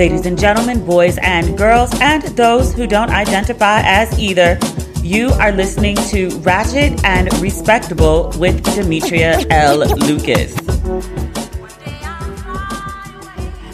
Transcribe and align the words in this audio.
Ladies 0.00 0.24
and 0.24 0.38
gentlemen, 0.38 0.86
boys 0.86 1.18
and 1.20 1.58
girls, 1.58 1.90
and 2.00 2.22
those 2.34 2.72
who 2.72 2.86
don't 2.86 3.10
identify 3.10 3.82
as 3.84 4.18
either, 4.18 4.58
you 5.02 5.28
are 5.32 5.52
listening 5.52 5.94
to 6.08 6.30
Ratchet 6.38 7.04
and 7.04 7.30
Respectable 7.38 8.32
with 8.38 8.64
Demetria 8.74 9.44
L. 9.50 9.80
Lucas. 9.80 10.54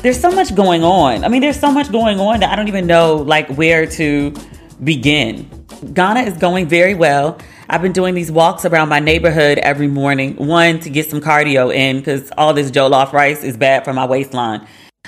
There's 0.03 0.21
so 0.21 0.33
much 0.33 0.53
going 0.57 0.83
on. 0.83 1.25
I 1.25 1.29
mean, 1.29 1.43
there's 1.43 1.61
so 1.61 1.71
much 1.71 1.93
going 1.93 2.19
on 2.19 2.41
that 2.41 2.51
I 2.51 2.57
don't 2.57 2.67
even 2.67 2.89
know 2.89 3.19
like 3.19 3.49
where 3.51 3.87
to 3.87 4.35
begin. 4.83 5.49
Ghana 5.93 6.23
is 6.23 6.37
going 6.39 6.67
very 6.67 6.97
well. 6.97 7.39
I've 7.71 7.83
been 7.83 7.93
doing 7.93 8.17
these 8.17 8.33
walks 8.33 8.65
around 8.65 8.89
my 8.89 8.99
neighborhood 8.99 9.59
every 9.59 9.87
morning. 9.87 10.35
One, 10.45 10.81
to 10.81 10.91
get 10.91 11.09
some 11.09 11.21
cardio 11.21 11.73
in 11.73 11.99
because 11.99 12.33
all 12.37 12.53
this 12.53 12.73
jollof 12.73 13.13
rice 13.13 13.45
is 13.45 13.57
bad 13.57 13.85
for 13.85 13.93
my 13.93 14.07
waistline. 14.07 14.67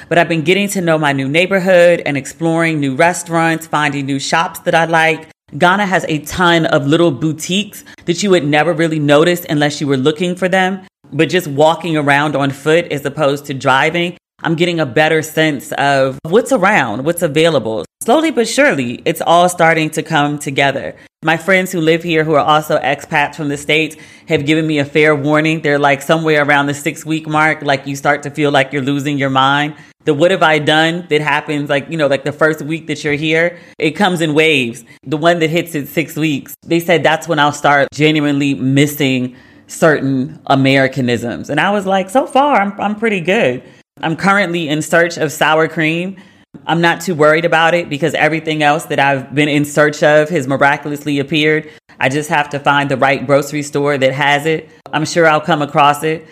But 0.08 0.18
I've 0.18 0.28
been 0.28 0.42
getting 0.42 0.68
to 0.68 0.80
know 0.80 0.98
my 0.98 1.12
new 1.12 1.28
neighborhood 1.28 2.02
and 2.04 2.16
exploring 2.16 2.80
new 2.80 2.94
restaurants, 2.94 3.66
finding 3.66 4.06
new 4.06 4.18
shops 4.18 4.60
that 4.60 4.74
I 4.74 4.84
like. 4.84 5.28
Ghana 5.56 5.86
has 5.86 6.04
a 6.08 6.18
ton 6.20 6.66
of 6.66 6.86
little 6.86 7.10
boutiques 7.10 7.84
that 8.04 8.22
you 8.22 8.30
would 8.30 8.44
never 8.44 8.72
really 8.72 8.98
notice 8.98 9.46
unless 9.48 9.80
you 9.80 9.86
were 9.86 9.96
looking 9.96 10.34
for 10.34 10.48
them. 10.48 10.86
But 11.10 11.30
just 11.30 11.46
walking 11.46 11.96
around 11.96 12.36
on 12.36 12.50
foot 12.50 12.92
as 12.92 13.04
opposed 13.04 13.46
to 13.46 13.54
driving, 13.54 14.18
I'm 14.42 14.54
getting 14.54 14.78
a 14.78 14.86
better 14.86 15.22
sense 15.22 15.72
of 15.72 16.18
what's 16.22 16.52
around, 16.52 17.04
what's 17.04 17.22
available. 17.22 17.84
Slowly 18.02 18.30
but 18.30 18.46
surely, 18.46 19.02
it's 19.04 19.20
all 19.20 19.48
starting 19.48 19.90
to 19.90 20.02
come 20.02 20.38
together. 20.38 20.96
My 21.22 21.36
friends 21.36 21.72
who 21.72 21.80
live 21.80 22.04
here, 22.04 22.22
who 22.22 22.34
are 22.34 22.44
also 22.44 22.78
expats 22.78 23.34
from 23.34 23.48
the 23.48 23.56
States, 23.56 23.96
have 24.28 24.46
given 24.46 24.66
me 24.66 24.78
a 24.78 24.84
fair 24.84 25.16
warning. 25.16 25.62
They're 25.62 25.78
like 25.78 26.00
somewhere 26.00 26.44
around 26.44 26.66
the 26.66 26.74
six 26.74 27.04
week 27.04 27.26
mark, 27.26 27.62
like 27.62 27.86
you 27.88 27.96
start 27.96 28.22
to 28.22 28.30
feel 28.30 28.52
like 28.52 28.72
you're 28.72 28.82
losing 28.82 29.18
your 29.18 29.30
mind 29.30 29.74
the 30.08 30.14
what 30.14 30.30
have 30.30 30.42
I 30.42 30.58
done 30.58 31.06
that 31.10 31.20
happens 31.20 31.68
like, 31.68 31.90
you 31.90 31.98
know, 31.98 32.06
like 32.06 32.24
the 32.24 32.32
first 32.32 32.62
week 32.62 32.86
that 32.86 33.04
you're 33.04 33.12
here, 33.12 33.58
it 33.78 33.90
comes 33.90 34.22
in 34.22 34.32
waves. 34.32 34.82
The 35.02 35.18
one 35.18 35.38
that 35.40 35.50
hits 35.50 35.74
at 35.74 35.86
six 35.86 36.16
weeks, 36.16 36.54
they 36.62 36.80
said 36.80 37.02
that's 37.02 37.28
when 37.28 37.38
I'll 37.38 37.52
start 37.52 37.88
genuinely 37.92 38.54
missing 38.54 39.36
certain 39.66 40.40
Americanisms. 40.46 41.50
And 41.50 41.60
I 41.60 41.70
was 41.70 41.84
like, 41.84 42.08
so 42.08 42.26
far, 42.26 42.58
I'm, 42.58 42.80
I'm 42.80 42.94
pretty 42.94 43.20
good. 43.20 43.62
I'm 44.00 44.16
currently 44.16 44.70
in 44.70 44.80
search 44.80 45.18
of 45.18 45.30
sour 45.30 45.68
cream. 45.68 46.16
I'm 46.66 46.80
not 46.80 47.00
too 47.00 47.14
worried 47.14 47.44
about 47.44 47.74
it 47.74 47.88
because 47.88 48.14
everything 48.14 48.62
else 48.62 48.84
that 48.86 48.98
I've 48.98 49.34
been 49.34 49.48
in 49.48 49.64
search 49.64 50.02
of 50.02 50.28
has 50.30 50.46
miraculously 50.46 51.18
appeared. 51.18 51.70
I 52.00 52.08
just 52.08 52.28
have 52.30 52.50
to 52.50 52.60
find 52.60 52.90
the 52.90 52.96
right 52.96 53.26
grocery 53.26 53.62
store 53.62 53.98
that 53.98 54.12
has 54.12 54.46
it. 54.46 54.68
I'm 54.92 55.04
sure 55.04 55.26
I'll 55.26 55.40
come 55.40 55.62
across 55.62 56.02
it. 56.02 56.26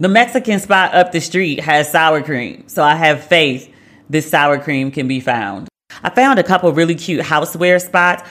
The 0.00 0.08
Mexican 0.08 0.58
spot 0.58 0.94
up 0.94 1.12
the 1.12 1.20
street 1.20 1.60
has 1.60 1.90
sour 1.90 2.22
cream, 2.22 2.64
so 2.66 2.82
I 2.82 2.94
have 2.96 3.22
faith 3.22 3.72
this 4.10 4.28
sour 4.28 4.58
cream 4.58 4.90
can 4.90 5.08
be 5.08 5.20
found. 5.20 5.68
I 6.02 6.10
found 6.10 6.38
a 6.38 6.42
couple 6.42 6.72
really 6.72 6.94
cute 6.94 7.24
houseware 7.24 7.80
spots. 7.80 8.28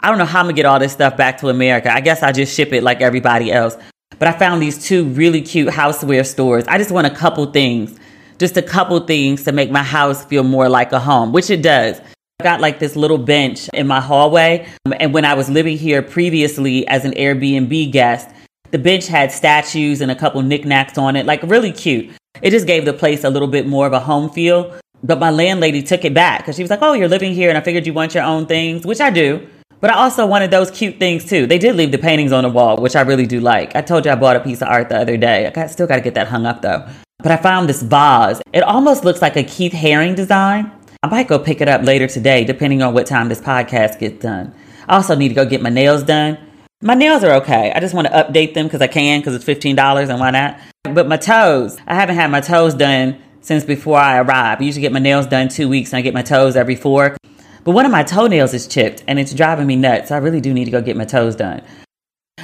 I 0.00 0.08
don't 0.08 0.18
know 0.18 0.26
how 0.26 0.40
I'm 0.40 0.46
gonna 0.46 0.54
get 0.54 0.66
all 0.66 0.78
this 0.78 0.92
stuff 0.92 1.16
back 1.16 1.38
to 1.38 1.48
America. 1.48 1.92
I 1.92 2.00
guess 2.00 2.22
I 2.22 2.32
just 2.32 2.54
ship 2.54 2.72
it 2.72 2.82
like 2.82 3.00
everybody 3.00 3.50
else. 3.50 3.76
But 4.18 4.28
I 4.28 4.32
found 4.32 4.60
these 4.60 4.84
two 4.84 5.04
really 5.06 5.40
cute 5.40 5.68
houseware 5.68 6.26
stores. 6.26 6.64
I 6.68 6.78
just 6.78 6.90
want 6.90 7.06
a 7.06 7.14
couple 7.14 7.46
things, 7.46 7.98
just 8.38 8.56
a 8.56 8.62
couple 8.62 8.98
things 9.00 9.44
to 9.44 9.52
make 9.52 9.70
my 9.70 9.82
house 9.82 10.24
feel 10.24 10.42
more 10.42 10.68
like 10.68 10.92
a 10.92 11.00
home, 11.00 11.32
which 11.32 11.50
it 11.50 11.62
does. 11.62 12.00
I 12.40 12.44
got 12.44 12.60
like 12.60 12.78
this 12.78 12.96
little 12.96 13.18
bench 13.18 13.68
in 13.72 13.86
my 13.86 14.00
hallway. 14.00 14.66
Um, 14.86 14.94
and 14.98 15.14
when 15.14 15.24
I 15.24 15.34
was 15.34 15.48
living 15.48 15.78
here 15.78 16.02
previously 16.02 16.86
as 16.88 17.04
an 17.04 17.12
Airbnb 17.12 17.92
guest, 17.92 18.28
the 18.70 18.78
bench 18.78 19.06
had 19.06 19.30
statues 19.30 20.00
and 20.00 20.10
a 20.10 20.16
couple 20.16 20.42
knickknacks 20.42 20.98
on 20.98 21.14
it, 21.14 21.26
like 21.26 21.42
really 21.44 21.70
cute. 21.70 22.10
It 22.42 22.50
just 22.50 22.66
gave 22.66 22.84
the 22.84 22.92
place 22.92 23.22
a 23.22 23.30
little 23.30 23.46
bit 23.46 23.68
more 23.68 23.86
of 23.86 23.92
a 23.92 24.00
home 24.00 24.30
feel. 24.30 24.76
But 25.04 25.20
my 25.20 25.30
landlady 25.30 25.82
took 25.82 26.04
it 26.04 26.14
back 26.14 26.40
because 26.40 26.56
she 26.56 26.62
was 26.62 26.70
like, 26.70 26.82
Oh, 26.82 26.94
you're 26.94 27.08
living 27.08 27.34
here 27.34 27.50
and 27.50 27.58
I 27.58 27.60
figured 27.60 27.86
you 27.86 27.92
want 27.92 28.14
your 28.14 28.24
own 28.24 28.46
things, 28.46 28.84
which 28.84 29.00
I 29.00 29.10
do. 29.10 29.46
But 29.80 29.90
I 29.90 29.94
also 29.96 30.26
wanted 30.26 30.50
those 30.50 30.70
cute 30.70 30.98
things 30.98 31.26
too. 31.26 31.46
They 31.46 31.58
did 31.58 31.76
leave 31.76 31.92
the 31.92 31.98
paintings 31.98 32.32
on 32.32 32.42
the 32.42 32.48
wall, 32.48 32.78
which 32.78 32.96
I 32.96 33.02
really 33.02 33.26
do 33.26 33.38
like. 33.38 33.76
I 33.76 33.82
told 33.82 34.06
you 34.06 34.10
I 34.10 34.14
bought 34.14 34.34
a 34.34 34.40
piece 34.40 34.62
of 34.62 34.68
art 34.68 34.88
the 34.88 34.98
other 34.98 35.16
day. 35.16 35.46
I 35.46 35.50
got, 35.50 35.70
still 35.70 35.86
got 35.86 35.96
to 35.96 36.00
get 36.00 36.14
that 36.14 36.26
hung 36.26 36.46
up 36.46 36.62
though. 36.62 36.88
But 37.24 37.32
I 37.32 37.38
found 37.38 37.70
this 37.70 37.82
vase. 37.82 38.42
It 38.52 38.62
almost 38.62 39.02
looks 39.02 39.22
like 39.22 39.34
a 39.34 39.42
Keith 39.42 39.72
Haring 39.72 40.14
design. 40.14 40.70
I 41.02 41.06
might 41.06 41.26
go 41.26 41.38
pick 41.38 41.62
it 41.62 41.68
up 41.68 41.82
later 41.82 42.06
today, 42.06 42.44
depending 42.44 42.82
on 42.82 42.92
what 42.92 43.06
time 43.06 43.30
this 43.30 43.40
podcast 43.40 43.98
gets 43.98 44.22
done. 44.22 44.54
I 44.86 44.96
also 44.96 45.14
need 45.14 45.30
to 45.30 45.34
go 45.34 45.46
get 45.46 45.62
my 45.62 45.70
nails 45.70 46.02
done. 46.02 46.36
My 46.82 46.92
nails 46.92 47.24
are 47.24 47.32
okay. 47.36 47.72
I 47.74 47.80
just 47.80 47.94
want 47.94 48.08
to 48.08 48.12
update 48.12 48.52
them 48.52 48.66
because 48.66 48.82
I 48.82 48.88
can 48.88 49.20
because 49.20 49.34
it's 49.34 49.44
$15 49.46 50.10
and 50.10 50.20
why 50.20 50.32
not? 50.32 50.60
But 50.82 51.08
my 51.08 51.16
toes, 51.16 51.78
I 51.86 51.94
haven't 51.94 52.16
had 52.16 52.30
my 52.30 52.42
toes 52.42 52.74
done 52.74 53.18
since 53.40 53.64
before 53.64 53.96
I 53.96 54.18
arrived. 54.18 54.60
I 54.60 54.66
usually 54.66 54.82
get 54.82 54.92
my 54.92 54.98
nails 54.98 55.26
done 55.26 55.48
two 55.48 55.66
weeks 55.66 55.94
and 55.94 55.98
I 56.00 56.02
get 56.02 56.12
my 56.12 56.20
toes 56.20 56.56
every 56.56 56.76
four. 56.76 57.16
But 57.64 57.70
one 57.70 57.86
of 57.86 57.92
my 57.92 58.02
toenails 58.02 58.52
is 58.52 58.66
chipped 58.66 59.02
and 59.08 59.18
it's 59.18 59.32
driving 59.32 59.66
me 59.66 59.76
nuts. 59.76 60.10
I 60.10 60.18
really 60.18 60.42
do 60.42 60.52
need 60.52 60.66
to 60.66 60.70
go 60.70 60.82
get 60.82 60.94
my 60.94 61.06
toes 61.06 61.36
done. 61.36 61.62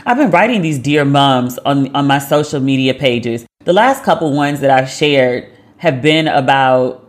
I've 0.06 0.16
been 0.16 0.30
writing 0.30 0.62
these 0.62 0.78
dear 0.78 1.04
mums 1.04 1.58
on, 1.58 1.94
on 1.94 2.06
my 2.06 2.18
social 2.18 2.60
media 2.60 2.94
pages. 2.94 3.44
The 3.64 3.74
last 3.74 4.04
couple 4.04 4.32
ones 4.32 4.60
that 4.60 4.70
I've 4.70 4.88
shared 4.88 5.52
have 5.76 6.00
been 6.00 6.28
about 6.28 7.06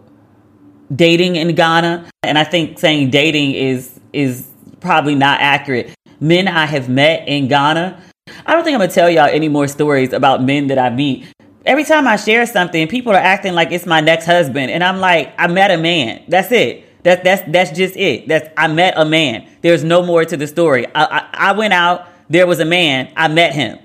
dating 0.94 1.38
in 1.38 1.56
Ghana. 1.56 2.10
And 2.24 2.38
I 2.38 2.44
think 2.44 2.78
saying 2.78 3.10
dating 3.10 3.54
is 3.54 4.00
is 4.12 4.48
probably 4.82 5.16
not 5.16 5.40
accurate 5.40 5.96
men 6.20 6.48
I 6.48 6.66
have 6.66 6.88
met 6.88 7.28
in 7.28 7.48
Ghana. 7.48 8.02
I 8.46 8.54
don't 8.54 8.64
think 8.64 8.76
I'm 8.76 8.82
gonna 8.82 8.92
tell 8.92 9.10
y'all 9.10 9.26
any 9.26 9.50
more 9.50 9.68
stories 9.68 10.14
about 10.14 10.44
men 10.44 10.68
that 10.68 10.78
I 10.78 10.90
meet. 10.90 11.26
Every 11.66 11.84
time 11.84 12.08
I 12.08 12.16
share 12.16 12.46
something, 12.46 12.88
people 12.88 13.12
are 13.12 13.16
acting 13.16 13.54
like 13.54 13.72
it's 13.72 13.86
my 13.86 14.02
next 14.02 14.26
husband, 14.26 14.72
and 14.72 14.84
I'm 14.84 15.00
like, 15.00 15.34
I 15.38 15.48
met 15.48 15.72
a 15.72 15.78
man. 15.78 16.24
That's 16.28 16.52
it. 16.52 17.04
That 17.04 17.24
that's 17.24 17.42
that's 17.52 17.72
just 17.72 17.96
it. 17.96 18.28
That's 18.28 18.48
I 18.58 18.68
met 18.68 18.94
a 18.98 19.06
man. 19.06 19.48
There's 19.62 19.84
no 19.84 20.04
more 20.04 20.24
to 20.24 20.38
the 20.38 20.48
story. 20.48 20.86
I, 20.88 21.06
I, 21.06 21.50
I 21.50 21.52
went 21.54 21.74
out. 21.74 22.08
There 22.30 22.46
was 22.46 22.60
a 22.60 22.66
man. 22.66 23.12
I 23.16 23.28
met 23.28 23.54
him. 23.54 23.80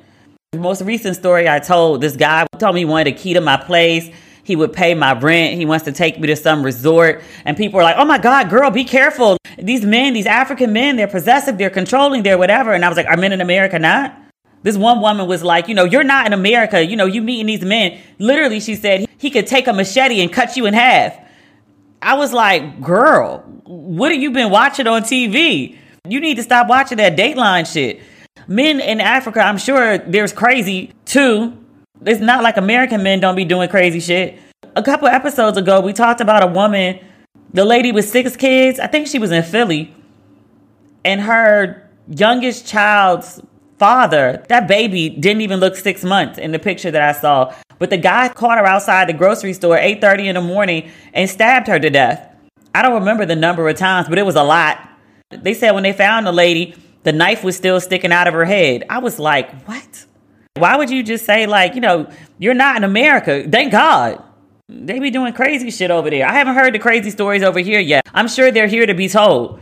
The 0.53 0.63
most 0.63 0.81
recent 0.83 1.17
story 1.17 1.49
I 1.49 1.59
told, 1.59 2.01
this 2.01 2.17
guy 2.17 2.47
told 2.59 2.75
me 2.75 2.83
he 2.83 2.85
wanted 2.85 3.09
a 3.09 3.13
key 3.13 3.35
to 3.35 3.41
my 3.41 3.57
place. 3.57 4.09
He 4.45 4.55
would 4.55 4.73
pay 4.73 4.95
my 4.95 5.13
rent. 5.19 5.59
He 5.59 5.67
wants 5.67 5.85
to 5.87 5.93
take 5.93 6.21
me 6.21 6.29
to 6.29 6.37
some 6.37 6.63
resort. 6.63 7.23
And 7.45 7.57
people 7.57 7.81
are 7.81 7.83
like, 7.83 7.97
oh 7.99 8.05
my 8.05 8.19
God, 8.19 8.49
girl, 8.49 8.71
be 8.71 8.85
careful. 8.85 9.37
These 9.59 9.85
men, 9.85 10.15
these 10.15 10.25
African 10.25 10.73
men, 10.73 10.97
they're 10.97 11.09
possessive, 11.09 11.59
they're 11.59 11.69
controlling, 11.69 12.23
they're 12.23 12.39
whatever. 12.39 12.73
And 12.73 12.85
I 12.85 12.89
was 12.89 12.97
like, 12.97 13.07
are 13.07 13.17
men 13.17 13.33
in 13.33 13.41
America 13.41 13.79
not? 13.79 14.17
This 14.63 14.77
one 14.77 15.01
woman 15.01 15.27
was 15.27 15.43
like, 15.43 15.69
you 15.69 15.75
know, 15.75 15.85
you're 15.85 16.05
not 16.05 16.27
in 16.27 16.33
America. 16.33 16.85
You 16.85 16.97
know, 16.97 17.07
you 17.07 17.23
meeting 17.23 17.47
these 17.47 17.63
men. 17.63 18.01
Literally, 18.19 18.61
she 18.61 18.77
said 18.77 19.07
he 19.19 19.31
could 19.31 19.47
take 19.47 19.67
a 19.67 19.73
machete 19.73 20.23
and 20.23 20.33
cut 20.33 20.57
you 20.57 20.67
in 20.67 20.75
half. 20.75 21.19
I 22.01 22.15
was 22.15 22.33
like, 22.33 22.81
girl, 22.81 23.41
what 23.65 24.13
have 24.13 24.23
you 24.23 24.31
been 24.31 24.51
watching 24.51 24.87
on 24.87 25.03
TV? 25.03 25.77
You 26.09 26.21
need 26.21 26.37
to 26.37 26.43
stop 26.43 26.69
watching 26.69 26.99
that 26.99 27.17
Dateline 27.17 27.71
shit. 27.71 28.01
Men 28.49 28.81
in 28.81 29.01
Africa, 29.01 29.41
I'm 29.41 29.59
sure 29.59 29.99
there's 29.99 30.33
crazy 30.33 30.93
too. 31.05 31.57
It's 32.05 32.21
not 32.21 32.43
like 32.43 32.57
American 32.57 33.03
men 33.03 33.21
don't 33.21 33.37
be 33.37 33.45
doing 33.45 33.69
crazy 33.69 34.01
shit. 34.01 34.39
A 34.77 34.83
couple 34.83 35.09
episodes 35.09 35.57
ago, 35.57 35.81
we 35.81 35.93
talked 35.93 36.21
about 36.21 36.43
a 36.43 36.47
woman, 36.47 37.01
the 37.53 37.65
lady 37.65 37.91
with 37.91 38.09
six 38.09 38.37
kids. 38.37 38.79
I 38.79 38.87
think 38.87 39.09
she 39.09 39.19
was 39.19 39.33
in 39.33 39.43
Philly. 39.43 39.95
And 41.05 41.21
her 41.21 41.89
youngest 42.09 42.67
child's 42.67 43.41
father, 43.79 44.45
that 44.49 44.69
baby 44.69 45.09
didn't 45.09 45.43
even 45.43 45.61
look 45.61 45.77
six 45.77 46.05
months 46.05 46.39
in 46.39 46.53
the 46.53 46.59
picture 46.59 46.91
that 46.91 47.03
I 47.03 47.19
saw. 47.19 47.55
But 47.79 47.91
the 47.91 47.97
guy 47.97 48.29
caught 48.29 48.59
her 48.59 48.65
outside 48.65 49.09
the 49.09 49.13
grocery 49.13 49.53
store 49.53 49.77
8:30 49.77 50.29
in 50.29 50.35
the 50.35 50.41
morning 50.41 50.91
and 51.13 51.29
stabbed 51.29 51.67
her 51.69 51.79
to 51.79 51.91
death. 51.91 52.29
I 52.75 52.83
don't 52.83 52.95
remember 52.95 53.27
the 53.27 53.37
number 53.37 53.69
of 53.69 53.77
times, 53.77 54.09
but 54.09 54.19
it 54.19 54.27
was 54.27 54.37
a 54.37 54.43
lot. 54.43 54.79
They 55.31 55.55
said 55.55 55.73
when 55.73 55.83
they 55.83 55.93
found 55.93 56.27
the 56.27 56.33
lady, 56.33 56.75
the 57.07 57.13
knife 57.13 57.45
was 57.45 57.57
still 57.57 57.81
sticking 57.81 58.11
out 58.11 58.27
of 58.27 58.35
her 58.35 58.45
head. 58.45 58.83
I 58.91 58.99
was 58.99 59.21
like, 59.21 59.63
what? 59.63 60.07
Why 60.57 60.77
would 60.77 60.91
you 60.91 61.05
just 61.05 61.25
say, 61.25 61.47
like, 61.47 61.77
you 61.77 61.81
know, 61.81 62.11
you're 62.39 62.53
not 62.53 62.77
in 62.77 62.83
America? 62.83 63.47
Thank 63.49 63.71
God. 63.71 64.21
They 64.69 64.99
be 64.99 65.13
doing 65.13 65.33
crazy 65.33 65.71
shit 65.71 65.93
over 65.93 66.11
there. 66.11 66.27
I 66.27 66.33
haven't 66.33 66.57
heard 66.57 66.75
the 66.75 66.81
crazy 66.81 67.11
stories 67.11 67.45
over 67.45 67.61
here 67.61 67.79
yet. 67.79 68.05
I'm 68.13 68.27
sure 68.27 68.51
they're 68.51 68.67
here 68.67 68.87
to 68.87 68.95
be 68.95 69.09
told. 69.09 69.61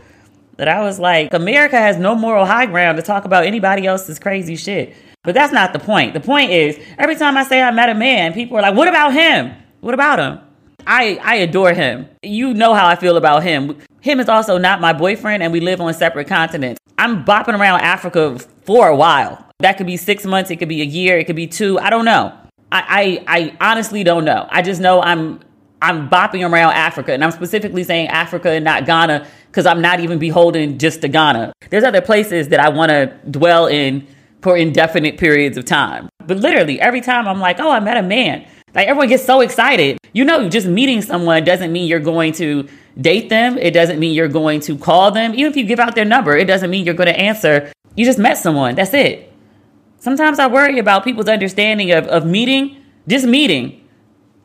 That 0.57 0.67
I 0.67 0.81
was 0.81 0.97
like, 0.97 1.35
America 1.35 1.77
has 1.77 1.97
no 1.97 2.15
moral 2.15 2.47
high 2.47 2.65
ground 2.65 2.95
to 2.95 3.03
talk 3.03 3.25
about 3.25 3.45
anybody 3.45 3.85
else's 3.85 4.17
crazy 4.17 4.55
shit. 4.55 4.95
But 5.21 5.35
that's 5.35 5.53
not 5.53 5.71
the 5.71 5.79
point. 5.79 6.15
The 6.15 6.21
point 6.21 6.49
is, 6.49 6.79
every 6.97 7.15
time 7.15 7.37
I 7.37 7.43
say 7.43 7.61
I 7.61 7.69
met 7.69 7.89
a 7.89 7.93
man, 7.93 8.33
people 8.33 8.57
are 8.57 8.63
like, 8.63 8.75
what 8.75 8.87
about 8.87 9.13
him? 9.13 9.53
What 9.81 9.93
about 9.93 10.17
him? 10.17 10.39
I, 10.87 11.19
I 11.21 11.35
adore 11.35 11.73
him. 11.73 12.07
You 12.23 12.55
know 12.55 12.73
how 12.73 12.87
I 12.87 12.95
feel 12.95 13.17
about 13.17 13.43
him. 13.43 13.77
Him 14.05 14.19
is 14.19 14.29
also 14.29 14.59
not 14.59 14.81
my 14.81 14.93
boyfriend, 14.93 15.41
and 15.41 15.51
we 15.51 15.59
live 15.59 15.81
on 15.81 15.91
separate 15.91 16.27
continents. 16.27 16.79
I'm 16.99 17.25
bopping 17.25 17.59
around 17.59 17.81
Africa 17.81 18.37
for 18.61 18.87
a 18.87 18.95
while. 18.95 19.43
That 19.61 19.77
could 19.77 19.87
be 19.87 19.97
six 19.97 20.25
months, 20.25 20.51
it 20.51 20.57
could 20.57 20.69
be 20.69 20.83
a 20.83 20.85
year, 20.85 21.17
it 21.17 21.25
could 21.25 21.35
be 21.35 21.47
two. 21.47 21.79
I 21.79 21.89
don't 21.89 22.05
know. 22.05 22.31
I, 22.71 23.23
I, 23.27 23.55
I 23.59 23.71
honestly 23.71 24.03
don't 24.03 24.23
know. 24.23 24.47
I 24.51 24.61
just 24.61 24.79
know 24.79 25.01
I'm 25.01 25.39
I'm 25.81 26.07
bopping 26.07 26.47
around 26.47 26.73
Africa, 26.73 27.13
and 27.13 27.23
I'm 27.23 27.31
specifically 27.31 27.83
saying 27.83 28.09
Africa 28.09 28.51
and 28.51 28.63
not 28.63 28.85
Ghana 28.85 29.25
because 29.47 29.65
I'm 29.65 29.81
not 29.81 29.99
even 29.99 30.19
beholden 30.19 30.77
just 30.77 31.01
to 31.01 31.07
Ghana. 31.07 31.53
There's 31.71 31.83
other 31.83 32.01
places 32.01 32.49
that 32.49 32.59
I 32.59 32.69
want 32.69 32.91
to 32.91 33.07
dwell 33.31 33.65
in 33.65 34.05
for 34.43 34.55
indefinite 34.55 35.17
periods 35.17 35.57
of 35.57 35.65
time. 35.65 36.09
But 36.27 36.37
literally, 36.37 36.79
every 36.79 37.01
time 37.01 37.27
I'm 37.27 37.39
like, 37.39 37.59
oh, 37.59 37.71
I 37.71 37.79
met 37.79 37.97
a 37.97 38.03
man. 38.03 38.45
Like 38.75 38.87
everyone 38.87 39.07
gets 39.07 39.25
so 39.25 39.41
excited. 39.41 39.97
You 40.13 40.25
know, 40.25 40.47
just 40.47 40.67
meeting 40.67 41.01
someone 41.01 41.43
doesn't 41.43 41.71
mean 41.71 41.87
you're 41.87 41.99
going 41.99 42.33
to 42.33 42.67
date 42.99 43.29
them. 43.29 43.57
It 43.57 43.71
doesn't 43.71 43.99
mean 43.99 44.13
you're 44.13 44.27
going 44.27 44.59
to 44.61 44.77
call 44.77 45.11
them. 45.11 45.33
Even 45.33 45.51
if 45.51 45.57
you 45.57 45.65
give 45.65 45.79
out 45.79 45.95
their 45.95 46.05
number, 46.05 46.35
it 46.35 46.45
doesn't 46.45 46.69
mean 46.69 46.85
you're 46.85 46.93
going 46.95 47.13
to 47.13 47.19
answer. 47.19 47.71
You 47.95 48.05
just 48.05 48.19
met 48.19 48.37
someone. 48.37 48.75
That's 48.75 48.93
it. 48.93 49.31
Sometimes 49.99 50.39
I 50.39 50.47
worry 50.47 50.77
about 50.79 51.03
people's 51.03 51.27
understanding 51.27 51.91
of, 51.91 52.05
of 52.07 52.25
meeting, 52.25 52.77
just 53.07 53.25
meeting, 53.25 53.81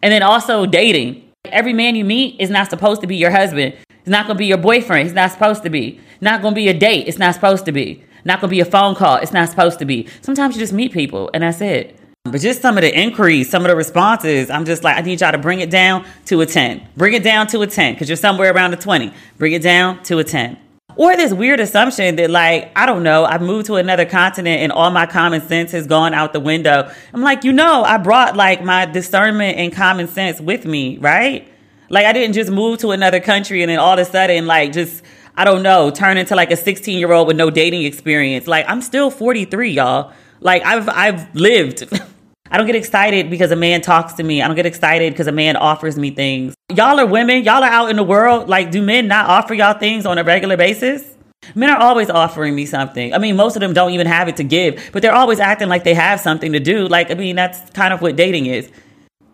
and 0.02 0.12
then 0.12 0.22
also 0.22 0.66
dating. 0.66 1.30
Every 1.46 1.72
man 1.72 1.94
you 1.94 2.04
meet 2.04 2.40
is 2.40 2.50
not 2.50 2.70
supposed 2.70 3.00
to 3.02 3.06
be 3.06 3.16
your 3.16 3.30
husband. 3.30 3.74
It's 3.90 4.08
not 4.08 4.26
going 4.26 4.36
to 4.36 4.38
be 4.38 4.46
your 4.46 4.58
boyfriend. 4.58 5.06
It's 5.06 5.14
not 5.14 5.32
supposed 5.32 5.62
to 5.64 5.70
be. 5.70 6.00
Not 6.20 6.42
going 6.42 6.54
to 6.54 6.56
be 6.56 6.68
a 6.68 6.74
date. 6.74 7.08
It's 7.08 7.18
not 7.18 7.34
supposed 7.34 7.66
to 7.66 7.72
be. 7.72 8.02
Not 8.24 8.40
going 8.40 8.48
to 8.48 8.54
be 8.54 8.60
a 8.60 8.64
phone 8.64 8.94
call. 8.94 9.16
It's 9.16 9.32
not 9.32 9.48
supposed 9.48 9.78
to 9.80 9.84
be. 9.84 10.08
Sometimes 10.22 10.54
you 10.54 10.60
just 10.60 10.72
meet 10.72 10.92
people 10.92 11.30
and 11.34 11.42
that's 11.42 11.60
it. 11.60 11.98
But 12.24 12.42
just 12.42 12.60
some 12.60 12.76
of 12.76 12.82
the 12.82 12.94
inquiries, 12.94 13.48
some 13.48 13.62
of 13.62 13.70
the 13.70 13.76
responses, 13.76 14.50
I'm 14.50 14.66
just 14.66 14.84
like, 14.84 14.98
I 14.98 15.00
need 15.00 15.22
y'all 15.22 15.32
to 15.32 15.38
bring 15.38 15.60
it 15.60 15.70
down 15.70 16.04
to 16.26 16.42
a 16.42 16.46
10. 16.46 16.86
Bring 16.94 17.14
it 17.14 17.22
down 17.22 17.46
to 17.46 17.62
a 17.62 17.66
10 17.66 17.94
because 17.94 18.10
you're 18.10 18.16
somewhere 18.16 18.52
around 18.52 18.74
a 18.74 18.76
20. 18.76 19.10
Bring 19.38 19.54
it 19.54 19.62
down 19.62 20.02
to 20.02 20.18
a 20.18 20.24
10. 20.24 20.58
Or 20.96 21.16
this 21.16 21.32
weird 21.32 21.60
assumption 21.60 22.16
that, 22.16 22.28
like, 22.28 22.72
I 22.76 22.84
don't 22.84 23.02
know, 23.02 23.24
I've 23.24 23.40
moved 23.40 23.66
to 23.68 23.76
another 23.76 24.04
continent 24.04 24.60
and 24.60 24.70
all 24.70 24.90
my 24.90 25.06
common 25.06 25.40
sense 25.40 25.72
has 25.72 25.86
gone 25.86 26.12
out 26.12 26.34
the 26.34 26.40
window. 26.40 26.92
I'm 27.14 27.22
like, 27.22 27.42
you 27.42 27.52
know, 27.52 27.84
I 27.84 27.96
brought 27.96 28.36
like 28.36 28.62
my 28.62 28.84
discernment 28.84 29.56
and 29.56 29.72
common 29.72 30.06
sense 30.06 30.42
with 30.42 30.66
me, 30.66 30.98
right? 30.98 31.50
Like, 31.88 32.04
I 32.04 32.12
didn't 32.12 32.34
just 32.34 32.50
move 32.50 32.80
to 32.80 32.90
another 32.90 33.20
country 33.20 33.62
and 33.62 33.70
then 33.70 33.78
all 33.78 33.94
of 33.94 33.98
a 33.98 34.04
sudden, 34.04 34.46
like, 34.46 34.72
just, 34.72 35.02
I 35.36 35.44
don't 35.44 35.62
know, 35.62 35.90
turn 35.90 36.18
into 36.18 36.36
like 36.36 36.50
a 36.50 36.56
16 36.56 36.98
year 36.98 37.12
old 37.12 37.28
with 37.28 37.38
no 37.38 37.48
dating 37.48 37.84
experience. 37.84 38.46
Like, 38.46 38.66
I'm 38.68 38.82
still 38.82 39.10
43, 39.10 39.70
y'all. 39.70 40.12
Like, 40.40 40.64
I've, 40.64 40.88
I've 40.88 41.34
lived. 41.34 41.88
I 42.52 42.56
don't 42.56 42.66
get 42.66 42.74
excited 42.74 43.30
because 43.30 43.52
a 43.52 43.56
man 43.56 43.80
talks 43.80 44.14
to 44.14 44.24
me. 44.24 44.42
I 44.42 44.48
don't 44.48 44.56
get 44.56 44.66
excited 44.66 45.12
because 45.12 45.28
a 45.28 45.32
man 45.32 45.56
offers 45.56 45.96
me 45.96 46.10
things. 46.10 46.54
Y'all 46.74 46.98
are 46.98 47.06
women. 47.06 47.44
Y'all 47.44 47.62
are 47.62 47.70
out 47.70 47.90
in 47.90 47.96
the 47.96 48.02
world. 48.02 48.48
Like, 48.48 48.72
do 48.72 48.82
men 48.82 49.06
not 49.06 49.26
offer 49.26 49.54
y'all 49.54 49.78
things 49.78 50.04
on 50.04 50.18
a 50.18 50.24
regular 50.24 50.56
basis? 50.56 51.14
Men 51.54 51.70
are 51.70 51.78
always 51.78 52.10
offering 52.10 52.54
me 52.54 52.66
something. 52.66 53.14
I 53.14 53.18
mean, 53.18 53.36
most 53.36 53.56
of 53.56 53.60
them 53.60 53.72
don't 53.72 53.92
even 53.92 54.06
have 54.06 54.28
it 54.28 54.36
to 54.36 54.44
give, 54.44 54.90
but 54.92 55.00
they're 55.02 55.14
always 55.14 55.40
acting 55.40 55.68
like 55.68 55.84
they 55.84 55.94
have 55.94 56.20
something 56.20 56.52
to 56.52 56.60
do. 56.60 56.86
Like, 56.86 57.10
I 57.10 57.14
mean, 57.14 57.36
that's 57.36 57.70
kind 57.70 57.94
of 57.94 58.02
what 58.02 58.16
dating 58.16 58.46
is. 58.46 58.70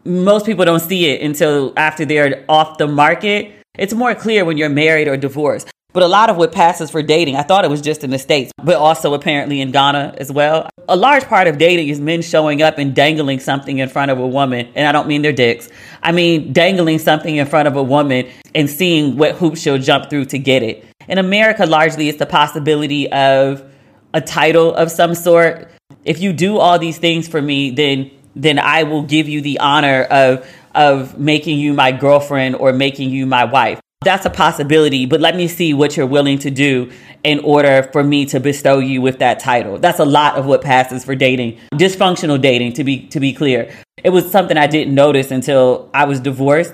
Most 0.04 0.46
people 0.46 0.64
don't 0.64 0.80
see 0.80 1.06
it 1.06 1.22
until 1.22 1.72
after 1.76 2.04
they're 2.04 2.44
off 2.48 2.78
the 2.78 2.86
market. 2.86 3.52
It's 3.78 3.92
more 3.92 4.14
clear 4.14 4.44
when 4.44 4.56
you're 4.56 4.68
married 4.68 5.08
or 5.08 5.16
divorced. 5.16 5.68
But 5.96 6.02
a 6.02 6.08
lot 6.08 6.28
of 6.28 6.36
what 6.36 6.52
passes 6.52 6.90
for 6.90 7.00
dating, 7.00 7.36
I 7.36 7.42
thought 7.42 7.64
it 7.64 7.70
was 7.70 7.80
just 7.80 8.04
in 8.04 8.10
the 8.10 8.18
States, 8.18 8.52
but 8.62 8.76
also 8.76 9.14
apparently 9.14 9.62
in 9.62 9.70
Ghana 9.70 10.16
as 10.18 10.30
well. 10.30 10.68
A 10.90 10.94
large 10.94 11.24
part 11.24 11.46
of 11.46 11.56
dating 11.56 11.88
is 11.88 11.98
men 12.00 12.20
showing 12.20 12.60
up 12.60 12.76
and 12.76 12.94
dangling 12.94 13.40
something 13.40 13.78
in 13.78 13.88
front 13.88 14.10
of 14.10 14.18
a 14.18 14.26
woman. 14.26 14.68
And 14.74 14.86
I 14.86 14.92
don't 14.92 15.08
mean 15.08 15.22
their 15.22 15.32
dicks. 15.32 15.70
I 16.02 16.12
mean 16.12 16.52
dangling 16.52 16.98
something 16.98 17.36
in 17.36 17.46
front 17.46 17.66
of 17.66 17.76
a 17.76 17.82
woman 17.82 18.28
and 18.54 18.68
seeing 18.68 19.16
what 19.16 19.36
hoops 19.36 19.62
she'll 19.62 19.78
jump 19.78 20.10
through 20.10 20.26
to 20.26 20.38
get 20.38 20.62
it. 20.62 20.84
In 21.08 21.16
America, 21.16 21.64
largely 21.64 22.10
it's 22.10 22.18
the 22.18 22.26
possibility 22.26 23.10
of 23.10 23.64
a 24.12 24.20
title 24.20 24.74
of 24.74 24.90
some 24.90 25.14
sort. 25.14 25.70
If 26.04 26.20
you 26.20 26.34
do 26.34 26.58
all 26.58 26.78
these 26.78 26.98
things 26.98 27.26
for 27.26 27.40
me, 27.40 27.70
then 27.70 28.10
then 28.34 28.58
I 28.58 28.82
will 28.82 29.02
give 29.02 29.30
you 29.30 29.40
the 29.40 29.60
honor 29.60 30.02
of 30.02 30.46
of 30.74 31.18
making 31.18 31.58
you 31.58 31.72
my 31.72 31.90
girlfriend 31.90 32.56
or 32.56 32.74
making 32.74 33.08
you 33.08 33.24
my 33.24 33.46
wife. 33.46 33.80
That's 34.02 34.24
a 34.24 34.30
possibility, 34.30 35.04
but 35.04 35.20
let 35.20 35.34
me 35.34 35.48
see 35.48 35.74
what 35.74 35.96
you're 35.96 36.06
willing 36.06 36.38
to 36.38 36.50
do 36.50 36.92
in 37.24 37.40
order 37.40 37.82
for 37.92 38.04
me 38.04 38.24
to 38.26 38.38
bestow 38.38 38.78
you 38.78 39.02
with 39.02 39.18
that 39.18 39.40
title. 39.40 39.78
That's 39.78 39.98
a 39.98 40.04
lot 40.04 40.36
of 40.36 40.46
what 40.46 40.62
passes 40.62 41.04
for 41.04 41.16
dating. 41.16 41.58
Dysfunctional 41.72 42.40
dating 42.40 42.74
to 42.74 42.84
be 42.84 43.08
to 43.08 43.18
be 43.18 43.32
clear. 43.32 43.68
It 44.04 44.10
was 44.10 44.30
something 44.30 44.56
I 44.56 44.68
didn't 44.68 44.94
notice 44.94 45.32
until 45.32 45.90
I 45.92 46.04
was 46.04 46.20
divorced 46.20 46.72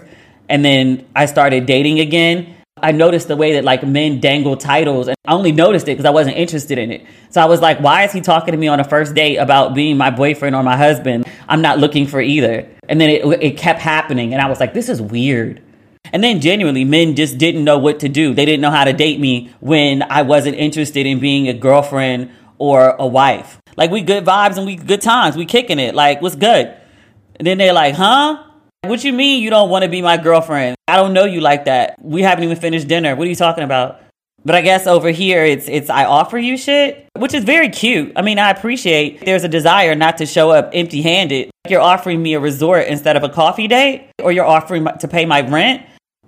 and 0.50 0.62
then 0.62 1.06
I 1.16 1.24
started 1.24 1.64
dating 1.64 2.00
again. 2.00 2.54
I 2.76 2.92
noticed 2.92 3.28
the 3.28 3.36
way 3.36 3.54
that 3.54 3.64
like 3.64 3.82
men 3.82 4.20
dangle 4.20 4.56
titles 4.56 5.08
and 5.08 5.16
I 5.24 5.32
only 5.32 5.52
noticed 5.52 5.88
it 5.88 5.92
because 5.92 6.04
I 6.04 6.10
wasn't 6.10 6.36
interested 6.36 6.76
in 6.76 6.90
it. 6.90 7.06
So 7.30 7.40
I 7.40 7.46
was 7.46 7.62
like, 7.62 7.78
why 7.80 8.02
is 8.02 8.12
he 8.12 8.20
talking 8.20 8.52
to 8.52 8.58
me 8.58 8.68
on 8.68 8.78
a 8.78 8.84
first 8.84 9.14
date 9.14 9.36
about 9.36 9.74
being 9.74 9.96
my 9.96 10.10
boyfriend 10.10 10.54
or 10.54 10.62
my 10.62 10.76
husband? 10.76 11.24
I'm 11.48 11.62
not 11.62 11.78
looking 11.78 12.06
for 12.06 12.20
either. 12.20 12.68
And 12.90 13.00
then 13.00 13.08
it, 13.08 13.24
it 13.42 13.56
kept 13.56 13.78
happening 13.80 14.34
and 14.34 14.42
I 14.42 14.50
was 14.50 14.60
like, 14.60 14.74
this 14.74 14.90
is 14.90 15.00
weird. 15.00 15.62
And 16.12 16.22
then 16.22 16.40
genuinely, 16.40 16.84
men 16.84 17.16
just 17.16 17.38
didn't 17.38 17.64
know 17.64 17.78
what 17.78 18.00
to 18.00 18.08
do. 18.08 18.34
They 18.34 18.44
didn't 18.44 18.60
know 18.60 18.70
how 18.70 18.84
to 18.84 18.92
date 18.92 19.18
me 19.18 19.52
when 19.60 20.02
I 20.02 20.22
wasn't 20.22 20.56
interested 20.56 21.06
in 21.06 21.20
being 21.20 21.48
a 21.48 21.54
girlfriend 21.54 22.30
or 22.58 22.90
a 22.98 23.06
wife. 23.06 23.58
Like 23.76 23.90
we 23.90 24.02
good 24.02 24.24
vibes 24.24 24.58
and 24.58 24.66
we 24.66 24.76
good 24.76 25.00
times. 25.00 25.36
We 25.36 25.46
kicking 25.46 25.78
it. 25.78 25.94
Like 25.94 26.20
what's 26.20 26.36
good? 26.36 26.76
And 27.36 27.46
then 27.46 27.58
they're 27.58 27.72
like, 27.72 27.94
huh? 27.94 28.44
What 28.82 29.04
you 29.04 29.12
mean 29.12 29.42
you 29.42 29.48
don't 29.48 29.70
want 29.70 29.84
to 29.84 29.88
be 29.88 30.02
my 30.02 30.16
girlfriend? 30.16 30.76
I 30.86 30.96
don't 30.96 31.12
know 31.12 31.24
you 31.24 31.40
like 31.40 31.64
that. 31.64 31.96
We 32.02 32.22
haven't 32.22 32.44
even 32.44 32.56
finished 32.56 32.88
dinner. 32.88 33.16
What 33.16 33.26
are 33.26 33.30
you 33.30 33.36
talking 33.36 33.64
about? 33.64 34.00
But 34.44 34.56
I 34.56 34.60
guess 34.60 34.88
over 34.88 35.10
here 35.10 35.44
it's 35.44 35.68
it's 35.68 35.88
I 35.88 36.04
offer 36.04 36.36
you 36.36 36.58
shit, 36.58 37.08
which 37.16 37.32
is 37.32 37.44
very 37.44 37.68
cute. 37.68 38.12
I 38.16 38.22
mean, 38.22 38.38
I 38.38 38.50
appreciate 38.50 39.24
there's 39.24 39.44
a 39.44 39.48
desire 39.48 39.94
not 39.94 40.18
to 40.18 40.26
show 40.26 40.50
up 40.50 40.70
empty-handed. 40.74 41.50
Like 41.64 41.70
You're 41.70 41.80
offering 41.80 42.20
me 42.20 42.34
a 42.34 42.40
resort 42.40 42.88
instead 42.88 43.16
of 43.16 43.22
a 43.22 43.28
coffee 43.28 43.68
date 43.68 44.10
or 44.20 44.32
you're 44.32 44.44
offering 44.44 44.84
to 44.98 45.08
pay 45.08 45.24
my 45.24 45.48
rent. 45.48 45.86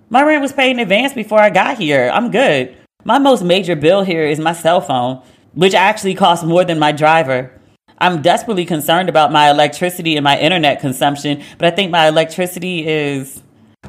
My 0.09 0.21
rent 0.21 0.41
was 0.41 0.53
paid 0.53 0.71
in 0.71 0.79
advance 0.79 1.13
before 1.13 1.39
I 1.39 1.49
got 1.49 1.79
here. 1.79 2.11
I'm 2.13 2.29
good. 2.29 2.77
My 3.05 3.17
most 3.17 3.43
major 3.43 3.75
bill 3.75 4.03
here 4.03 4.23
is 4.23 4.39
my 4.39 4.53
cell 4.53 4.79
phone, 4.79 5.23
which 5.53 5.73
actually 5.73 6.13
costs 6.13 6.45
more 6.45 6.63
than 6.63 6.77
my 6.77 6.91
driver. 6.91 7.51
I'm 7.97 8.21
desperately 8.21 8.65
concerned 8.65 9.09
about 9.09 9.31
my 9.31 9.49
electricity 9.49 10.15
and 10.15 10.23
my 10.23 10.37
internet 10.37 10.79
consumption, 10.79 11.41
but 11.57 11.71
I 11.71 11.75
think 11.75 11.89
my 11.89 12.07
electricity 12.07 12.87
is 12.87 13.41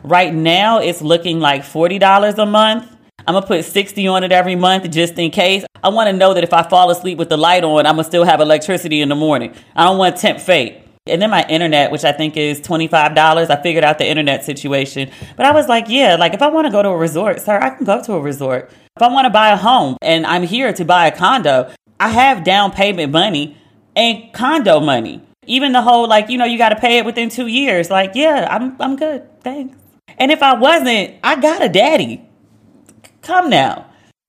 right 0.04 0.32
now 0.32 0.78
it's 0.78 1.02
looking 1.02 1.38
like 1.38 1.62
$40 1.62 2.38
a 2.38 2.46
month. 2.46 2.91
I'm 3.26 3.34
gonna 3.34 3.46
put 3.46 3.67
60 3.67 4.06
on 4.06 4.24
it 4.24 4.32
every 4.32 4.55
month 4.56 4.91
just 4.91 5.19
in 5.19 5.31
case. 5.31 5.67
I 5.84 5.91
wanna 5.91 6.14
know 6.14 6.32
that 6.32 6.44
if 6.44 6.55
I 6.55 6.62
fall 6.62 6.91
asleep 6.91 7.19
with 7.19 7.29
the 7.29 7.36
light 7.36 7.62
on, 7.62 7.84
I'm 7.84 7.96
gonna 7.96 8.05
still 8.05 8.24
have 8.24 8.41
electricity 8.41 9.02
in 9.02 9.10
the 9.10 9.17
morning. 9.17 9.55
I 9.74 9.84
don't 9.84 9.98
wanna 9.98 10.17
tempt 10.17 10.41
fate. 10.41 10.85
And 11.06 11.22
then 11.22 11.31
my 11.31 11.46
internet, 11.48 11.91
which 11.91 12.05
I 12.05 12.13
think 12.13 12.36
is 12.36 12.60
$25. 12.60 13.51
I 13.51 13.63
figured 13.63 13.84
out 13.84 13.98
the 13.98 14.06
internet 14.06 14.44
situation. 14.44 15.10
But 15.36 15.46
I 15.46 15.53
was 15.53 15.69
like, 15.69 15.86
yeah, 15.89 16.17
like 16.17 16.34
if 16.34 16.43
I 16.43 16.48
want 16.48 16.67
to 16.67 16.72
go 16.72 16.82
to 16.82 16.89
a 16.89 16.96
resort, 16.96 17.41
sir, 17.41 17.58
I 17.58 17.70
can 17.70 17.84
go 17.84 18.03
to 18.03 18.15
a 18.15 18.20
resort. 18.20 18.70
If 18.96 19.03
I 19.03 19.08
want 19.08 19.27
to 19.27 19.31
buy 19.31 19.51
a 19.51 19.56
home 19.56 19.96
and 20.03 20.27
I'm 20.27 20.43
here 20.43 20.72
to 20.72 20.84
buy 20.84 21.06
a 21.06 21.17
condo, 21.17 21.72
I 22.01 22.08
have 22.08 22.44
down 22.44 22.72
payment 22.72 23.13
money 23.13 23.56
and 23.94 24.32
condo 24.32 24.81
money. 24.81 25.22
Even 25.46 25.72
the 25.72 25.82
whole 25.82 26.08
like, 26.08 26.29
you 26.29 26.39
know, 26.39 26.44
you 26.44 26.58
got 26.58 26.70
to 26.70 26.77
pay 26.77 26.98
it 26.98 27.05
within 27.05 27.29
2 27.29 27.46
years. 27.46 27.89
Like, 27.89 28.13
yeah, 28.15 28.48
I'm 28.51 28.77
I'm 28.81 28.96
good. 28.96 29.29
Thanks. 29.43 29.77
And 30.19 30.32
if 30.32 30.43
I 30.43 30.55
wasn't, 30.55 31.15
I 31.22 31.41
got 31.41 31.63
a 31.63 31.69
daddy. 31.69 32.29
Come 33.22 33.48
now. 33.48 33.86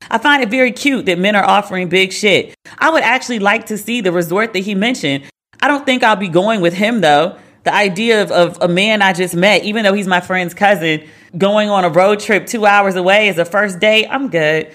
I 0.09 0.19
find 0.19 0.43
it 0.43 0.49
very 0.49 0.71
cute 0.71 1.05
that 1.07 1.17
men 1.17 1.35
are 1.35 1.43
offering 1.43 1.89
big 1.89 2.13
shit. 2.13 2.55
I 2.77 2.91
would 2.91 3.03
actually 3.03 3.39
like 3.39 3.65
to 3.67 3.77
see 3.77 4.01
the 4.01 4.11
resort 4.11 4.53
that 4.53 4.59
he 4.59 4.75
mentioned 4.75 5.23
I 5.61 5.67
don't 5.67 5.85
think 5.85 6.03
I'll 6.03 6.15
be 6.15 6.29
going 6.29 6.61
with 6.61 6.73
him 6.73 7.01
though. 7.01 7.37
The 7.63 7.73
idea 7.73 8.21
of, 8.21 8.31
of 8.31 8.57
a 8.61 8.67
man 8.67 9.01
I 9.01 9.13
just 9.13 9.35
met, 9.35 9.63
even 9.63 9.83
though 9.83 9.93
he's 9.93 10.07
my 10.07 10.21
friend's 10.21 10.53
cousin, 10.53 11.05
going 11.37 11.69
on 11.69 11.83
a 11.83 11.89
road 11.89 12.19
trip 12.19 12.47
two 12.47 12.65
hours 12.65 12.95
away 12.95 13.27
as 13.27 13.37
a 13.37 13.45
first 13.45 13.79
date, 13.79 14.07
I'm 14.09 14.29
good. 14.29 14.71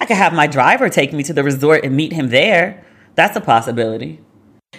I 0.00 0.06
could 0.06 0.16
have 0.16 0.32
my 0.32 0.46
driver 0.46 0.88
take 0.88 1.12
me 1.12 1.22
to 1.24 1.34
the 1.34 1.44
resort 1.44 1.84
and 1.84 1.94
meet 1.94 2.12
him 2.12 2.28
there. 2.28 2.84
That's 3.14 3.36
a 3.36 3.40
possibility. 3.40 4.20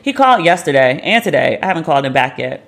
He 0.01 0.13
called 0.13 0.43
yesterday 0.43 0.99
and 1.03 1.23
today. 1.23 1.59
I 1.61 1.65
haven't 1.67 1.83
called 1.83 2.05
him 2.05 2.13
back 2.13 2.39
yet. 2.39 2.67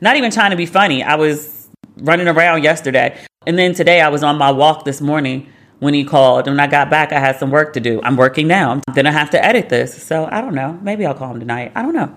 Not 0.00 0.16
even 0.16 0.30
trying 0.30 0.50
to 0.52 0.56
be 0.56 0.66
funny. 0.66 1.02
I 1.02 1.16
was 1.16 1.68
running 1.96 2.28
around 2.28 2.62
yesterday. 2.62 3.18
And 3.46 3.58
then 3.58 3.74
today 3.74 4.00
I 4.00 4.08
was 4.08 4.22
on 4.22 4.38
my 4.38 4.52
walk 4.52 4.84
this 4.84 5.00
morning 5.00 5.48
when 5.82 5.94
he 5.94 6.04
called. 6.04 6.46
When 6.46 6.60
I 6.60 6.68
got 6.68 6.90
back, 6.90 7.12
I 7.12 7.18
had 7.18 7.40
some 7.40 7.50
work 7.50 7.72
to 7.72 7.80
do. 7.80 8.00
I'm 8.04 8.16
working 8.16 8.46
now. 8.46 8.80
Then 8.94 9.04
I 9.04 9.10
have 9.10 9.30
to 9.30 9.44
edit 9.44 9.68
this. 9.68 10.00
So 10.00 10.28
I 10.30 10.40
don't 10.40 10.54
know. 10.54 10.78
Maybe 10.80 11.04
I'll 11.04 11.14
call 11.14 11.32
him 11.32 11.40
tonight. 11.40 11.72
I 11.74 11.82
don't 11.82 11.92
know. 11.92 12.16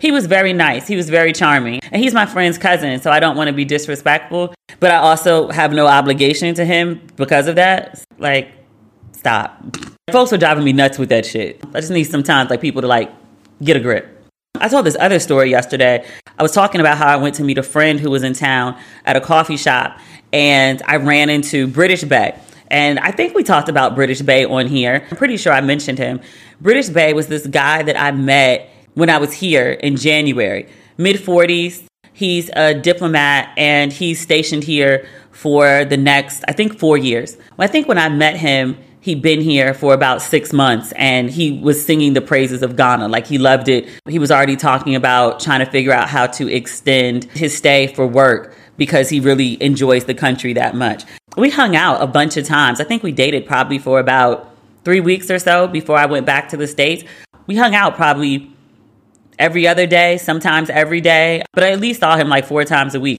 He 0.00 0.10
was 0.10 0.26
very 0.26 0.52
nice. 0.52 0.86
He 0.86 0.94
was 0.94 1.08
very 1.08 1.32
charming. 1.32 1.80
And 1.82 2.02
he's 2.02 2.12
my 2.12 2.26
friend's 2.26 2.58
cousin, 2.58 3.00
so 3.00 3.10
I 3.10 3.20
don't 3.20 3.36
want 3.36 3.48
to 3.48 3.54
be 3.54 3.64
disrespectful, 3.64 4.52
but 4.80 4.90
I 4.90 4.96
also 4.96 5.48
have 5.48 5.72
no 5.72 5.86
obligation 5.86 6.54
to 6.56 6.64
him 6.64 7.00
because 7.16 7.46
of 7.46 7.54
that. 7.54 8.04
Like, 8.18 8.52
stop. 9.12 9.76
Folks 10.10 10.32
are 10.34 10.36
driving 10.36 10.64
me 10.64 10.74
nuts 10.74 10.98
with 10.98 11.08
that 11.08 11.24
shit. 11.24 11.64
I 11.72 11.80
just 11.80 11.90
need 11.92 12.04
some 12.04 12.22
time, 12.22 12.48
like, 12.48 12.60
people 12.60 12.82
to, 12.82 12.88
like, 12.88 13.10
get 13.62 13.78
a 13.78 13.80
grip. 13.80 14.10
I 14.56 14.68
told 14.68 14.84
this 14.84 14.96
other 15.00 15.20
story 15.20 15.48
yesterday. 15.48 16.04
I 16.38 16.42
was 16.42 16.52
talking 16.52 16.82
about 16.82 16.98
how 16.98 17.06
I 17.06 17.16
went 17.16 17.36
to 17.36 17.44
meet 17.44 17.56
a 17.56 17.62
friend 17.62 17.98
who 17.98 18.10
was 18.10 18.22
in 18.22 18.34
town 18.34 18.78
at 19.06 19.16
a 19.16 19.20
coffee 19.22 19.56
shop 19.56 19.98
and 20.34 20.82
I 20.86 20.96
ran 20.96 21.30
into 21.30 21.66
British 21.66 22.04
Bae. 22.04 22.38
And 22.74 22.98
I 22.98 23.12
think 23.12 23.36
we 23.36 23.44
talked 23.44 23.68
about 23.68 23.94
British 23.94 24.20
Bae 24.20 24.46
on 24.46 24.66
here. 24.66 25.06
I'm 25.08 25.16
pretty 25.16 25.36
sure 25.36 25.52
I 25.52 25.60
mentioned 25.60 25.96
him. 25.96 26.20
British 26.60 26.88
Bae 26.88 27.12
was 27.12 27.28
this 27.28 27.46
guy 27.46 27.84
that 27.84 27.96
I 27.96 28.10
met 28.10 28.68
when 28.94 29.08
I 29.08 29.18
was 29.18 29.32
here 29.32 29.70
in 29.70 29.96
January, 29.96 30.68
mid 30.98 31.14
40s. 31.14 31.84
He's 32.12 32.50
a 32.56 32.74
diplomat 32.74 33.56
and 33.56 33.92
he's 33.92 34.20
stationed 34.20 34.64
here 34.64 35.06
for 35.30 35.84
the 35.84 35.96
next, 35.96 36.42
I 36.48 36.52
think, 36.52 36.76
four 36.76 36.98
years. 36.98 37.36
I 37.60 37.68
think 37.68 37.86
when 37.86 37.96
I 37.96 38.08
met 38.08 38.36
him, 38.36 38.76
he'd 38.98 39.22
been 39.22 39.40
here 39.40 39.72
for 39.72 39.94
about 39.94 40.20
six 40.20 40.52
months 40.52 40.92
and 40.96 41.30
he 41.30 41.60
was 41.60 41.84
singing 41.84 42.14
the 42.14 42.22
praises 42.22 42.60
of 42.60 42.74
Ghana. 42.74 43.06
Like 43.06 43.28
he 43.28 43.38
loved 43.38 43.68
it. 43.68 43.88
He 44.08 44.18
was 44.18 44.32
already 44.32 44.56
talking 44.56 44.96
about 44.96 45.38
trying 45.38 45.60
to 45.60 45.70
figure 45.70 45.92
out 45.92 46.08
how 46.08 46.26
to 46.26 46.52
extend 46.52 47.22
his 47.24 47.56
stay 47.56 47.86
for 47.94 48.04
work 48.04 48.56
because 48.76 49.08
he 49.08 49.20
really 49.20 49.62
enjoys 49.62 50.06
the 50.06 50.14
country 50.14 50.54
that 50.54 50.74
much. 50.74 51.04
We 51.36 51.50
hung 51.50 51.74
out 51.74 52.00
a 52.00 52.06
bunch 52.06 52.36
of 52.36 52.46
times. 52.46 52.80
I 52.80 52.84
think 52.84 53.02
we 53.02 53.12
dated 53.12 53.46
probably 53.46 53.78
for 53.78 53.98
about 53.98 54.54
three 54.84 55.00
weeks 55.00 55.30
or 55.30 55.38
so 55.38 55.66
before 55.66 55.96
I 55.96 56.06
went 56.06 56.26
back 56.26 56.48
to 56.50 56.56
the 56.56 56.66
States. 56.66 57.02
We 57.46 57.56
hung 57.56 57.74
out 57.74 57.96
probably 57.96 58.50
every 59.38 59.66
other 59.66 59.86
day, 59.86 60.18
sometimes 60.18 60.70
every 60.70 61.00
day, 61.00 61.42
but 61.52 61.64
I 61.64 61.72
at 61.72 61.80
least 61.80 62.00
saw 62.00 62.16
him 62.16 62.28
like 62.28 62.46
four 62.46 62.64
times 62.64 62.94
a 62.94 63.00
week. 63.00 63.18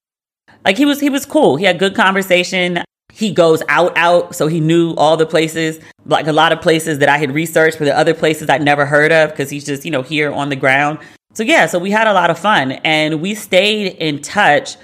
Like 0.64 0.78
he 0.78 0.86
was 0.86 1.00
he 1.00 1.10
was 1.10 1.26
cool. 1.26 1.58
He 1.58 1.66
had 1.66 1.78
good 1.78 1.96
conversation 1.96 2.84
he 3.16 3.32
goes 3.32 3.64
out 3.70 3.98
out 3.98 4.36
so 4.36 4.48
he 4.48 4.60
knew 4.60 4.94
all 4.96 5.16
the 5.16 5.26
places 5.26 5.80
like 6.06 6.28
a 6.28 6.34
lot 6.34 6.52
of 6.52 6.60
places 6.60 7.00
that 7.00 7.08
i 7.08 7.18
had 7.18 7.32
researched 7.32 7.78
but 7.80 7.86
the 7.86 7.98
other 7.98 8.14
places 8.14 8.50
i'd 8.50 8.62
never 8.62 8.86
heard 8.86 9.12
of 9.12 9.30
because 9.30 9.50
he's 9.50 9.66
just 9.66 9.86
you 9.86 9.92
know 9.92 10.02
here 10.02 10.34
on 10.34 10.50
the 10.50 10.56
ground 10.56 11.00
so 11.34 11.42
yeah 11.42 11.66
so 11.66 11.80
we 11.80 11.92
had 11.92 12.08
a 12.08 12.14
lot 12.14 12.30
of 12.30 12.38
fun 12.38 12.74
and 12.84 13.22
we 13.22 13.34
stayed 13.34 13.94
in 14.00 14.22
touch 14.22 14.76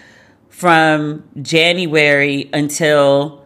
from 0.61 1.23
january 1.41 2.47
until 2.53 3.43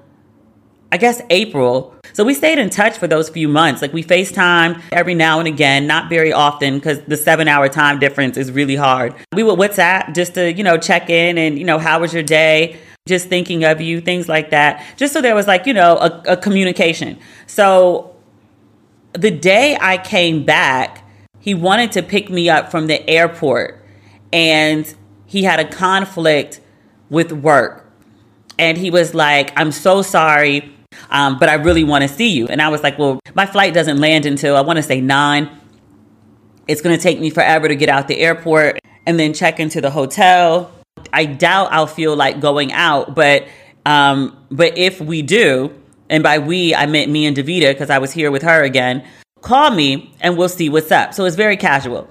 i 0.92 0.98
guess 0.98 1.22
april. 1.30 1.96
So 2.16 2.24
we 2.24 2.34
stayed 2.34 2.60
in 2.60 2.70
touch 2.70 2.98
for 2.98 3.08
those 3.08 3.28
few 3.28 3.50
months. 3.50 3.82
Like 3.82 3.92
we 3.92 4.02
facetime 4.02 4.82
every 4.94 5.16
now 5.16 5.40
and 5.40 5.50
again 5.50 5.86
not 5.86 6.10
very 6.10 6.32
often 6.32 6.76
because 6.76 7.02
the 7.02 7.18
seven 7.18 7.50
hour 7.50 7.68
time 7.68 8.00
difference 8.00 8.38
is 8.38 8.54
really 8.54 8.78
hard. 8.78 9.14
We 9.34 9.44
would 9.44 9.60
whatsapp 9.60 10.16
just 10.16 10.34
to 10.36 10.54
you 10.54 10.64
know 10.64 10.78
check 10.78 11.10
in 11.10 11.38
and 11.38 11.60
you 11.60 11.66
know 11.66 11.78
how 11.78 12.00
was 12.00 12.14
your 12.14 12.24
day? 12.24 12.78
Just 13.06 13.28
thinking 13.28 13.66
of 13.66 13.82
you, 13.82 14.00
things 14.00 14.30
like 14.30 14.52
that, 14.52 14.82
just 14.96 15.12
so 15.14 15.22
there 15.22 15.36
was 15.36 15.46
like, 15.46 15.66
you 15.66 15.74
know, 15.74 15.98
a, 15.98 16.24
a 16.30 16.38
communication. 16.38 17.20
So 17.48 18.16
the 19.12 19.30
day 19.30 19.78
I 19.80 19.98
came 19.98 20.46
back, 20.46 21.06
he 21.40 21.54
wanted 21.54 21.92
to 21.94 22.02
pick 22.02 22.30
me 22.30 22.50
up 22.50 22.72
from 22.72 22.88
the 22.88 23.08
airport 23.10 23.84
and 24.32 24.92
he 25.26 25.44
had 25.44 25.60
a 25.60 25.68
conflict 25.68 26.62
with 27.10 27.32
work. 27.32 27.90
And 28.58 28.78
he 28.78 28.90
was 28.90 29.14
like, 29.14 29.52
I'm 29.58 29.72
so 29.72 30.02
sorry, 30.02 30.74
um, 31.10 31.38
but 31.40 31.50
I 31.50 31.56
really 31.56 31.84
want 31.84 32.04
to 32.04 32.08
see 32.08 32.30
you. 32.30 32.48
And 32.48 32.62
I 32.62 32.70
was 32.70 32.84
like, 32.84 32.98
well, 32.98 33.20
my 33.34 33.46
flight 33.46 33.74
doesn't 33.74 34.00
land 34.00 34.26
until 34.26 34.56
I 34.56 34.62
want 34.62 34.78
to 34.78 34.84
say 34.84 35.02
nine. 35.02 35.50
It's 36.68 36.82
going 36.82 36.96
to 36.96 37.02
take 37.02 37.20
me 37.20 37.30
forever 37.30 37.68
to 37.68 37.76
get 37.76 37.90
out 37.90 38.08
the 38.08 38.18
airport 38.18 38.80
and 39.06 39.20
then 39.20 39.34
check 39.34 39.60
into 39.60 39.82
the 39.82 39.92
hotel 39.92 40.72
I 41.14 41.26
doubt 41.26 41.72
I'll 41.72 41.88
feel 41.88 42.16
like 42.16 42.40
going 42.40 42.72
out, 42.72 43.16
but 43.16 43.48
um, 43.86 44.38
but 44.50 44.78
if 44.78 45.00
we 45.00 45.22
do, 45.22 45.74
and 46.10 46.24
by 46.24 46.40
we 46.40 46.74
I 46.74 46.86
meant 46.86 47.12
me 47.12 47.26
and 47.26 47.36
Davita 47.36 47.72
because 47.72 47.90
I 47.90 48.00
was 48.00 48.12
here 48.12 48.32
with 48.32 48.42
her 48.42 48.64
again, 48.64 49.06
call 49.42 49.72
me 49.72 50.14
and 50.22 50.38
we'll 50.38 50.50
see 50.50 50.70
what's 50.70 50.92
up. 50.92 51.14
So 51.14 51.26
it's 51.26 51.36
very 51.36 51.58
casual. 51.58 52.10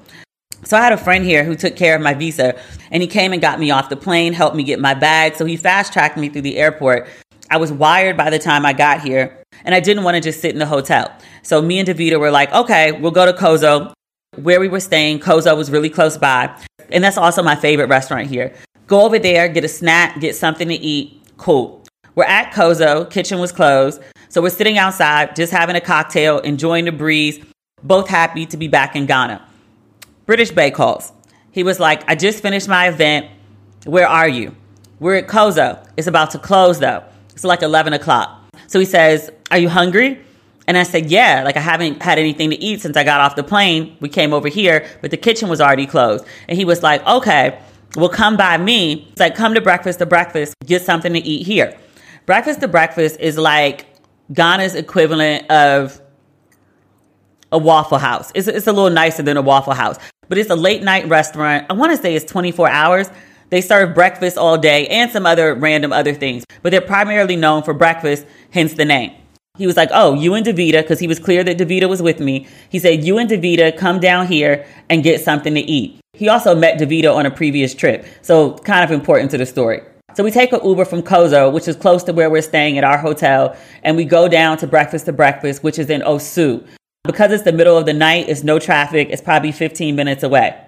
So 0.64 0.78
I 0.78 0.80
had 0.82 0.92
a 0.92 0.96
friend 0.96 1.24
here 1.24 1.44
who 1.44 1.54
took 1.54 1.76
care 1.76 1.94
of 1.94 2.00
my 2.00 2.14
visa 2.14 2.58
and 2.90 3.02
he 3.02 3.06
came 3.06 3.32
and 3.32 3.42
got 3.42 3.60
me 3.60 3.70
off 3.70 3.90
the 3.90 3.96
plane, 3.96 4.32
helped 4.32 4.56
me 4.56 4.62
get 4.62 4.80
my 4.80 4.94
bag. 4.94 5.36
So 5.36 5.44
he 5.44 5.56
fast 5.56 5.92
tracked 5.92 6.16
me 6.16 6.30
through 6.30 6.42
the 6.42 6.56
airport. 6.56 7.06
I 7.50 7.58
was 7.58 7.70
wired 7.70 8.16
by 8.16 8.30
the 8.30 8.38
time 8.38 8.64
I 8.64 8.72
got 8.72 9.02
here 9.02 9.44
and 9.64 9.74
I 9.74 9.80
didn't 9.80 10.04
want 10.04 10.14
to 10.14 10.20
just 10.22 10.40
sit 10.40 10.52
in 10.52 10.58
the 10.58 10.66
hotel. 10.66 11.14
So 11.42 11.60
me 11.60 11.78
and 11.78 11.88
Davita 11.88 12.18
were 12.18 12.30
like, 12.30 12.52
okay, 12.52 12.92
we'll 12.92 13.10
go 13.10 13.26
to 13.26 13.32
Kozo. 13.32 13.92
Where 14.36 14.58
we 14.58 14.68
were 14.68 14.80
staying, 14.80 15.20
Kozo 15.20 15.56
was 15.56 15.70
really 15.70 15.90
close 15.90 16.16
by. 16.16 16.58
And 16.90 17.04
that's 17.04 17.18
also 17.18 17.42
my 17.42 17.56
favorite 17.56 17.88
restaurant 17.88 18.28
here. 18.28 18.54
Go 18.86 19.02
over 19.02 19.18
there, 19.18 19.48
get 19.48 19.64
a 19.64 19.68
snack, 19.68 20.18
get 20.20 20.34
something 20.34 20.68
to 20.68 20.74
eat. 20.74 21.22
Cool. 21.36 21.84
We're 22.14 22.24
at 22.24 22.52
Kozo, 22.52 23.08
kitchen 23.10 23.38
was 23.38 23.52
closed. 23.52 24.00
So 24.28 24.40
we're 24.40 24.50
sitting 24.50 24.78
outside, 24.78 25.36
just 25.36 25.52
having 25.52 25.76
a 25.76 25.80
cocktail, 25.80 26.38
enjoying 26.38 26.86
the 26.86 26.92
breeze, 26.92 27.38
both 27.82 28.08
happy 28.08 28.46
to 28.46 28.56
be 28.56 28.66
back 28.66 28.96
in 28.96 29.06
Ghana. 29.06 29.46
British 30.26 30.50
Bae 30.50 30.70
calls. 30.70 31.12
He 31.50 31.62
was 31.62 31.78
like, 31.78 32.08
I 32.08 32.14
just 32.14 32.42
finished 32.42 32.68
my 32.68 32.88
event. 32.88 33.30
Where 33.84 34.08
are 34.08 34.28
you? 34.28 34.56
We're 34.98 35.16
at 35.16 35.28
Kozo. 35.28 35.86
It's 35.96 36.06
about 36.06 36.30
to 36.30 36.38
close 36.38 36.78
though. 36.78 37.04
It's 37.32 37.44
like 37.44 37.62
11 37.62 37.92
o'clock. 37.92 38.40
So 38.66 38.78
he 38.78 38.86
says, 38.86 39.30
Are 39.50 39.58
you 39.58 39.68
hungry? 39.68 40.20
And 40.66 40.78
I 40.78 40.82
said, 40.82 41.10
Yeah, 41.10 41.42
like 41.44 41.56
I 41.56 41.60
haven't 41.60 42.02
had 42.02 42.18
anything 42.18 42.50
to 42.50 42.56
eat 42.56 42.80
since 42.80 42.96
I 42.96 43.04
got 43.04 43.20
off 43.20 43.36
the 43.36 43.44
plane. 43.44 43.96
We 44.00 44.08
came 44.08 44.32
over 44.32 44.48
here, 44.48 44.86
but 45.02 45.10
the 45.10 45.16
kitchen 45.16 45.48
was 45.48 45.60
already 45.60 45.86
closed. 45.86 46.24
And 46.48 46.56
he 46.56 46.64
was 46.64 46.82
like, 46.82 47.04
Okay, 47.06 47.58
will 47.96 48.08
come 48.08 48.36
by 48.36 48.56
me. 48.56 49.08
It's 49.12 49.20
like, 49.20 49.34
come 49.34 49.54
to 49.54 49.60
breakfast 49.60 49.98
to 49.98 50.06
breakfast, 50.06 50.54
get 50.64 50.82
something 50.82 51.12
to 51.12 51.18
eat 51.18 51.46
here. 51.46 51.76
Breakfast 52.26 52.60
to 52.60 52.68
breakfast 52.68 53.20
is 53.20 53.36
like 53.36 53.86
Ghana's 54.32 54.74
equivalent 54.74 55.50
of 55.50 56.00
a 57.52 57.58
Waffle 57.58 57.98
House. 57.98 58.32
It's, 58.34 58.48
it's 58.48 58.66
a 58.66 58.72
little 58.72 58.90
nicer 58.90 59.22
than 59.22 59.36
a 59.36 59.42
Waffle 59.42 59.74
House, 59.74 59.96
but 60.28 60.38
it's 60.38 60.50
a 60.50 60.56
late 60.56 60.82
night 60.82 61.08
restaurant. 61.08 61.66
I 61.70 61.72
want 61.74 61.92
to 61.92 62.00
say 62.00 62.14
it's 62.14 62.30
24 62.30 62.68
hours. 62.68 63.10
They 63.50 63.60
serve 63.60 63.94
breakfast 63.94 64.36
all 64.36 64.58
day 64.58 64.86
and 64.88 65.10
some 65.10 65.26
other 65.26 65.54
random 65.54 65.92
other 65.92 66.14
things, 66.14 66.44
but 66.62 66.70
they're 66.70 66.80
primarily 66.80 67.36
known 67.36 67.62
for 67.62 67.74
breakfast, 67.74 68.26
hence 68.50 68.74
the 68.74 68.84
name. 68.84 69.12
He 69.56 69.66
was 69.68 69.76
like, 69.76 69.90
Oh, 69.92 70.14
you 70.14 70.34
and 70.34 70.44
Davita, 70.44 70.82
because 70.82 70.98
he 70.98 71.06
was 71.06 71.20
clear 71.20 71.44
that 71.44 71.58
Davita 71.58 71.88
was 71.88 72.02
with 72.02 72.18
me. 72.18 72.48
He 72.70 72.80
said, 72.80 73.04
You 73.04 73.18
and 73.18 73.30
Davita 73.30 73.76
come 73.76 74.00
down 74.00 74.26
here 74.26 74.66
and 74.90 75.04
get 75.04 75.22
something 75.22 75.54
to 75.54 75.60
eat. 75.60 76.00
He 76.14 76.28
also 76.28 76.54
met 76.54 76.80
Davita 76.80 77.14
on 77.14 77.26
a 77.26 77.30
previous 77.30 77.74
trip, 77.74 78.06
so 78.22 78.54
kind 78.58 78.82
of 78.82 78.90
important 78.90 79.30
to 79.32 79.38
the 79.38 79.46
story. 79.46 79.82
So 80.14 80.22
we 80.22 80.30
take 80.30 80.52
an 80.52 80.60
Uber 80.64 80.84
from 80.84 81.02
Kozo, 81.02 81.52
which 81.52 81.66
is 81.66 81.74
close 81.74 82.04
to 82.04 82.12
where 82.12 82.30
we're 82.30 82.42
staying 82.42 82.78
at 82.78 82.84
our 82.84 82.98
hotel, 82.98 83.56
and 83.82 83.96
we 83.96 84.04
go 84.04 84.28
down 84.28 84.58
to 84.58 84.66
breakfast 84.66 85.06
to 85.06 85.12
breakfast, 85.12 85.64
which 85.64 85.78
is 85.78 85.90
in 85.90 86.02
Osu. 86.02 86.64
Because 87.04 87.32
it's 87.32 87.44
the 87.44 87.52
middle 87.52 87.76
of 87.76 87.84
the 87.84 87.92
night, 87.92 88.30
it's 88.30 88.42
no 88.42 88.58
traffic, 88.58 89.08
it's 89.10 89.20
probably 89.20 89.52
15 89.52 89.94
minutes 89.94 90.22
away. 90.22 90.58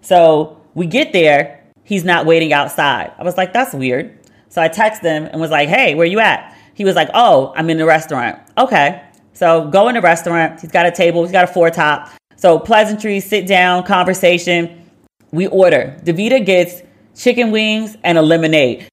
So 0.00 0.62
we 0.74 0.86
get 0.86 1.12
there, 1.12 1.64
he's 1.82 2.04
not 2.04 2.24
waiting 2.24 2.52
outside. 2.52 3.12
I 3.18 3.24
was 3.24 3.36
like, 3.36 3.52
that's 3.52 3.74
weird. 3.74 4.16
So 4.48 4.62
I 4.62 4.68
text 4.68 5.02
him 5.02 5.24
and 5.24 5.40
was 5.40 5.50
like, 5.50 5.68
hey, 5.68 5.96
where 5.96 6.06
you 6.06 6.20
at? 6.20 6.56
He 6.74 6.84
was 6.84 6.94
like, 6.94 7.08
Oh, 7.14 7.52
I'm 7.56 7.68
in 7.68 7.78
the 7.78 7.86
restaurant. 7.86 8.38
Okay. 8.56 9.02
So 9.32 9.68
go 9.68 9.88
in 9.88 9.96
the 9.96 10.00
restaurant. 10.00 10.60
He's 10.60 10.70
got 10.70 10.86
a 10.86 10.92
table, 10.92 11.22
he's 11.22 11.32
got 11.32 11.44
a 11.44 11.52
four 11.52 11.70
top. 11.70 12.10
So 12.36 12.60
pleasantries, 12.60 13.24
sit 13.24 13.48
down, 13.48 13.82
conversation. 13.82 14.88
We 15.32 15.48
order. 15.48 15.98
Davita 16.04 16.46
gets 16.46 16.82
chicken 17.16 17.50
wings 17.50 17.96
and 18.04 18.18
a 18.18 18.22
lemonade. 18.22 18.88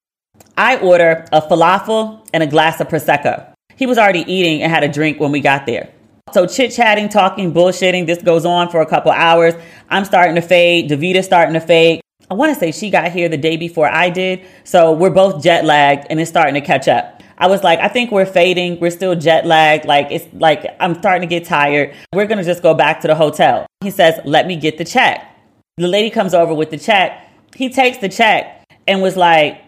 I 0.58 0.78
order 0.78 1.26
a 1.32 1.42
falafel 1.42 2.26
and 2.34 2.42
a 2.42 2.48
glass 2.48 2.80
of 2.82 2.88
Prosecco. 2.88 3.54
He 3.76 3.86
was 3.86 3.98
already 4.00 4.22
eating 4.22 4.64
and 4.64 4.72
had 4.72 4.84
a 4.84 4.88
drink 4.88 5.20
when 5.20 5.32
we 5.32 5.40
got 5.40 5.68
there. 5.68 5.93
So 6.34 6.48
chit 6.48 6.72
chatting, 6.72 7.10
talking, 7.10 7.54
bullshitting. 7.54 8.08
This 8.08 8.24
goes 8.24 8.44
on 8.44 8.70
for 8.70 8.82
a 8.82 8.88
couple 8.88 9.12
hours. 9.12 9.54
I'm 9.90 10.04
starting 10.04 10.34
to 10.34 10.42
fade. 10.42 10.90
Davita's 10.90 11.26
starting 11.26 11.54
to 11.54 11.60
fade. 11.60 12.02
I 12.32 12.34
want 12.34 12.52
to 12.52 12.60
say 12.60 12.72
she 12.72 12.90
got 12.90 13.12
here 13.12 13.30
the 13.30 13.38
day 13.38 13.56
before 13.56 13.88
I 13.88 14.10
did. 14.10 14.44
So 14.64 14.94
we're 14.94 15.12
both 15.12 15.44
jet 15.44 15.64
lagged 15.64 16.08
and 16.10 16.20
it's 16.20 16.32
starting 16.32 16.56
to 16.56 16.62
catch 16.62 16.88
up. 16.88 17.22
I 17.38 17.46
was 17.46 17.64
like, 17.64 17.78
I 17.80 17.88
think 17.88 18.12
we're 18.12 18.26
fading. 18.26 18.80
We're 18.80 18.90
still 18.90 19.14
jet 19.14 19.46
lagged. 19.46 19.86
Like, 19.86 20.08
it's 20.10 20.26
like, 20.34 20.66
I'm 20.80 20.96
starting 20.96 21.22
to 21.22 21.28
get 21.28 21.46
tired. 21.46 21.94
We're 22.14 22.26
going 22.26 22.40
to 22.40 22.44
just 22.44 22.64
go 22.64 22.74
back 22.74 23.02
to 23.02 23.08
the 23.08 23.16
hotel. 23.16 23.68
He 23.82 23.92
says, 23.92 24.20
Let 24.26 24.48
me 24.48 24.56
get 24.56 24.80
the 24.80 24.86
check. 24.86 25.38
The 25.78 25.88
lady 25.88 26.10
comes 26.10 26.34
over 26.34 26.54
with 26.54 26.72
the 26.72 26.78
check. 26.78 27.30
He 27.56 27.70
takes 27.70 27.98
the 28.00 28.10
check 28.10 28.66
and 28.88 29.04
was 29.04 29.16
like, 29.16 29.62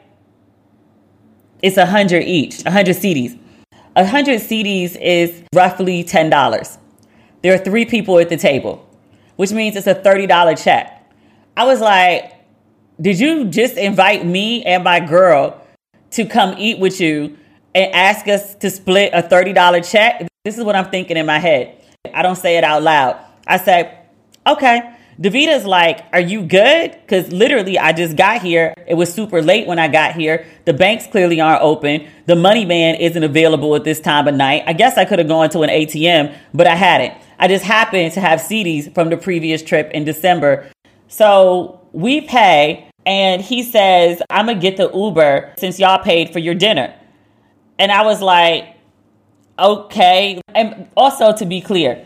It's 1.62 1.78
a 1.78 1.86
hundred 1.86 2.24
each, 2.24 2.66
a 2.66 2.72
hundred 2.72 2.96
cedis. 2.96 3.38
100 3.96 4.42
cedis 4.42 4.98
is 5.02 5.42
roughly 5.54 6.04
$10. 6.04 6.78
There 7.42 7.54
are 7.54 7.58
three 7.58 7.86
people 7.86 8.20
at 8.20 8.28
the 8.28 8.36
table, 8.36 8.86
which 9.38 9.52
means 9.52 9.78
it's 9.78 9.88
a 9.88 9.96
$30 9.96 10.62
check. 10.62 11.10
I 11.56 11.64
was 11.66 11.80
like, 11.80 12.34
did 13.00 13.18
you 13.18 13.46
just 13.46 13.78
invite 13.78 14.26
me 14.26 14.64
and 14.64 14.84
my 14.84 15.00
girl 15.00 15.62
to 16.12 16.26
come 16.26 16.56
eat 16.58 16.80
with 16.80 17.00
you 17.00 17.38
and 17.74 17.94
ask 17.94 18.28
us 18.28 18.56
to 18.56 18.70
split 18.70 19.12
a 19.14 19.24
$30 19.24 19.90
check? 19.90 20.28
This 20.44 20.58
is 20.58 20.66
what 20.66 20.76
I'm 20.76 20.90
thinking 20.92 21.16
in 21.16 21.26
my 21.26 21.40
head. 21.40 21.82
I 22.14 22.22
don't 22.22 22.36
say 22.36 22.58
it 22.58 22.66
out 22.66 22.84
loud. 22.84 23.18
I 23.48 23.58
say, 23.58 23.98
okay, 24.46 24.94
Davita's 25.20 25.66
like, 25.66 26.06
Are 26.12 26.20
you 26.20 26.44
good? 26.44 26.92
Because 26.92 27.32
literally, 27.32 27.80
I 27.80 27.94
just 27.94 28.18
got 28.18 28.42
here. 28.42 28.74
It 28.88 28.96
was 28.96 29.14
super 29.14 29.42
late 29.42 29.68
when 29.68 29.80
I 29.80 29.88
got 29.88 30.16
here. 30.16 30.46
The 30.66 30.74
banks 30.74 31.08
clearly 31.08 31.40
aren't 31.40 31.62
open. 31.62 32.08
The 32.26 32.36
money 32.36 32.66
man 32.66 32.96
isn't 32.96 33.24
available 33.24 33.76
at 33.76 33.84
this 33.84 34.00
time 34.00 34.28
of 34.28 34.36
night. 34.36 34.64
I 34.68 34.74
guess 34.74 34.98
I 34.98 35.06
could 35.06 35.20
have 35.20 35.28
gone 35.28 35.50
to 35.52 35.62
an 35.62 35.70
ATM, 35.70 36.36
but 36.54 36.68
I 36.68 36.76
hadn't. 36.76 37.14
I 37.40 37.48
just 37.48 37.64
happened 37.64 38.14
to 38.14 38.22
have 38.22 38.40
cedis 38.40 38.94
from 38.94 39.10
the 39.10 39.18
previous 39.18 39.62
trip 39.64 39.92
in 39.92 40.04
December. 40.04 40.70
So 41.08 41.82
we 41.94 42.22
pay, 42.22 42.90
and 43.06 43.42
he 43.42 43.64
says, 43.64 44.22
I'm 44.30 44.48
gonna 44.48 44.60
get 44.60 44.78
the 44.78 44.92
Uber 44.94 45.54
since 45.58 45.80
y'all 45.80 46.04
paid 46.04 46.34
for 46.34 46.40
your 46.40 46.56
dinner. 46.56 46.94
And 47.80 47.92
I 47.92 48.04
was 48.04 48.22
like, 48.22 48.76
okay. 49.60 50.42
And 50.54 50.90
also, 50.98 51.36
to 51.38 51.46
be 51.46 51.62
clear, 51.62 52.06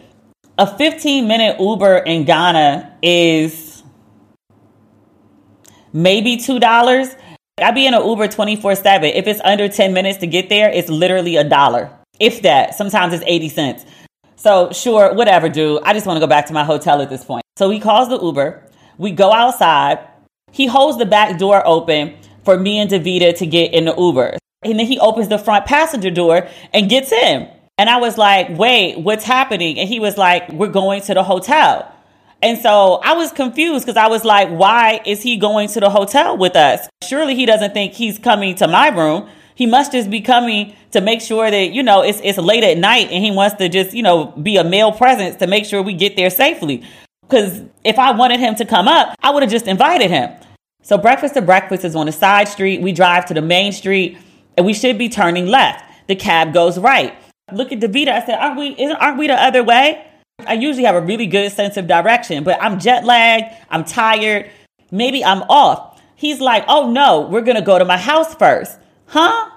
a 0.58 0.68
15 0.78 1.28
minute 1.28 1.60
Uber 1.60 2.00
in 2.00 2.26
Ghana 2.26 2.89
is 3.02 3.84
maybe 5.94 6.38
$2. 6.38 7.16
I 7.62 7.72
be 7.72 7.86
in 7.86 7.94
an 7.94 8.06
Uber 8.06 8.28
24 8.28 8.76
7. 8.76 9.10
If 9.10 9.28
it's 9.28 9.42
under 9.44 9.68
10 9.68 9.94
minutes 9.94 10.20
to 10.20 10.28
get 10.28 10.50
there, 10.50 10.70
it's 10.70 10.90
literally 10.90 11.36
a 11.36 11.44
dollar. 11.44 11.92
If 12.20 12.42
that. 12.44 12.76
Sometimes 12.76 13.14
it's 13.14 13.24
80 13.26 13.50
cents. 13.50 13.86
So, 14.36 14.72
sure, 14.72 15.14
whatever, 15.14 15.50
dude. 15.50 15.82
I 15.84 15.94
just 15.94 16.06
want 16.06 16.18
to 16.18 16.22
go 16.22 16.28
back 16.28 16.46
to 16.48 16.54
my 16.54 16.64
hotel 16.64 17.02
at 17.02 17.10
this 17.10 17.26
point. 17.26 17.44
So, 17.58 17.70
he 17.70 17.80
calls 17.80 18.10
the 18.10 18.20
Uber. 18.20 18.64
We 18.98 19.12
go 19.12 19.34
outside. 19.34 20.00
He 20.52 20.66
holds 20.66 20.98
the 20.98 21.06
back 21.06 21.38
door 21.38 21.66
open 21.66 22.16
for 22.44 22.58
me 22.58 22.80
and 22.80 22.90
Davita 22.90 23.38
to 23.38 23.46
get 23.46 23.74
in 23.74 23.86
the 23.86 23.96
Uber. 23.96 24.38
And 24.64 24.80
then 24.80 24.86
he 24.86 25.00
opens 25.00 25.28
the 25.28 25.38
front 25.38 25.66
passenger 25.66 26.10
door 26.10 26.48
and 26.74 26.90
gets 26.90 27.12
in. 27.12 27.50
And 27.78 27.90
I 27.90 27.98
was 27.98 28.18
like, 28.18 28.50
wait, 28.58 29.00
what's 29.00 29.24
happening? 29.24 29.80
And 29.80 29.88
he 29.88 30.00
was 30.00 30.18
like, 30.18 30.52
we're 30.52 30.68
going 30.68 31.02
to 31.04 31.14
the 31.14 31.24
hotel. 31.24 31.90
And 32.42 32.58
so 32.58 33.00
I 33.04 33.14
was 33.14 33.32
confused 33.32 33.86
because 33.86 33.98
I 33.98 34.08
was 34.08 34.24
like, 34.24 34.50
why 34.50 35.02
is 35.06 35.22
he 35.22 35.38
going 35.38 35.68
to 35.70 35.80
the 35.80 35.90
hotel 35.90 36.38
with 36.38 36.56
us? 36.56 36.88
Surely 37.04 37.36
he 37.36 37.46
doesn't 37.46 37.74
think 37.74 37.94
he's 37.94 38.18
coming 38.18 38.56
to 38.56 38.68
my 38.68 38.90
room. 38.90 39.28
He 39.56 39.66
must 39.66 39.92
just 39.92 40.10
be 40.10 40.22
coming 40.22 40.74
to 40.92 41.02
make 41.02 41.20
sure 41.20 41.52
that, 41.52 41.72
you 41.72 41.84
know, 41.84 42.02
it's, 42.02 42.22
it's 42.24 42.38
late 42.38 42.64
at 42.64 42.78
night 42.78 43.10
and 43.12 43.24
he 43.24 43.32
wants 43.32 43.58
to 43.58 43.68
just, 43.68 43.94
you 43.94 44.02
know, 44.02 44.28
be 44.28 44.56
a 44.56 44.64
male 44.64 44.94
presence 44.94 45.36
to 45.38 45.48
make 45.48 45.66
sure 45.66 45.82
we 45.82 45.94
get 45.94 46.16
there 46.16 46.30
safely. 46.30 46.84
Because 47.24 47.64
if 47.84 48.00
I 48.00 48.12
wanted 48.12 48.40
him 48.40 48.56
to 48.56 48.66
come 48.66 48.88
up, 48.88 49.16
I 49.22 49.32
would 49.32 49.44
have 49.44 49.52
just 49.52 49.68
invited 49.68 50.10
him. 50.10 50.32
So 50.82 50.98
breakfast 50.98 51.34
to 51.34 51.42
breakfast 51.42 51.84
is 51.84 51.94
on 51.94 52.08
a 52.08 52.12
side 52.14 52.48
street. 52.48 52.82
We 52.82 52.94
drive 52.94 53.26
to 53.26 53.34
the 53.34 53.42
main 53.42 53.74
street 53.74 54.18
and 54.56 54.66
we 54.66 54.74
should 54.74 54.98
be 54.98 55.10
turning 55.10 55.48
left. 55.48 55.84
The 56.08 56.16
cab 56.16 56.54
goes 56.54 56.80
right. 56.80 57.14
Look 57.52 57.74
at 57.74 57.80
Davita. 57.80 58.10
I 58.10 58.26
said, 58.26 58.40
aren't 58.40 58.58
we, 58.58 58.92
aren't 58.94 59.18
we 59.18 59.28
the 59.28 59.34
other 59.34 59.64
way? 59.64 60.09
I 60.46 60.54
usually 60.54 60.86
have 60.86 60.96
a 60.96 61.02
really 61.02 61.28
good 61.28 61.52
sense 61.52 61.78
of 61.78 61.88
direction, 61.88 62.44
but 62.44 62.62
I'm 62.62 62.80
jet 62.80 63.06
lagged, 63.06 63.56
I'm 63.70 63.84
tired, 63.84 64.50
maybe 64.92 65.24
I'm 65.24 65.44
off. 65.44 66.02
He's 66.16 66.40
like, 66.40 66.66
oh 66.68 66.92
no, 66.92 67.22
we're 67.22 67.42
gonna 67.42 67.62
go 67.62 67.78
to 67.78 67.86
my 67.86 67.98
house 67.98 68.34
first. 68.36 68.78
Huh? 69.06 69.52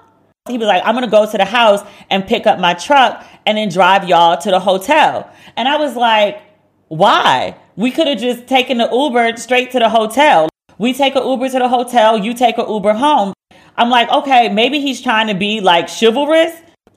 He 0.47 0.57
was 0.57 0.67
like, 0.67 0.83
I'm 0.85 0.93
gonna 0.93 1.07
go 1.07 1.29
to 1.29 1.37
the 1.37 1.45
house 1.45 1.81
and 2.09 2.25
pick 2.25 2.45
up 2.45 2.59
my 2.59 2.73
truck 2.73 3.25
and 3.45 3.57
then 3.57 3.69
drive 3.69 4.07
y'all 4.07 4.37
to 4.37 4.51
the 4.51 4.59
hotel. 4.59 5.31
And 5.55 5.67
I 5.67 5.77
was 5.77 5.95
like, 5.95 6.41
why? 6.89 7.57
We 7.75 7.91
could 7.91 8.07
have 8.07 8.19
just 8.19 8.47
taken 8.47 8.77
the 8.77 8.89
Uber 8.91 9.37
straight 9.37 9.71
to 9.71 9.79
the 9.79 9.89
hotel. 9.89 10.49
We 10.77 10.93
take 10.93 11.15
an 11.15 11.25
Uber 11.25 11.49
to 11.49 11.59
the 11.59 11.69
hotel, 11.69 12.17
you 12.17 12.33
take 12.33 12.57
an 12.57 12.69
Uber 12.69 12.93
home. 12.93 13.33
I'm 13.75 13.89
like, 13.89 14.09
okay, 14.09 14.49
maybe 14.49 14.79
he's 14.79 15.01
trying 15.01 15.27
to 15.27 15.33
be 15.33 15.59
like 15.59 15.89
chivalrous 15.89 16.53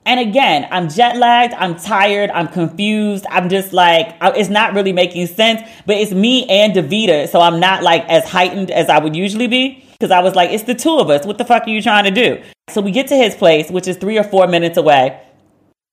and 0.07 0.21
again, 0.21 0.69
I'm 0.71 0.87
jet 0.87 1.17
lagged, 1.17 1.53
I'm 1.55 1.75
tired, 1.75 2.29
I'm 2.29 2.47
confused. 2.47 3.25
I'm 3.29 3.49
just 3.49 3.73
like, 3.73 4.15
it's 4.21 4.49
not 4.49 4.73
really 4.73 4.93
making 4.93 5.27
sense, 5.27 5.61
but 5.85 5.97
it's 5.97 6.13
me 6.13 6.45
and 6.47 6.73
Davita. 6.73 7.27
So 7.27 7.41
I'm 7.41 7.59
not 7.59 7.83
like 7.83 8.05
as 8.07 8.23
heightened 8.23 8.71
as 8.71 8.87
I 8.87 8.99
would 8.99 9.17
usually 9.17 9.47
be 9.47 9.83
because 9.91 10.09
I 10.09 10.21
was 10.21 10.33
like, 10.33 10.49
it's 10.51 10.63
the 10.63 10.75
two 10.75 10.97
of 10.97 11.09
us. 11.09 11.25
What 11.25 11.37
the 11.37 11.43
fuck 11.43 11.67
are 11.67 11.69
you 11.69 11.81
trying 11.81 12.05
to 12.05 12.11
do? 12.11 12.41
So 12.69 12.79
we 12.79 12.91
get 12.91 13.07
to 13.07 13.17
his 13.17 13.35
place, 13.35 13.69
which 13.69 13.85
is 13.85 13.97
three 13.97 14.17
or 14.17 14.23
four 14.23 14.47
minutes 14.47 14.77
away. 14.77 15.21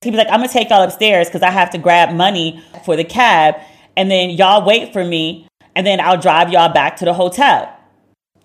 He 0.00 0.11
was 0.11 0.18
like, 0.18 0.28
I'm 0.28 0.38
gonna 0.38 0.49
take 0.49 0.71
y'all 0.71 0.85
upstairs 0.85 1.26
because 1.26 1.42
I 1.42 1.50
have 1.50 1.71
to 1.71 1.78
grab 1.78 2.14
money 2.14 2.62
for 2.85 2.94
the 2.94 3.04
cab. 3.04 3.56
And 3.97 4.09
then 4.09 4.30
y'all 4.30 4.64
wait 4.64 4.92
for 4.92 5.04
me. 5.04 5.49
And 5.75 5.85
then 5.85 5.99
I'll 5.99 6.21
drive 6.21 6.52
y'all 6.52 6.73
back 6.73 6.99
to 6.99 7.04
the 7.04 7.14
hotel. 7.14 7.76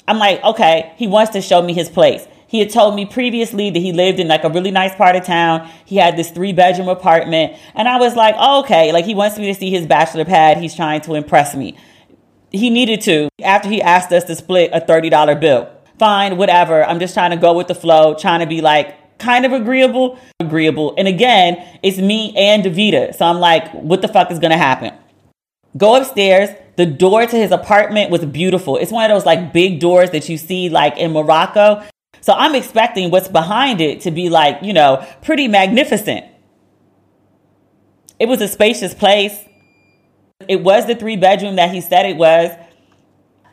I'm 0.07 0.17
like, 0.17 0.43
okay, 0.43 0.93
he 0.97 1.05
wants 1.05 1.33
to 1.33 1.41
show 1.41 1.61
me 1.61 1.73
his 1.73 1.89
place. 1.89 2.27
He 2.49 2.57
had 2.57 2.71
told 2.71 2.95
me 2.95 3.05
previously 3.05 3.69
that 3.69 3.79
he 3.79 3.93
lived 3.93 4.19
in 4.19 4.27
like 4.27 4.43
a 4.43 4.49
really 4.49 4.71
nice 4.71 4.95
part 4.95 5.15
of 5.15 5.23
town. 5.23 5.69
He 5.85 5.97
had 5.97 6.17
this 6.17 6.31
three 6.31 6.51
bedroom 6.51 6.87
apartment. 6.89 7.53
And 7.75 7.87
I 7.87 7.99
was 7.99 8.15
like, 8.15 8.33
oh, 8.39 8.61
okay, 8.61 8.91
like 8.91 9.05
he 9.05 9.13
wants 9.13 9.37
me 9.37 9.45
to 9.45 9.53
see 9.53 9.69
his 9.69 9.85
bachelor 9.85 10.25
pad. 10.25 10.57
He's 10.57 10.75
trying 10.75 11.01
to 11.01 11.13
impress 11.13 11.55
me. 11.55 11.77
He 12.49 12.71
needed 12.71 13.01
to 13.01 13.29
after 13.43 13.69
he 13.69 13.83
asked 13.83 14.11
us 14.11 14.23
to 14.23 14.35
split 14.35 14.71
a 14.73 14.81
$30 14.81 15.39
bill. 15.39 15.69
Fine, 15.99 16.37
whatever. 16.37 16.83
I'm 16.83 16.99
just 16.99 17.13
trying 17.13 17.29
to 17.29 17.37
go 17.37 17.53
with 17.53 17.67
the 17.67 17.75
flow, 17.75 18.15
trying 18.15 18.39
to 18.39 18.47
be 18.47 18.61
like 18.61 19.19
kind 19.19 19.45
of 19.45 19.53
agreeable, 19.53 20.17
agreeable. 20.39 20.95
And 20.97 21.07
again, 21.07 21.63
it's 21.83 21.99
me 21.99 22.35
and 22.35 22.63
Davita. 22.63 23.13
So 23.13 23.25
I'm 23.25 23.39
like, 23.39 23.71
what 23.73 24.01
the 24.01 24.07
fuck 24.07 24.31
is 24.31 24.39
going 24.39 24.51
to 24.51 24.57
happen? 24.57 24.91
Go 25.77 26.01
upstairs. 26.01 26.49
The 26.77 26.87
door 26.87 27.27
to 27.27 27.35
his 27.35 27.51
apartment 27.51 28.09
was 28.09 28.25
beautiful. 28.25 28.77
It's 28.77 28.91
one 28.91 29.09
of 29.09 29.15
those 29.15 29.25
like 29.27 29.53
big 29.53 29.79
doors 29.79 30.09
that 30.11 30.29
you 30.29 30.37
see 30.39 30.69
like 30.69 30.97
in 30.97 31.11
Morocco. 31.11 31.83
So 32.21 32.33
I'm 32.33 32.55
expecting 32.55 33.11
what's 33.11 33.27
behind 33.27 33.81
it 33.81 34.01
to 34.01 34.11
be 34.11 34.29
like, 34.29 34.59
you 34.61 34.73
know, 34.73 35.05
pretty 35.21 35.47
magnificent. 35.47 36.25
It 38.19 38.27
was 38.27 38.41
a 38.41 38.47
spacious 38.47 38.93
place. 38.93 39.37
It 40.47 40.61
was 40.61 40.85
the 40.85 40.95
three 40.95 41.15
bedroom 41.15 41.55
that 41.55 41.71
he 41.71 41.81
said 41.81 42.05
it 42.05 42.17
was. 42.17 42.51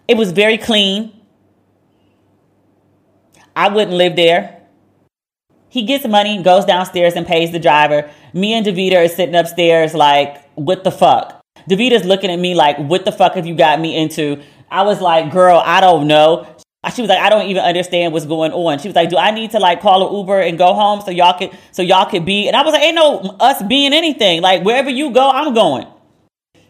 It 0.08 0.16
was 0.16 0.32
very 0.32 0.58
clean. 0.58 1.12
I 3.54 3.68
wouldn't 3.68 3.96
live 3.96 4.16
there. 4.16 4.62
He 5.68 5.82
gets 5.84 6.06
money, 6.06 6.42
goes 6.42 6.64
downstairs 6.64 7.14
and 7.14 7.26
pays 7.26 7.52
the 7.52 7.58
driver. 7.58 8.10
Me 8.32 8.54
and 8.54 8.66
Davita 8.66 9.04
are 9.04 9.08
sitting 9.08 9.34
upstairs 9.34 9.94
like, 9.94 10.42
what 10.54 10.84
the 10.84 10.90
fuck? 10.90 11.40
Davita's 11.68 12.04
looking 12.04 12.30
at 12.30 12.38
me 12.38 12.54
like, 12.54 12.78
what 12.78 13.04
the 13.04 13.12
fuck 13.12 13.34
have 13.34 13.46
you 13.46 13.54
got 13.54 13.80
me 13.80 13.96
into? 13.96 14.42
I 14.70 14.82
was 14.82 15.00
like, 15.00 15.32
girl, 15.32 15.62
I 15.64 15.80
don't 15.80 16.06
know. 16.06 16.46
Uh, 16.86 16.90
she 16.90 17.02
was 17.02 17.08
like, 17.08 17.18
I 17.18 17.28
don't 17.28 17.48
even 17.48 17.64
understand 17.64 18.12
what's 18.12 18.26
going 18.26 18.52
on. 18.52 18.78
She 18.78 18.86
was 18.86 18.94
like, 18.94 19.10
Do 19.10 19.16
I 19.16 19.32
need 19.32 19.50
to 19.50 19.58
like 19.58 19.80
call 19.80 20.06
an 20.06 20.14
Uber 20.14 20.40
and 20.40 20.56
go 20.56 20.72
home 20.72 21.00
so 21.00 21.10
y'all 21.10 21.36
can 21.36 21.50
so 21.72 21.82
y'all 21.82 22.08
could 22.08 22.24
be? 22.24 22.46
And 22.46 22.56
I 22.56 22.62
was 22.62 22.72
like, 22.72 22.82
Ain't 22.82 22.94
no 22.94 23.36
us 23.40 23.60
being 23.64 23.92
anything. 23.92 24.40
Like 24.40 24.64
wherever 24.64 24.88
you 24.88 25.10
go, 25.10 25.28
I'm 25.28 25.52
going. 25.52 25.86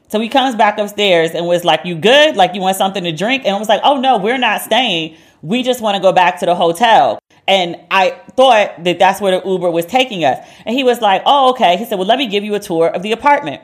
So 0.08 0.18
he 0.20 0.28
comes 0.28 0.54
back 0.54 0.78
upstairs 0.78 1.32
and 1.32 1.46
was 1.46 1.64
like, 1.64 1.84
You 1.84 1.96
good? 1.96 2.34
Like 2.34 2.54
you 2.54 2.62
want 2.62 2.78
something 2.78 3.04
to 3.04 3.12
drink? 3.12 3.44
And 3.44 3.54
I 3.54 3.58
was 3.58 3.68
like, 3.68 3.82
Oh 3.84 4.00
no, 4.00 4.16
we're 4.16 4.38
not 4.38 4.62
staying. 4.62 5.16
We 5.42 5.62
just 5.62 5.82
want 5.82 5.96
to 5.96 6.00
go 6.00 6.12
back 6.12 6.40
to 6.40 6.46
the 6.46 6.54
hotel. 6.54 7.18
And 7.46 7.76
I 7.90 8.18
thought 8.36 8.82
that 8.84 8.98
that's 8.98 9.20
where 9.20 9.38
the 9.38 9.46
Uber 9.46 9.70
was 9.70 9.84
taking 9.84 10.24
us. 10.24 10.38
And 10.64 10.74
he 10.74 10.82
was 10.82 11.02
like, 11.02 11.22
Oh, 11.26 11.50
okay. 11.50 11.76
He 11.76 11.84
said, 11.84 11.98
Well, 11.98 12.08
let 12.08 12.18
me 12.18 12.26
give 12.26 12.42
you 12.42 12.54
a 12.54 12.60
tour 12.60 12.88
of 12.88 13.02
the 13.02 13.12
apartment. 13.12 13.60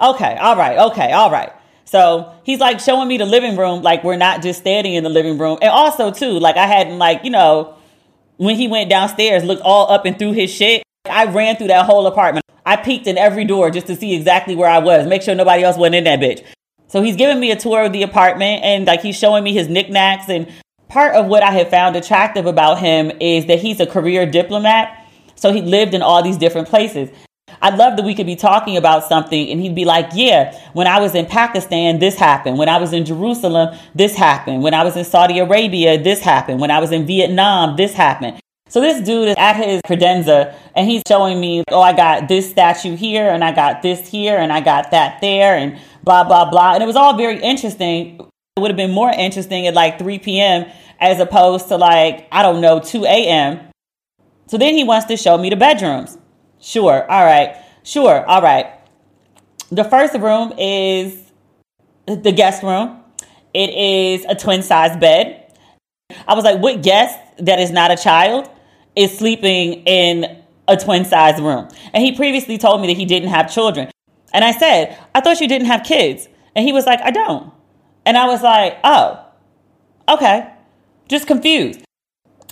Okay, 0.00 0.36
all 0.36 0.56
right, 0.56 0.78
okay, 0.90 1.12
all 1.12 1.30
right. 1.30 1.50
So 1.86 2.34
he's 2.42 2.58
like 2.58 2.80
showing 2.80 3.08
me 3.08 3.16
the 3.16 3.24
living 3.24 3.56
room, 3.56 3.82
like 3.82 4.04
we're 4.04 4.16
not 4.16 4.42
just 4.42 4.58
standing 4.60 4.94
in 4.94 5.04
the 5.04 5.10
living 5.10 5.38
room. 5.38 5.58
And 5.62 5.70
also 5.70 6.10
too, 6.10 6.38
like 6.38 6.56
I 6.56 6.66
hadn't 6.66 6.98
like, 6.98 7.24
you 7.24 7.30
know, 7.30 7.76
when 8.36 8.56
he 8.56 8.68
went 8.68 8.90
downstairs, 8.90 9.44
looked 9.44 9.62
all 9.62 9.90
up 9.90 10.04
and 10.04 10.18
through 10.18 10.32
his 10.32 10.52
shit. 10.52 10.82
I 11.08 11.26
ran 11.26 11.56
through 11.56 11.68
that 11.68 11.86
whole 11.86 12.06
apartment. 12.06 12.44
I 12.66 12.74
peeked 12.74 13.06
in 13.06 13.16
every 13.16 13.44
door 13.44 13.70
just 13.70 13.86
to 13.86 13.94
see 13.94 14.14
exactly 14.14 14.56
where 14.56 14.68
I 14.68 14.80
was, 14.80 15.06
make 15.06 15.22
sure 15.22 15.34
nobody 15.36 15.62
else 15.62 15.76
wasn't 15.76 15.96
in 15.96 16.04
that 16.04 16.18
bitch. 16.18 16.44
So 16.88 17.02
he's 17.02 17.16
giving 17.16 17.38
me 17.38 17.52
a 17.52 17.56
tour 17.56 17.84
of 17.84 17.92
the 17.92 18.02
apartment 18.02 18.64
and 18.64 18.86
like 18.86 19.00
he's 19.00 19.16
showing 19.16 19.44
me 19.44 19.52
his 19.52 19.68
knickknacks. 19.68 20.28
And 20.28 20.52
part 20.88 21.14
of 21.14 21.26
what 21.26 21.44
I 21.44 21.52
have 21.52 21.70
found 21.70 21.94
attractive 21.94 22.46
about 22.46 22.80
him 22.80 23.12
is 23.20 23.46
that 23.46 23.60
he's 23.60 23.78
a 23.78 23.86
career 23.86 24.26
diplomat. 24.26 25.04
So 25.36 25.52
he 25.52 25.62
lived 25.62 25.94
in 25.94 26.02
all 26.02 26.22
these 26.22 26.36
different 26.36 26.68
places. 26.68 27.10
I'd 27.62 27.76
love 27.76 27.96
that 27.96 28.04
we 28.04 28.14
could 28.14 28.26
be 28.26 28.36
talking 28.36 28.76
about 28.76 29.04
something 29.04 29.50
and 29.50 29.60
he'd 29.60 29.74
be 29.74 29.84
like, 29.84 30.10
Yeah, 30.14 30.58
when 30.72 30.86
I 30.86 31.00
was 31.00 31.14
in 31.14 31.26
Pakistan, 31.26 31.98
this 31.98 32.16
happened. 32.16 32.58
When 32.58 32.68
I 32.68 32.78
was 32.78 32.92
in 32.92 33.04
Jerusalem, 33.04 33.76
this 33.94 34.14
happened. 34.14 34.62
When 34.62 34.74
I 34.74 34.84
was 34.84 34.96
in 34.96 35.04
Saudi 35.04 35.38
Arabia, 35.38 36.02
this 36.02 36.20
happened. 36.20 36.60
When 36.60 36.70
I 36.70 36.78
was 36.80 36.92
in 36.92 37.06
Vietnam, 37.06 37.76
this 37.76 37.94
happened. 37.94 38.40
So 38.68 38.80
this 38.80 39.00
dude 39.00 39.28
is 39.28 39.36
at 39.38 39.54
his 39.54 39.80
credenza 39.82 40.54
and 40.74 40.88
he's 40.88 41.02
showing 41.06 41.40
me, 41.40 41.62
oh, 41.70 41.80
I 41.80 41.92
got 41.92 42.28
this 42.28 42.50
statue 42.50 42.96
here 42.96 43.28
and 43.28 43.44
I 43.44 43.52
got 43.52 43.82
this 43.82 44.08
here 44.08 44.36
and 44.36 44.52
I 44.52 44.60
got 44.60 44.90
that 44.90 45.20
there 45.20 45.56
and 45.56 45.78
blah, 46.02 46.24
blah, 46.24 46.50
blah. 46.50 46.74
And 46.74 46.82
it 46.82 46.86
was 46.86 46.96
all 46.96 47.16
very 47.16 47.40
interesting. 47.40 48.20
It 48.56 48.60
would 48.60 48.70
have 48.70 48.76
been 48.76 48.90
more 48.90 49.10
interesting 49.10 49.68
at 49.68 49.74
like 49.74 49.98
3 49.98 50.18
p.m. 50.18 50.66
as 50.98 51.20
opposed 51.20 51.68
to 51.68 51.76
like, 51.76 52.26
I 52.32 52.42
don't 52.42 52.60
know, 52.60 52.80
2 52.80 53.04
a.m. 53.04 53.60
So 54.48 54.58
then 54.58 54.74
he 54.74 54.82
wants 54.82 55.06
to 55.06 55.16
show 55.16 55.38
me 55.38 55.50
the 55.50 55.56
bedrooms. 55.56 56.18
Sure. 56.66 57.08
All 57.08 57.24
right. 57.24 57.62
Sure. 57.84 58.26
All 58.26 58.42
right. 58.42 58.66
The 59.70 59.84
first 59.84 60.14
room 60.14 60.52
is 60.58 61.22
the 62.06 62.32
guest 62.32 62.64
room. 62.64 63.04
It 63.54 63.70
is 63.70 64.24
a 64.24 64.34
twin 64.34 64.64
size 64.64 64.96
bed. 64.96 65.54
I 66.26 66.34
was 66.34 66.42
like, 66.42 66.60
what 66.60 66.82
guest 66.82 67.16
that 67.38 67.60
is 67.60 67.70
not 67.70 67.92
a 67.92 67.96
child 67.96 68.50
is 68.96 69.16
sleeping 69.16 69.84
in 69.84 70.42
a 70.66 70.76
twin 70.76 71.04
size 71.04 71.40
room? 71.40 71.68
And 71.94 72.02
he 72.02 72.16
previously 72.16 72.58
told 72.58 72.80
me 72.80 72.88
that 72.88 72.96
he 72.96 73.04
didn't 73.04 73.28
have 73.28 73.48
children. 73.48 73.88
And 74.32 74.44
I 74.44 74.50
said, 74.50 74.98
I 75.14 75.20
thought 75.20 75.40
you 75.40 75.46
didn't 75.46 75.68
have 75.68 75.84
kids. 75.84 76.28
And 76.56 76.66
he 76.66 76.72
was 76.72 76.84
like, 76.84 77.00
I 77.00 77.12
don't. 77.12 77.52
And 78.04 78.18
I 78.18 78.26
was 78.26 78.42
like, 78.42 78.76
oh, 78.82 79.24
okay. 80.08 80.52
Just 81.08 81.28
confused. 81.28 81.86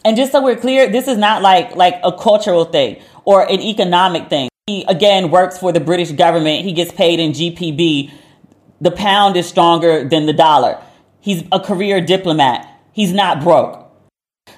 And 0.04 0.16
just 0.16 0.32
so 0.32 0.40
we're 0.40 0.56
clear, 0.56 0.88
this 0.88 1.08
is 1.08 1.18
not 1.18 1.42
like 1.42 1.74
like 1.74 1.98
a 2.04 2.12
cultural 2.12 2.66
thing 2.66 3.02
or 3.24 3.42
an 3.50 3.60
economic 3.60 4.28
thing. 4.28 4.48
He 4.66 4.84
again 4.84 5.30
works 5.30 5.58
for 5.58 5.72
the 5.72 5.80
British 5.80 6.12
government. 6.12 6.64
He 6.64 6.72
gets 6.72 6.92
paid 6.92 7.20
in 7.20 7.32
GPB. 7.32 8.10
the 8.80 8.90
pound 8.90 9.36
is 9.36 9.46
stronger 9.46 10.06
than 10.08 10.26
the 10.26 10.32
dollar. 10.32 10.82
He's 11.20 11.42
a 11.52 11.60
career 11.60 12.00
diplomat. 12.00 12.68
He's 12.92 13.12
not 13.12 13.42
broke. 13.42 13.80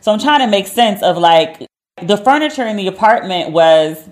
So 0.00 0.12
I'm 0.12 0.18
trying 0.18 0.40
to 0.40 0.46
make 0.46 0.66
sense 0.66 1.02
of 1.02 1.16
like 1.16 1.66
the 2.02 2.16
furniture 2.16 2.66
in 2.66 2.76
the 2.76 2.87
apartment 2.87 3.52
was 3.52 4.09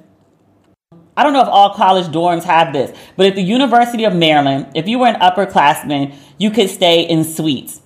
I 1.16 1.22
don't 1.22 1.32
know 1.32 1.42
if 1.42 1.48
all 1.48 1.74
college 1.74 2.06
dorms 2.06 2.42
have 2.42 2.72
this, 2.72 2.96
but 3.16 3.26
at 3.26 3.34
the 3.36 3.42
University 3.42 4.04
of 4.04 4.14
Maryland, 4.16 4.66
if 4.74 4.88
you 4.88 4.98
were 4.98 5.06
an 5.06 5.20
upperclassman, 5.20 6.14
you 6.38 6.50
could 6.50 6.68
stay 6.68 7.02
in 7.02 7.22
suites. 7.22 7.80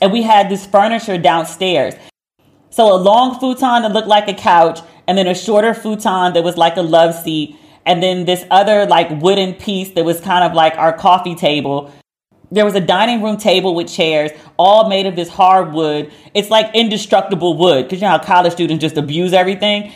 And 0.00 0.10
we 0.10 0.22
had 0.22 0.48
this 0.48 0.66
furniture 0.66 1.16
downstairs. 1.16 1.94
So 2.70 2.92
a 2.92 2.96
long 2.96 3.38
futon 3.38 3.82
that 3.82 3.92
looked 3.92 4.08
like 4.08 4.26
a 4.28 4.34
couch, 4.34 4.80
and 5.06 5.18
then 5.18 5.26
a 5.26 5.34
shorter 5.34 5.74
futon 5.74 6.32
that 6.34 6.44
was 6.44 6.56
like 6.56 6.76
a 6.76 6.82
love 6.82 7.14
seat, 7.14 7.56
and 7.84 8.02
then 8.02 8.24
this 8.24 8.44
other 8.50 8.86
like 8.86 9.10
wooden 9.20 9.54
piece 9.54 9.90
that 9.92 10.04
was 10.04 10.20
kind 10.20 10.44
of 10.44 10.54
like 10.54 10.76
our 10.76 10.92
coffee 10.92 11.34
table. 11.34 11.92
There 12.50 12.64
was 12.64 12.74
a 12.74 12.80
dining 12.80 13.22
room 13.22 13.38
table 13.38 13.74
with 13.74 13.88
chairs, 13.88 14.30
all 14.58 14.88
made 14.88 15.06
of 15.06 15.16
this 15.16 15.28
hardwood. 15.28 16.12
It's 16.34 16.50
like 16.50 16.74
indestructible 16.74 17.56
wood, 17.56 17.84
because 17.84 18.00
you 18.00 18.06
know 18.06 18.10
how 18.10 18.18
college 18.18 18.52
students 18.52 18.82
just 18.82 18.96
abuse 18.96 19.32
everything. 19.32 19.92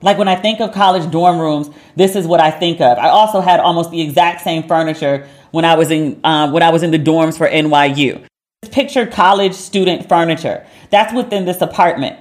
Like 0.00 0.18
when 0.18 0.28
I 0.28 0.36
think 0.36 0.60
of 0.60 0.72
college 0.72 1.10
dorm 1.10 1.38
rooms, 1.38 1.70
this 1.96 2.14
is 2.14 2.26
what 2.26 2.40
I 2.40 2.50
think 2.50 2.80
of. 2.80 2.98
I 2.98 3.08
also 3.08 3.40
had 3.40 3.58
almost 3.60 3.90
the 3.90 4.02
exact 4.02 4.42
same 4.42 4.62
furniture 4.62 5.26
when 5.50 5.64
I 5.64 5.76
was 5.76 5.90
in 5.90 6.20
um, 6.24 6.52
when 6.52 6.62
I 6.62 6.70
was 6.70 6.82
in 6.82 6.90
the 6.90 6.98
dorms 6.98 7.38
for 7.38 7.48
NYU. 7.48 8.22
Picture 8.70 9.06
college 9.06 9.54
student 9.54 10.08
furniture. 10.08 10.66
That's 10.90 11.12
within 11.14 11.44
this 11.44 11.60
apartment. 11.60 12.18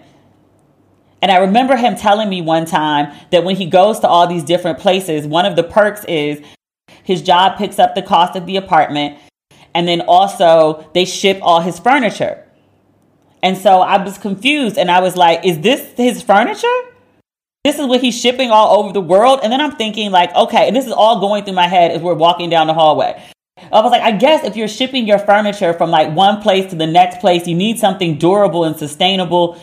And 1.23 1.31
I 1.31 1.37
remember 1.37 1.77
him 1.77 1.95
telling 1.95 2.27
me 2.27 2.41
one 2.41 2.65
time 2.65 3.15
that 3.31 3.45
when 3.45 3.55
he 3.55 3.65
goes 3.65 4.01
to 4.01 4.09
all 4.09 4.27
these 4.27 4.43
different 4.43 4.77
places, 4.77 5.25
one 5.25 5.45
of 5.45 5.55
the 5.55 5.63
perks 5.63 6.03
is 6.03 6.41
his 7.05 7.21
job 7.21 7.57
picks 7.57 7.79
up 7.79 7.95
the 7.95 8.01
cost 8.01 8.35
of 8.35 8.45
the 8.45 8.57
apartment 8.57 9.17
and 9.73 9.87
then 9.87 10.01
also 10.01 10.85
they 10.93 11.05
ship 11.05 11.39
all 11.41 11.61
his 11.61 11.79
furniture. 11.79 12.45
And 13.41 13.57
so 13.57 13.79
I 13.79 14.03
was 14.03 14.17
confused 14.17 14.77
and 14.77 14.91
I 14.91 14.99
was 14.99 15.15
like, 15.15 15.45
is 15.45 15.61
this 15.61 15.93
his 15.95 16.21
furniture? 16.21 16.67
This 17.63 17.79
is 17.79 17.85
what 17.85 18.01
he's 18.01 18.19
shipping 18.19 18.51
all 18.51 18.77
over 18.77 18.91
the 18.91 18.99
world. 18.99 19.39
And 19.43 19.53
then 19.53 19.61
I'm 19.61 19.77
thinking, 19.77 20.11
like, 20.11 20.35
okay, 20.35 20.67
and 20.67 20.75
this 20.75 20.85
is 20.85 20.91
all 20.91 21.21
going 21.21 21.45
through 21.45 21.53
my 21.53 21.67
head 21.67 21.91
as 21.91 22.01
we're 22.01 22.15
walking 22.15 22.49
down 22.49 22.67
the 22.67 22.73
hallway. 22.73 23.23
I 23.71 23.79
was 23.79 23.91
like, 23.91 24.01
I 24.01 24.11
guess 24.11 24.43
if 24.43 24.57
you're 24.57 24.67
shipping 24.67 25.07
your 25.07 25.19
furniture 25.19 25.71
from 25.71 25.89
like 25.89 26.13
one 26.13 26.41
place 26.41 26.69
to 26.71 26.75
the 26.75 26.87
next 26.87 27.21
place, 27.21 27.47
you 27.47 27.55
need 27.55 27.79
something 27.79 28.17
durable 28.17 28.65
and 28.65 28.75
sustainable 28.75 29.57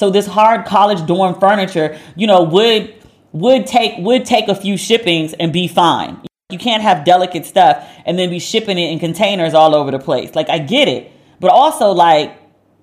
so 0.00 0.08
this 0.08 0.26
hard 0.26 0.64
college 0.64 1.04
dorm 1.04 1.38
furniture, 1.38 1.98
you 2.16 2.26
know, 2.26 2.42
would 2.42 2.94
would 3.32 3.66
take 3.66 3.98
would 3.98 4.24
take 4.24 4.48
a 4.48 4.54
few 4.54 4.78
shippings 4.78 5.34
and 5.34 5.52
be 5.52 5.68
fine. 5.68 6.18
You 6.48 6.56
can't 6.56 6.82
have 6.82 7.04
delicate 7.04 7.44
stuff 7.44 7.86
and 8.06 8.18
then 8.18 8.30
be 8.30 8.38
shipping 8.38 8.78
it 8.78 8.90
in 8.90 8.98
containers 8.98 9.52
all 9.52 9.74
over 9.74 9.90
the 9.90 9.98
place. 9.98 10.34
Like 10.34 10.48
I 10.48 10.58
get 10.58 10.88
it, 10.88 11.12
but 11.38 11.50
also 11.50 11.90
like 11.90 12.34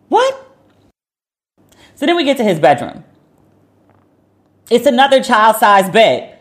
what? 0.10 0.48
So 1.96 2.06
then 2.06 2.16
we 2.16 2.24
get 2.24 2.38
to 2.38 2.44
his 2.44 2.60
bedroom. 2.60 3.04
It's 4.70 4.86
another 4.86 5.24
child-sized 5.24 5.92
bed. 5.92 6.38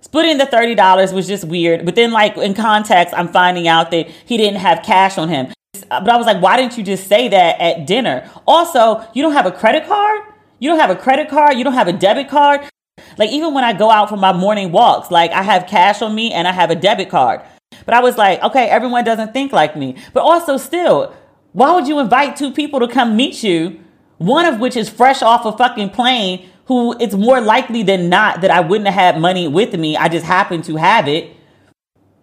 Splitting 0.00 0.38
the 0.38 0.44
$30 0.44 1.12
was 1.12 1.26
just 1.26 1.42
weird, 1.44 1.84
but 1.84 1.96
then 1.96 2.12
like 2.12 2.36
in 2.36 2.54
context, 2.54 3.12
I'm 3.16 3.28
finding 3.28 3.66
out 3.66 3.90
that 3.90 4.08
he 4.08 4.36
didn't 4.36 4.60
have 4.60 4.84
cash 4.84 5.18
on 5.18 5.28
him. 5.28 5.52
But 5.90 6.08
I 6.08 6.16
was 6.16 6.26
like, 6.26 6.40
why 6.40 6.56
didn't 6.56 6.78
you 6.78 6.84
just 6.84 7.08
say 7.08 7.28
that 7.28 7.60
at 7.60 7.86
dinner? 7.86 8.30
Also, 8.46 9.04
you 9.12 9.22
don't 9.22 9.32
have 9.32 9.46
a 9.46 9.52
credit 9.52 9.86
card? 9.86 10.20
You 10.60 10.70
don't 10.70 10.78
have 10.78 10.90
a 10.90 10.96
credit 10.96 11.28
card? 11.28 11.56
You 11.56 11.64
don't 11.64 11.74
have 11.74 11.88
a 11.88 11.92
debit 11.92 12.28
card? 12.28 12.68
Like, 13.18 13.30
even 13.30 13.54
when 13.54 13.64
I 13.64 13.72
go 13.72 13.90
out 13.90 14.08
for 14.08 14.16
my 14.16 14.32
morning 14.32 14.72
walks, 14.72 15.10
like, 15.10 15.32
I 15.32 15.42
have 15.42 15.66
cash 15.66 16.00
on 16.00 16.14
me 16.14 16.32
and 16.32 16.46
I 16.46 16.52
have 16.52 16.70
a 16.70 16.76
debit 16.76 17.08
card. 17.08 17.40
But 17.86 17.94
I 17.94 18.00
was 18.00 18.16
like, 18.16 18.42
okay, 18.42 18.68
everyone 18.68 19.04
doesn't 19.04 19.32
think 19.32 19.52
like 19.52 19.76
me. 19.76 19.96
But 20.12 20.20
also, 20.20 20.56
still, 20.56 21.14
why 21.52 21.74
would 21.74 21.88
you 21.88 21.98
invite 21.98 22.36
two 22.36 22.52
people 22.52 22.78
to 22.80 22.88
come 22.88 23.16
meet 23.16 23.42
you, 23.42 23.80
one 24.18 24.46
of 24.46 24.60
which 24.60 24.76
is 24.76 24.88
fresh 24.88 25.22
off 25.22 25.44
a 25.44 25.56
fucking 25.56 25.90
plane, 25.90 26.48
who 26.66 26.96
it's 27.00 27.14
more 27.14 27.40
likely 27.40 27.82
than 27.82 28.08
not 28.08 28.42
that 28.42 28.50
I 28.50 28.60
wouldn't 28.60 28.86
have 28.86 29.14
had 29.14 29.20
money 29.20 29.48
with 29.48 29.74
me? 29.74 29.96
I 29.96 30.08
just 30.08 30.26
happen 30.26 30.62
to 30.62 30.76
have 30.76 31.08
it. 31.08 31.34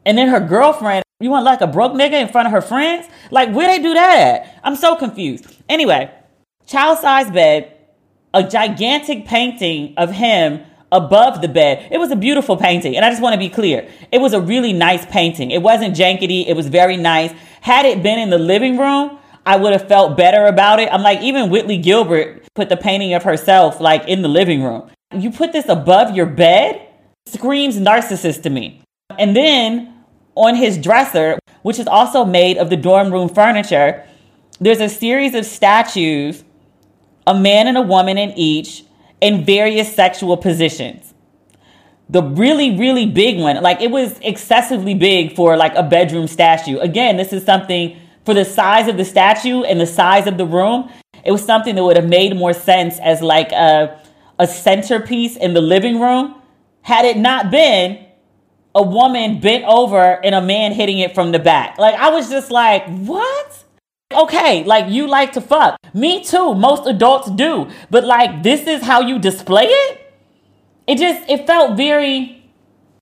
And 0.05 0.17
then 0.17 0.29
her 0.29 0.39
girlfriend, 0.39 1.03
you 1.19 1.29
want 1.29 1.45
like 1.45 1.61
a 1.61 1.67
broke 1.67 1.93
nigga 1.93 2.21
in 2.21 2.27
front 2.27 2.47
of 2.47 2.51
her 2.51 2.61
friends? 2.61 3.07
Like, 3.31 3.51
where 3.53 3.67
they 3.67 3.81
do 3.81 3.93
that 3.93 4.19
at? 4.19 4.59
I'm 4.63 4.75
so 4.75 4.95
confused. 4.95 5.45
Anyway, 5.67 6.11
child 6.67 6.99
size 6.99 7.31
bed, 7.31 7.75
a 8.33 8.43
gigantic 8.43 9.25
painting 9.25 9.95
of 9.97 10.11
him 10.11 10.63
above 10.91 11.41
the 11.41 11.47
bed. 11.47 11.87
It 11.91 11.97
was 11.97 12.11
a 12.11 12.15
beautiful 12.15 12.55
painting. 12.55 12.95
And 12.95 13.03
I 13.03 13.09
just 13.09 13.21
want 13.21 13.33
to 13.33 13.39
be 13.39 13.49
clear. 13.49 13.89
It 14.11 14.19
was 14.19 14.33
a 14.33 14.39
really 14.39 14.73
nice 14.73 15.05
painting. 15.07 15.51
It 15.51 15.61
wasn't 15.61 15.95
jankety. 15.95 16.47
It 16.47 16.55
was 16.55 16.67
very 16.67 16.97
nice. 16.97 17.31
Had 17.61 17.85
it 17.85 18.03
been 18.03 18.19
in 18.19 18.29
the 18.29 18.37
living 18.37 18.77
room, 18.77 19.17
I 19.45 19.57
would 19.57 19.73
have 19.73 19.87
felt 19.87 20.17
better 20.17 20.45
about 20.45 20.79
it. 20.79 20.89
I'm 20.91 21.01
like, 21.01 21.21
even 21.21 21.49
Whitley 21.49 21.77
Gilbert 21.77 22.43
put 22.53 22.69
the 22.69 22.77
painting 22.77 23.13
of 23.13 23.23
herself 23.23 23.79
like 23.79 24.07
in 24.07 24.21
the 24.21 24.27
living 24.27 24.63
room. 24.63 24.89
You 25.13 25.31
put 25.31 25.51
this 25.51 25.67
above 25.67 26.15
your 26.15 26.25
bed? 26.25 26.81
Screams 27.25 27.77
narcissist 27.77 28.43
to 28.43 28.49
me. 28.49 28.81
And 29.17 29.35
then 29.35 29.93
on 30.37 30.55
his 30.55 30.77
dresser, 30.77 31.39
which 31.63 31.79
is 31.79 31.87
also 31.87 32.23
made 32.23 32.57
of 32.57 32.69
the 32.69 32.77
dorm 32.77 33.11
room 33.11 33.27
furniture, 33.27 34.05
there's 34.59 34.79
a 34.79 34.89
series 34.89 35.33
of 35.35 35.45
statues, 35.45 36.43
a 37.25 37.37
man 37.37 37.67
and 37.67 37.77
a 37.77 37.81
woman 37.81 38.17
in 38.17 38.31
each, 38.37 38.83
in 39.19 39.43
various 39.43 39.93
sexual 39.93 40.37
positions. 40.37 41.13
The 42.09 42.23
really, 42.23 42.77
really 42.77 43.05
big 43.05 43.39
one, 43.39 43.61
like 43.61 43.81
it 43.81 43.91
was 43.91 44.17
excessively 44.19 44.93
big 44.93 45.35
for 45.35 45.57
like 45.57 45.75
a 45.75 45.83
bedroom 45.83 46.27
statue. 46.27 46.77
Again, 46.77 47.17
this 47.17 47.33
is 47.33 47.43
something 47.43 47.99
for 48.23 48.33
the 48.33 48.45
size 48.45 48.87
of 48.87 48.95
the 48.95 49.05
statue 49.05 49.63
and 49.63 49.79
the 49.79 49.85
size 49.85 50.27
of 50.27 50.37
the 50.37 50.45
room. 50.45 50.89
It 51.25 51.31
was 51.31 51.43
something 51.43 51.75
that 51.75 51.83
would 51.83 51.97
have 51.97 52.07
made 52.07 52.35
more 52.37 52.53
sense 52.53 52.99
as 52.99 53.21
like 53.21 53.51
a, 53.51 53.99
a 54.39 54.47
centerpiece 54.47 55.35
in 55.35 55.53
the 55.53 55.61
living 55.61 55.99
room 55.99 56.35
had 56.81 57.03
it 57.03 57.17
not 57.17 57.51
been 57.51 58.06
a 58.77 58.83
woman 58.83 59.39
bent 59.39 59.65
over 59.65 60.23
and 60.23 60.35
a 60.35 60.41
man 60.41 60.71
hitting 60.71 60.99
it 60.99 61.15
from 61.15 61.31
the 61.31 61.39
back. 61.39 61.79
Like 61.79 61.95
I 61.95 62.09
was 62.11 62.29
just 62.29 62.51
like, 62.51 62.85
what? 62.87 63.63
Okay, 64.13 64.63
like 64.63 64.89
you 64.89 65.07
like 65.07 65.33
to 65.33 65.41
fuck. 65.41 65.77
Me 65.93 66.23
too. 66.23 66.53
Most 66.53 66.87
adults 66.87 67.29
do. 67.31 67.69
But 67.89 68.05
like 68.05 68.43
this 68.43 68.67
is 68.67 68.83
how 68.83 69.01
you 69.01 69.17
display 69.17 69.65
it? 69.65 70.13
It 70.85 70.99
just 70.99 71.27
it 71.27 71.47
felt 71.47 71.75
very 71.75 72.35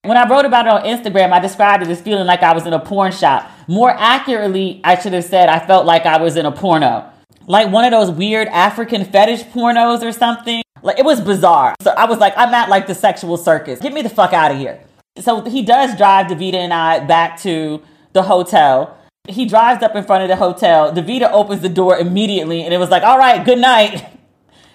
when 0.04 0.18
I 0.18 0.30
wrote 0.30 0.46
about 0.46 0.68
it 0.68 0.72
on 0.72 0.84
Instagram, 0.84 1.32
I 1.32 1.40
described 1.40 1.84
it 1.84 1.90
as 1.90 2.00
feeling 2.00 2.26
like 2.26 2.42
I 2.42 2.54
was 2.54 2.66
in 2.66 2.74
a 2.74 2.80
porn 2.80 3.12
shop. 3.12 3.52
More 3.68 3.90
accurately, 3.90 4.80
I 4.84 5.00
should 5.00 5.14
have 5.14 5.26
said 5.26 5.50
I 5.50 5.66
felt 5.66 5.86
like 5.86 6.06
I 6.06 6.22
was 6.22 6.38
in 6.38 6.46
a 6.46 6.52
porno. 6.52 7.12
Like 7.48 7.72
one 7.72 7.86
of 7.86 7.92
those 7.92 8.12
weird 8.12 8.48
African 8.48 9.04
fetish 9.04 9.44
pornos 9.46 10.04
or 10.04 10.12
something. 10.12 10.64
Like 10.84 11.00
it 11.00 11.06
was 11.06 11.20
bizarre. 11.20 11.76
So 11.82 11.92
I 11.92 12.06
was 12.06 12.20
like, 12.20 12.34
I'm 12.38 12.54
at 12.54 12.70
like 12.70 12.88
the 12.88 12.96
sexual 12.96 13.38
circus. 13.38 13.80
Get 13.80 13.94
me 13.94 14.04
the 14.04 14.10
fuck 14.10 14.32
out 14.32 14.52
of 14.52 14.58
here. 14.58 14.80
So 15.18 15.42
he 15.46 15.62
does 15.62 15.96
drive 15.98 16.28
Davita 16.28 16.56
and 16.56 16.74
I 16.74 17.00
back 17.00 17.40
to 17.42 17.82
the 18.14 18.24
hotel. 18.24 18.98
He 19.28 19.46
drives 19.46 19.82
up 19.82 19.96
in 19.96 20.04
front 20.04 20.24
of 20.24 20.30
the 20.30 20.36
hotel. 20.36 20.92
Davita 20.92 21.32
opens 21.32 21.62
the 21.62 21.70
door 21.70 21.98
immediately 21.98 22.64
and 22.64 22.74
it 22.74 22.78
was 22.78 22.90
like, 22.90 23.04
all 23.04 23.18
right, 23.18 23.46
good 23.46 23.60
night. 23.60 24.06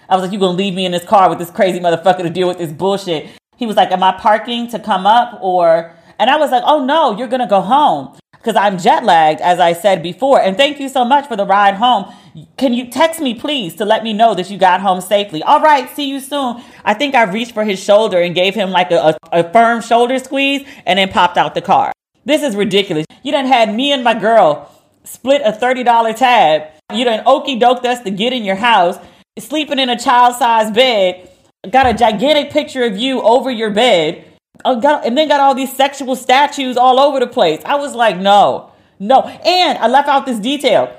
I 0.09 0.15
was 0.15 0.23
like, 0.23 0.31
you 0.31 0.39
gonna 0.39 0.57
leave 0.57 0.73
me 0.73 0.85
in 0.85 0.91
this 0.91 1.05
car 1.05 1.29
with 1.29 1.39
this 1.39 1.51
crazy 1.51 1.79
motherfucker 1.79 2.23
to 2.23 2.29
deal 2.29 2.47
with 2.47 2.57
this 2.57 2.71
bullshit. 2.71 3.29
He 3.55 3.65
was 3.65 3.75
like, 3.75 3.91
am 3.91 4.03
I 4.03 4.13
parking 4.13 4.67
to 4.69 4.79
come 4.79 5.05
up 5.05 5.39
or, 5.41 5.95
and 6.19 6.29
I 6.29 6.37
was 6.37 6.51
like, 6.51 6.63
oh 6.65 6.83
no, 6.83 7.17
you're 7.17 7.27
gonna 7.27 7.47
go 7.47 7.61
home 7.61 8.17
because 8.33 8.55
I'm 8.55 8.77
jet 8.79 9.05
lagged, 9.05 9.39
as 9.41 9.59
I 9.59 9.73
said 9.73 10.01
before. 10.01 10.41
And 10.41 10.57
thank 10.57 10.79
you 10.79 10.89
so 10.89 11.05
much 11.05 11.27
for 11.27 11.35
the 11.35 11.45
ride 11.45 11.75
home. 11.75 12.11
Can 12.57 12.73
you 12.73 12.89
text 12.89 13.19
me, 13.19 13.33
please, 13.33 13.75
to 13.75 13.85
let 13.85 14.03
me 14.03 14.13
know 14.13 14.33
that 14.35 14.49
you 14.49 14.57
got 14.57 14.81
home 14.81 15.01
safely? 15.01 15.43
All 15.43 15.61
right, 15.61 15.89
see 15.95 16.09
you 16.09 16.19
soon. 16.19 16.61
I 16.85 16.93
think 16.93 17.13
I 17.13 17.23
reached 17.23 17.53
for 17.53 17.63
his 17.63 17.81
shoulder 17.81 18.21
and 18.21 18.33
gave 18.33 18.55
him 18.55 18.71
like 18.71 18.91
a, 18.91 19.15
a, 19.31 19.39
a 19.39 19.51
firm 19.51 19.81
shoulder 19.81 20.17
squeeze 20.19 20.65
and 20.85 20.97
then 20.97 21.09
popped 21.09 21.37
out 21.37 21.55
the 21.55 21.61
car. 21.61 21.91
This 22.23 22.43
is 22.43 22.55
ridiculous. 22.55 23.05
You 23.23 23.31
done 23.31 23.45
had 23.45 23.73
me 23.73 23.91
and 23.91 24.03
my 24.03 24.13
girl 24.13 24.71
split 25.03 25.41
a 25.43 25.51
$30 25.51 26.15
tab. 26.15 26.69
You 26.93 27.05
done 27.05 27.23
okey 27.25 27.59
doked 27.59 27.85
us 27.85 28.01
to 28.03 28.11
get 28.11 28.33
in 28.33 28.43
your 28.43 28.55
house, 28.55 28.97
sleeping 29.39 29.79
in 29.79 29.89
a 29.89 29.99
child 29.99 30.35
sized 30.35 30.73
bed, 30.73 31.29
got 31.69 31.85
a 31.85 31.93
gigantic 31.93 32.51
picture 32.51 32.83
of 32.83 32.97
you 32.97 33.21
over 33.21 33.51
your 33.51 33.71
bed 33.71 34.25
uh, 34.65 35.01
and 35.03 35.17
then 35.17 35.27
got 35.27 35.39
all 35.39 35.55
these 35.55 35.75
sexual 35.75 36.15
statues 36.15 36.77
all 36.77 36.99
over 36.99 37.19
the 37.19 37.27
place. 37.27 37.61
I 37.65 37.75
was 37.75 37.95
like, 37.95 38.17
no, 38.17 38.71
no. 38.99 39.21
And 39.21 39.77
I 39.77 39.87
left 39.87 40.07
out 40.07 40.25
this 40.25 40.39
detail. 40.39 40.95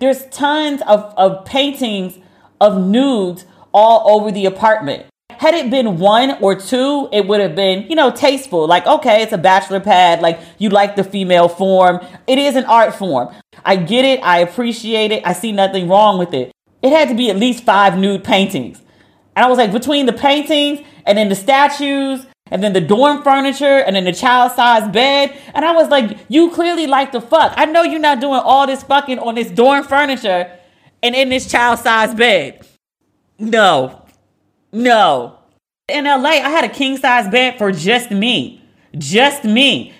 There's 0.00 0.24
tons 0.26 0.80
of, 0.88 1.12
of 1.18 1.44
paintings 1.44 2.18
of 2.58 2.82
nudes 2.82 3.44
all 3.72 4.10
over 4.10 4.32
the 4.32 4.46
apartment. 4.46 5.06
Had 5.28 5.54
it 5.54 5.70
been 5.70 5.98
one 5.98 6.42
or 6.42 6.54
two, 6.54 7.08
it 7.12 7.26
would 7.26 7.40
have 7.40 7.54
been, 7.54 7.86
you 7.88 7.94
know, 7.94 8.10
tasteful. 8.10 8.66
Like, 8.66 8.86
okay, 8.86 9.22
it's 9.22 9.32
a 9.32 9.38
bachelor 9.38 9.78
pad. 9.78 10.22
Like, 10.22 10.40
you 10.58 10.70
like 10.70 10.96
the 10.96 11.04
female 11.04 11.48
form. 11.48 12.00
It 12.26 12.38
is 12.38 12.56
an 12.56 12.64
art 12.64 12.94
form. 12.94 13.34
I 13.64 13.76
get 13.76 14.06
it. 14.06 14.22
I 14.22 14.38
appreciate 14.38 15.12
it. 15.12 15.22
I 15.26 15.34
see 15.34 15.52
nothing 15.52 15.86
wrong 15.86 16.18
with 16.18 16.32
it. 16.32 16.50
It 16.82 16.90
had 16.90 17.08
to 17.08 17.14
be 17.14 17.28
at 17.28 17.36
least 17.36 17.64
five 17.64 17.98
nude 17.98 18.24
paintings. 18.24 18.80
And 19.36 19.44
I 19.44 19.48
was 19.48 19.58
like, 19.58 19.72
between 19.72 20.06
the 20.06 20.14
paintings 20.14 20.80
and 21.04 21.16
then 21.16 21.28
the 21.28 21.34
statues 21.34 22.26
and 22.50 22.62
then 22.62 22.72
the 22.72 22.80
dorm 22.80 23.22
furniture, 23.22 23.78
and 23.78 23.96
then 23.96 24.04
the 24.04 24.12
child 24.12 24.52
size 24.52 24.90
bed. 24.92 25.36
And 25.54 25.64
I 25.64 25.72
was 25.72 25.88
like, 25.88 26.18
you 26.28 26.50
clearly 26.50 26.86
like 26.86 27.12
to 27.12 27.20
fuck. 27.20 27.52
I 27.56 27.64
know 27.66 27.82
you're 27.82 28.00
not 28.00 28.20
doing 28.20 28.40
all 28.40 28.66
this 28.66 28.82
fucking 28.82 29.18
on 29.18 29.34
this 29.36 29.50
dorm 29.50 29.84
furniture 29.84 30.50
and 31.02 31.14
in 31.14 31.28
this 31.28 31.50
child 31.50 31.78
size 31.78 32.14
bed. 32.14 32.66
No, 33.38 34.04
no. 34.72 35.38
In 35.88 36.04
LA, 36.04 36.30
I 36.30 36.48
had 36.50 36.64
a 36.64 36.68
king 36.68 36.96
size 36.96 37.30
bed 37.30 37.58
for 37.58 37.72
just 37.72 38.10
me. 38.10 38.62
Just 38.96 39.44
me. 39.44 39.94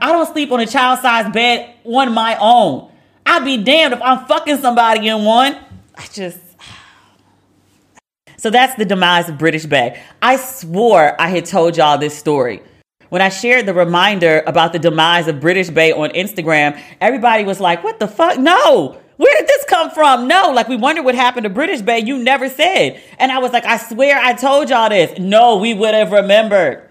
I 0.00 0.12
don't 0.12 0.26
sleep 0.32 0.50
on 0.50 0.60
a 0.60 0.66
child 0.66 1.00
size 1.00 1.32
bed 1.32 1.74
on 1.84 2.12
my 2.12 2.36
own. 2.40 2.90
I'd 3.24 3.44
be 3.44 3.56
damned 3.56 3.94
if 3.94 4.02
I'm 4.02 4.26
fucking 4.26 4.58
somebody 4.58 5.08
in 5.08 5.24
one. 5.24 5.56
I 5.94 6.06
just. 6.12 6.38
So 8.42 8.50
that's 8.50 8.74
the 8.74 8.84
demise 8.84 9.28
of 9.28 9.38
British 9.38 9.66
Bae. 9.66 10.02
I 10.20 10.34
swore 10.34 11.14
I 11.20 11.28
had 11.28 11.44
told 11.44 11.76
y'all 11.76 11.96
this 11.96 12.18
story. 12.18 12.60
When 13.08 13.22
I 13.22 13.28
shared 13.28 13.66
the 13.66 13.72
reminder 13.72 14.42
about 14.48 14.72
the 14.72 14.80
demise 14.80 15.28
of 15.28 15.38
British 15.38 15.70
Bae 15.70 15.92
on 15.92 16.10
Instagram, 16.10 16.76
everybody 17.00 17.44
was 17.44 17.60
like, 17.60 17.84
what 17.84 18.00
the 18.00 18.08
fuck? 18.08 18.40
No, 18.40 18.98
where 19.16 19.32
did 19.38 19.46
this 19.46 19.64
come 19.66 19.92
from? 19.92 20.26
No, 20.26 20.50
like 20.50 20.66
we 20.66 20.74
wonder 20.74 21.04
what 21.04 21.14
happened 21.14 21.44
to 21.44 21.50
British 21.50 21.82
Bae. 21.82 21.98
You 21.98 22.18
never 22.18 22.48
said. 22.48 23.00
And 23.20 23.30
I 23.30 23.38
was 23.38 23.52
like, 23.52 23.64
I 23.64 23.76
swear 23.76 24.18
I 24.18 24.32
told 24.32 24.70
y'all 24.70 24.88
this. 24.88 25.16
No, 25.20 25.58
we 25.58 25.72
would 25.72 25.94
have 25.94 26.10
remembered. 26.10 26.90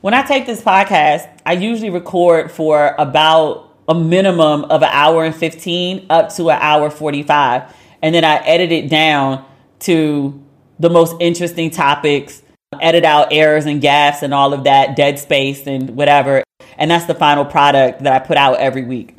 When 0.00 0.14
I 0.14 0.22
take 0.22 0.46
this 0.46 0.62
podcast, 0.62 1.28
I 1.44 1.52
usually 1.52 1.90
record 1.90 2.50
for 2.50 2.94
about 2.96 3.70
a 3.86 3.94
minimum 3.94 4.64
of 4.64 4.80
an 4.80 4.88
hour 4.92 5.26
and 5.26 5.36
15 5.36 6.06
up 6.08 6.34
to 6.36 6.48
an 6.48 6.58
hour 6.58 6.88
45. 6.88 7.70
And 8.00 8.14
then 8.14 8.24
I 8.24 8.36
edit 8.36 8.72
it 8.72 8.88
down 8.88 9.44
to 9.80 10.40
the 10.84 10.90
most 10.90 11.16
interesting 11.18 11.70
topics, 11.70 12.42
edit 12.78 13.04
out 13.04 13.28
errors 13.30 13.64
and 13.64 13.80
gaps 13.80 14.22
and 14.22 14.34
all 14.34 14.52
of 14.52 14.64
that, 14.64 14.94
dead 14.94 15.18
space 15.18 15.66
and 15.66 15.96
whatever. 15.96 16.44
And 16.76 16.90
that's 16.90 17.06
the 17.06 17.14
final 17.14 17.46
product 17.46 18.02
that 18.02 18.12
I 18.12 18.24
put 18.24 18.36
out 18.36 18.58
every 18.58 18.84
week. 18.84 19.16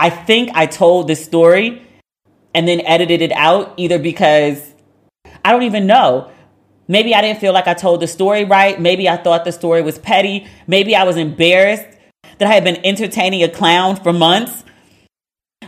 I 0.00 0.10
think 0.10 0.50
I 0.52 0.66
told 0.66 1.06
this 1.06 1.24
story 1.24 1.86
and 2.54 2.66
then 2.66 2.80
edited 2.80 3.22
it 3.22 3.30
out 3.32 3.72
either 3.76 4.00
because 4.00 4.74
I 5.44 5.52
don't 5.52 5.62
even 5.62 5.86
know. 5.86 6.32
Maybe 6.88 7.14
I 7.14 7.20
didn't 7.20 7.38
feel 7.38 7.52
like 7.52 7.68
I 7.68 7.74
told 7.74 8.00
the 8.00 8.08
story 8.08 8.44
right. 8.44 8.80
Maybe 8.80 9.08
I 9.08 9.16
thought 9.16 9.44
the 9.44 9.52
story 9.52 9.82
was 9.82 9.96
petty. 9.96 10.48
Maybe 10.66 10.96
I 10.96 11.04
was 11.04 11.16
embarrassed 11.16 11.86
that 12.38 12.48
I 12.48 12.52
had 12.52 12.64
been 12.64 12.84
entertaining 12.84 13.44
a 13.44 13.48
clown 13.48 13.94
for 13.94 14.12
months. 14.12 14.64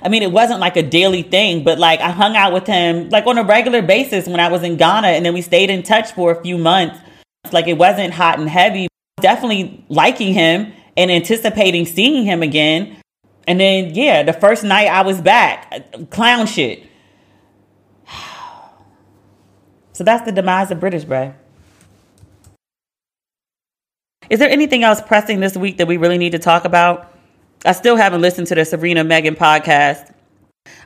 I 0.03 0.09
mean, 0.09 0.23
it 0.23 0.33
wasn't 0.33 0.59
like 0.59 0.77
a 0.77 0.83
daily 0.83 1.23
thing, 1.23 1.63
but 1.63 1.79
like 1.79 2.01
I 2.01 2.11
hung 2.11 2.37
out 2.37 2.53
with 2.53 2.67
him 2.67 3.09
like 3.11 3.27
on 3.27 3.39
a 3.39 3.45
regular 3.45 3.83
basis 3.83 4.27
when 4.27 4.41
I 4.41 4.49
was 4.49 4.63
in 4.63 4.77
Ghana 4.77 5.09
and 5.09 5.25
then 5.25 5.33
we 5.33 5.43
stayed 5.43 5.71
in 5.71 5.83
touch 5.83 6.13
for 6.13 6.33
a 6.33 6.43
few 6.43 6.59
months. 6.59 6.99
Like 7.53 7.69
it 7.69 7.79
wasn't 7.79 8.13
hot 8.13 8.39
and 8.39 8.49
heavy. 8.49 8.89
Definitely 9.21 9.85
liking 9.89 10.35
him 10.35 10.73
and 10.97 11.11
anticipating 11.11 11.87
seeing 11.87 12.25
him 12.25 12.43
again. 12.43 12.97
And 13.47 13.61
then, 13.61 13.95
yeah, 13.95 14.23
the 14.23 14.33
first 14.33 14.65
night 14.65 14.89
I 14.89 15.03
was 15.03 15.21
back, 15.21 16.11
clown 16.11 16.47
shit. 16.47 16.87
So 19.95 20.05
that's 20.05 20.25
the 20.25 20.33
demise 20.33 20.71
of 20.71 20.81
British 20.81 21.05
Bae. 21.05 21.35
Is 24.31 24.39
there 24.39 24.49
anything 24.49 24.83
else 24.83 25.03
pressing 25.03 25.41
this 25.41 25.55
week 25.55 25.77
that 25.77 25.87
we 25.87 25.99
really 25.99 26.17
need 26.17 26.33
to 26.33 26.39
talk 26.39 26.65
about? 26.65 27.12
I 27.65 27.73
still 27.73 27.97
haven't 27.97 28.23
listened 28.23 28.49
to 28.49 28.57
the 28.57 28.65
Serena 28.65 29.05
Megan 29.05 29.37
podcast. 29.37 30.13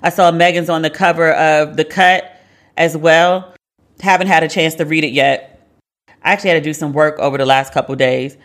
I 0.02 0.10
saw 0.10 0.30
Megan's 0.30 0.68
on 0.68 0.82
the 0.82 0.90
cover 0.90 1.32
of 1.32 1.76
The 1.76 1.84
Cut 1.84 2.38
as 2.76 2.96
well. 2.96 3.54
Haven't 4.00 4.26
had 4.26 4.42
a 4.42 4.48
chance 4.48 4.74
to 4.74 4.84
read 4.84 5.04
it 5.04 5.12
yet. 5.12 5.66
I 6.22 6.32
actually 6.32 6.50
had 6.50 6.62
to 6.62 6.68
do 6.68 6.74
some 6.74 6.92
work 6.92 7.18
over 7.18 7.38
the 7.38 7.46
last 7.46 7.72
couple 7.72 7.94
days. 7.96 8.36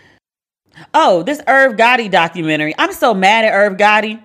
Oh, 0.94 1.24
this 1.24 1.42
Irv 1.46 1.74
Gotti 1.74 2.10
documentary. 2.10 2.74
I'm 2.78 2.94
so 2.94 3.14
mad 3.14 3.44
at 3.44 3.54
Irv 3.54 3.76
Gotti. 3.78 4.22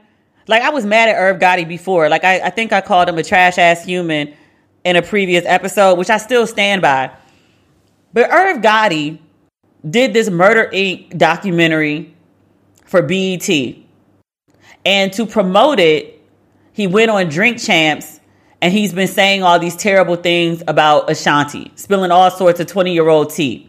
Like 0.46 0.62
I 0.62 0.70
was 0.70 0.86
mad 0.86 1.08
at 1.08 1.16
Irv 1.16 1.40
Gotti 1.40 1.66
before. 1.66 2.08
Like 2.08 2.22
I, 2.22 2.40
I 2.40 2.50
think 2.50 2.72
I 2.72 2.80
called 2.80 3.08
him 3.08 3.18
a 3.18 3.24
trash 3.24 3.58
ass 3.58 3.84
human 3.84 4.32
in 4.84 4.94
a 4.94 5.02
previous 5.02 5.44
episode, 5.46 5.98
which 5.98 6.10
I 6.10 6.18
still 6.18 6.46
stand 6.46 6.82
by. 6.82 7.10
But 8.12 8.30
Irv 8.30 8.62
Gotti 8.62 9.18
did 9.88 10.12
this 10.12 10.30
Murder 10.30 10.70
Inc. 10.72 11.18
documentary 11.18 12.14
for 12.84 13.02
BET. 13.02 13.48
And 14.86 15.12
to 15.14 15.26
promote 15.26 15.80
it, 15.80 16.22
he 16.72 16.86
went 16.86 17.10
on 17.10 17.28
Drink 17.28 17.58
Champs 17.58 18.20
and 18.62 18.72
he's 18.72 18.94
been 18.94 19.08
saying 19.08 19.42
all 19.42 19.58
these 19.58 19.74
terrible 19.74 20.14
things 20.14 20.62
about 20.68 21.10
Ashanti, 21.10 21.72
spilling 21.74 22.12
all 22.12 22.30
sorts 22.30 22.60
of 22.60 22.68
20 22.68 22.94
year 22.94 23.08
old 23.08 23.30
tea. 23.30 23.68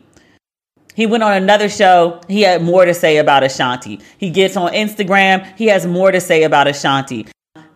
He 0.93 1.07
went 1.07 1.23
on 1.23 1.33
another 1.33 1.69
show. 1.69 2.21
He 2.27 2.41
had 2.41 2.61
more 2.61 2.85
to 2.85 2.93
say 2.93 3.17
about 3.17 3.43
Ashanti. 3.43 3.99
He 4.19 4.29
gets 4.29 4.55
on 4.55 4.73
Instagram. 4.73 5.43
He 5.57 5.65
has 5.65 5.87
more 5.87 6.11
to 6.11 6.21
say 6.21 6.43
about 6.43 6.67
Ashanti. 6.67 7.27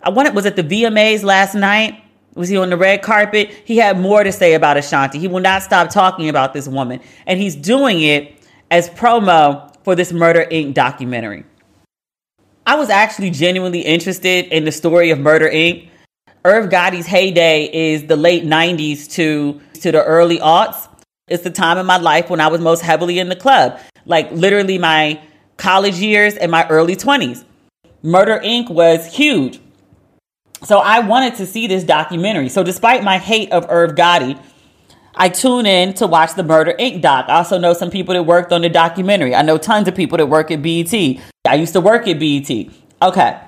I 0.04 0.10
wanted, 0.12 0.36
was 0.36 0.46
it 0.46 0.56
the 0.56 0.64
VMAs 0.64 1.24
last 1.24 1.56
night? 1.56 2.04
Was 2.36 2.48
he 2.48 2.58
on 2.58 2.70
the 2.70 2.78
red 2.78 3.02
carpet? 3.02 3.50
He 3.66 3.78
had 3.78 4.00
more 4.00 4.24
to 4.24 4.32
say 4.32 4.54
about 4.54 4.78
Ashanti. 4.78 5.18
He 5.18 5.28
will 5.28 5.42
not 5.42 5.64
stop 5.64 5.90
talking 5.90 6.30
about 6.30 6.54
this 6.54 6.68
woman. 6.68 7.02
And 7.26 7.40
he's 7.40 7.56
doing 7.56 8.02
it 8.02 8.36
as 8.70 8.88
promo 8.92 9.76
for 9.84 9.96
this 9.96 10.14
Murder 10.14 10.46
Inc. 10.52 10.76
documentary. 10.76 11.44
I 12.66 12.76
was 12.76 12.90
actually 12.90 13.32
genuinely 13.32 13.82
interested 13.82 14.46
in 14.48 14.66
the 14.66 14.72
story 14.72 15.10
of 15.10 15.20
Murder 15.20 15.50
Inc. 15.50 15.90
Irv 16.46 16.70
Gotti's 16.70 17.08
heyday 17.08 17.70
is 17.72 18.06
the 18.06 18.16
late 18.16 18.44
90s 18.44 19.12
to, 19.14 19.60
to 19.82 19.92
the 19.92 20.04
early 20.04 20.38
aughts. 20.38 20.88
It's 21.28 21.44
the 21.44 21.50
time 21.50 21.80
in 21.80 21.86
my 21.88 21.98
life 21.98 22.30
when 22.30 22.40
I 22.40 22.48
was 22.48 22.62
most 22.62 22.82
heavily 22.82 23.18
in 23.18 23.30
the 23.30 23.36
club, 23.36 23.80
like 24.06 24.32
literally 24.32 24.78
my 24.78 25.20
college 25.58 25.96
years 25.96 26.36
and 26.36 26.52
my 26.52 26.68
early 26.68 26.96
20s. 26.96 27.46
Murder 28.04 28.40
Inc. 28.44 28.70
was 28.70 29.08
huge. 29.08 29.60
So 30.64 30.78
I 30.78 31.00
wanted 31.00 31.36
to 31.36 31.48
see 31.48 31.66
this 31.66 31.84
documentary. 31.84 32.50
So 32.50 32.64
despite 32.64 33.04
my 33.04 33.18
hate 33.18 33.52
of 33.52 33.66
Irv 33.70 33.96
Gotti, 33.96 34.40
I 35.16 35.30
tune 35.30 35.66
in 35.66 35.94
to 35.96 36.08
watch 36.08 36.36
the 36.36 36.44
Murder 36.44 36.74
Inc. 36.80 37.02
doc. 37.02 37.26
I 37.28 37.36
also 37.36 37.58
know 37.58 37.74
some 37.74 37.90
people 37.90 38.14
that 38.14 38.24
worked 38.24 38.52
on 38.52 38.62
the 38.62 38.70
documentary. 38.70 39.36
I 39.36 39.42
know 39.42 39.58
tons 39.58 39.88
of 39.88 39.96
people 39.96 40.18
that 40.18 40.28
work 40.28 40.52
at 40.52 40.62
BET. 40.62 40.94
I 40.94 41.56
used 41.56 41.74
to 41.74 41.82
work 41.82 42.08
at 42.08 42.20
BET. 42.20 42.50
Okay. 43.02 43.40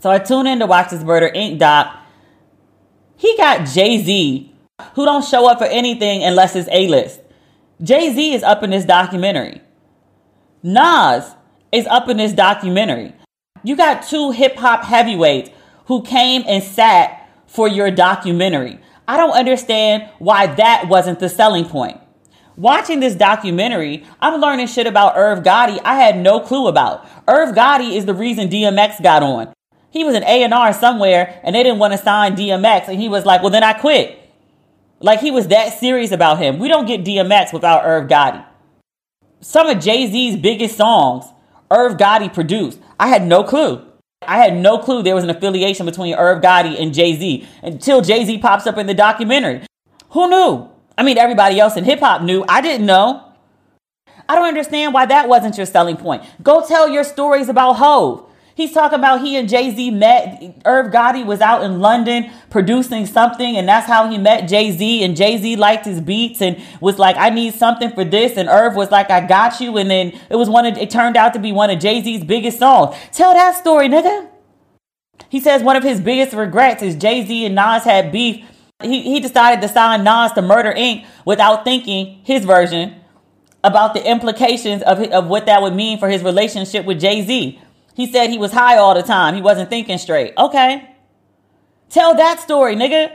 So 0.00 0.10
I 0.10 0.18
tune 0.18 0.46
in 0.46 0.58
to 0.60 0.66
watch 0.66 0.90
this 0.90 1.02
Murder 1.02 1.30
Inc. 1.34 1.58
doc. 1.58 1.96
He 3.16 3.36
got 3.36 3.66
Jay 3.66 4.02
Z 4.02 4.52
who 4.94 5.04
don't 5.04 5.24
show 5.24 5.48
up 5.48 5.58
for 5.58 5.66
anything 5.66 6.24
unless 6.24 6.56
it's 6.56 6.68
A 6.72 6.88
list. 6.88 7.20
Jay 7.82 8.12
Z 8.12 8.34
is 8.34 8.42
up 8.42 8.62
in 8.62 8.70
this 8.70 8.84
documentary. 8.84 9.60
Nas 10.62 11.34
is 11.72 11.86
up 11.86 12.08
in 12.08 12.16
this 12.16 12.32
documentary. 12.32 13.14
You 13.62 13.76
got 13.76 14.06
two 14.06 14.30
hip 14.30 14.56
hop 14.56 14.84
heavyweights 14.84 15.50
who 15.86 16.02
came 16.02 16.44
and 16.46 16.62
sat 16.62 17.28
for 17.46 17.68
your 17.68 17.90
documentary. 17.90 18.78
I 19.10 19.16
don't 19.16 19.32
understand 19.32 20.08
why 20.20 20.46
that 20.46 20.86
wasn't 20.86 21.18
the 21.18 21.28
selling 21.28 21.64
point. 21.64 22.00
Watching 22.54 23.00
this 23.00 23.16
documentary, 23.16 24.06
I'm 24.20 24.40
learning 24.40 24.68
shit 24.68 24.86
about 24.86 25.16
Irv 25.16 25.42
Gotti 25.42 25.80
I 25.84 25.96
had 25.96 26.16
no 26.16 26.38
clue 26.38 26.68
about. 26.68 27.04
Irv 27.26 27.52
Gotti 27.52 27.96
is 27.96 28.06
the 28.06 28.14
reason 28.14 28.48
DMX 28.48 29.02
got 29.02 29.24
on. 29.24 29.52
He 29.90 30.04
was 30.04 30.14
an 30.14 30.22
A&R 30.22 30.72
somewhere 30.72 31.40
and 31.42 31.56
they 31.56 31.64
didn't 31.64 31.80
want 31.80 31.92
to 31.92 31.98
sign 31.98 32.36
DMX 32.36 32.86
and 32.86 33.00
he 33.00 33.08
was 33.08 33.26
like, 33.26 33.42
well 33.42 33.50
then 33.50 33.64
I 33.64 33.72
quit. 33.72 34.16
Like 35.00 35.18
he 35.18 35.32
was 35.32 35.48
that 35.48 35.76
serious 35.80 36.12
about 36.12 36.38
him. 36.38 36.60
We 36.60 36.68
don't 36.68 36.86
get 36.86 37.04
DMX 37.04 37.52
without 37.52 37.84
Irv 37.84 38.08
Gotti. 38.08 38.46
Some 39.40 39.66
of 39.66 39.80
Jay 39.80 40.06
Z's 40.06 40.36
biggest 40.36 40.76
songs, 40.76 41.24
Irv 41.68 41.96
Gotti 41.96 42.32
produced. 42.32 42.78
I 43.00 43.08
had 43.08 43.26
no 43.26 43.42
clue. 43.42 43.89
I 44.26 44.36
had 44.36 44.54
no 44.54 44.76
clue 44.78 45.02
there 45.02 45.14
was 45.14 45.24
an 45.24 45.30
affiliation 45.30 45.86
between 45.86 46.14
Irv 46.14 46.42
Gotti 46.42 46.78
and 46.80 46.92
Jay 46.92 47.16
Z 47.16 47.48
until 47.62 48.02
Jay 48.02 48.24
Z 48.24 48.38
pops 48.38 48.66
up 48.66 48.76
in 48.76 48.86
the 48.86 48.94
documentary. 48.94 49.62
Who 50.10 50.28
knew? 50.28 50.68
I 50.98 51.02
mean, 51.02 51.16
everybody 51.16 51.58
else 51.58 51.76
in 51.76 51.84
hip 51.84 52.00
hop 52.00 52.20
knew. 52.22 52.44
I 52.46 52.60
didn't 52.60 52.86
know. 52.86 53.24
I 54.28 54.34
don't 54.34 54.46
understand 54.46 54.92
why 54.92 55.06
that 55.06 55.28
wasn't 55.28 55.56
your 55.56 55.64
selling 55.64 55.96
point. 55.96 56.22
Go 56.42 56.66
tell 56.66 56.88
your 56.88 57.02
stories 57.02 57.48
about 57.48 57.74
Hove. 57.74 58.29
He's 58.54 58.72
talking 58.72 58.98
about 58.98 59.22
he 59.22 59.36
and 59.36 59.48
Jay 59.48 59.74
Z 59.74 59.90
met. 59.90 60.60
Irv 60.64 60.92
Gotti 60.92 61.24
was 61.24 61.40
out 61.40 61.62
in 61.62 61.80
London 61.80 62.30
producing 62.50 63.06
something, 63.06 63.56
and 63.56 63.68
that's 63.68 63.86
how 63.86 64.08
he 64.08 64.18
met 64.18 64.48
Jay 64.48 64.70
Z. 64.70 65.02
And 65.02 65.16
Jay 65.16 65.38
Z 65.38 65.56
liked 65.56 65.84
his 65.84 66.00
beats 66.00 66.42
and 66.42 66.60
was 66.80 66.98
like, 66.98 67.16
"I 67.16 67.30
need 67.30 67.54
something 67.54 67.92
for 67.92 68.04
this." 68.04 68.36
And 68.36 68.48
Irv 68.48 68.76
was 68.76 68.90
like, 68.90 69.10
"I 69.10 69.20
got 69.20 69.60
you." 69.60 69.76
And 69.78 69.90
then 69.90 70.12
it 70.28 70.36
was 70.36 70.50
one 70.50 70.66
of 70.66 70.76
it 70.76 70.90
turned 70.90 71.16
out 71.16 71.32
to 71.34 71.38
be 71.38 71.52
one 71.52 71.70
of 71.70 71.78
Jay 71.78 72.02
Z's 72.02 72.24
biggest 72.24 72.58
songs. 72.58 72.94
Tell 73.12 73.32
that 73.32 73.56
story, 73.56 73.88
nigga. 73.88 74.26
He 75.28 75.40
says 75.40 75.62
one 75.62 75.76
of 75.76 75.82
his 75.82 76.00
biggest 76.00 76.34
regrets 76.34 76.82
is 76.82 76.96
Jay 76.96 77.24
Z 77.24 77.46
and 77.46 77.54
Nas 77.54 77.84
had 77.84 78.10
beef. 78.12 78.44
He 78.82 79.02
he 79.02 79.20
decided 79.20 79.60
to 79.62 79.68
sign 79.68 80.04
Nas 80.04 80.32
to 80.32 80.42
Murder 80.42 80.72
Inc. 80.72 81.04
without 81.24 81.64
thinking 81.64 82.18
his 82.24 82.44
version 82.44 82.96
about 83.62 83.94
the 83.94 84.04
implications 84.04 84.82
of 84.82 85.00
of 85.00 85.28
what 85.28 85.46
that 85.46 85.62
would 85.62 85.74
mean 85.74 85.98
for 85.98 86.08
his 86.08 86.22
relationship 86.22 86.84
with 86.84 87.00
Jay 87.00 87.22
Z. 87.22 87.58
He 87.94 88.10
said 88.10 88.30
he 88.30 88.38
was 88.38 88.52
high 88.52 88.76
all 88.76 88.94
the 88.94 89.02
time. 89.02 89.34
He 89.34 89.42
wasn't 89.42 89.70
thinking 89.70 89.98
straight. 89.98 90.32
Okay. 90.36 90.88
Tell 91.88 92.14
that 92.14 92.40
story, 92.40 92.76
nigga. 92.76 93.12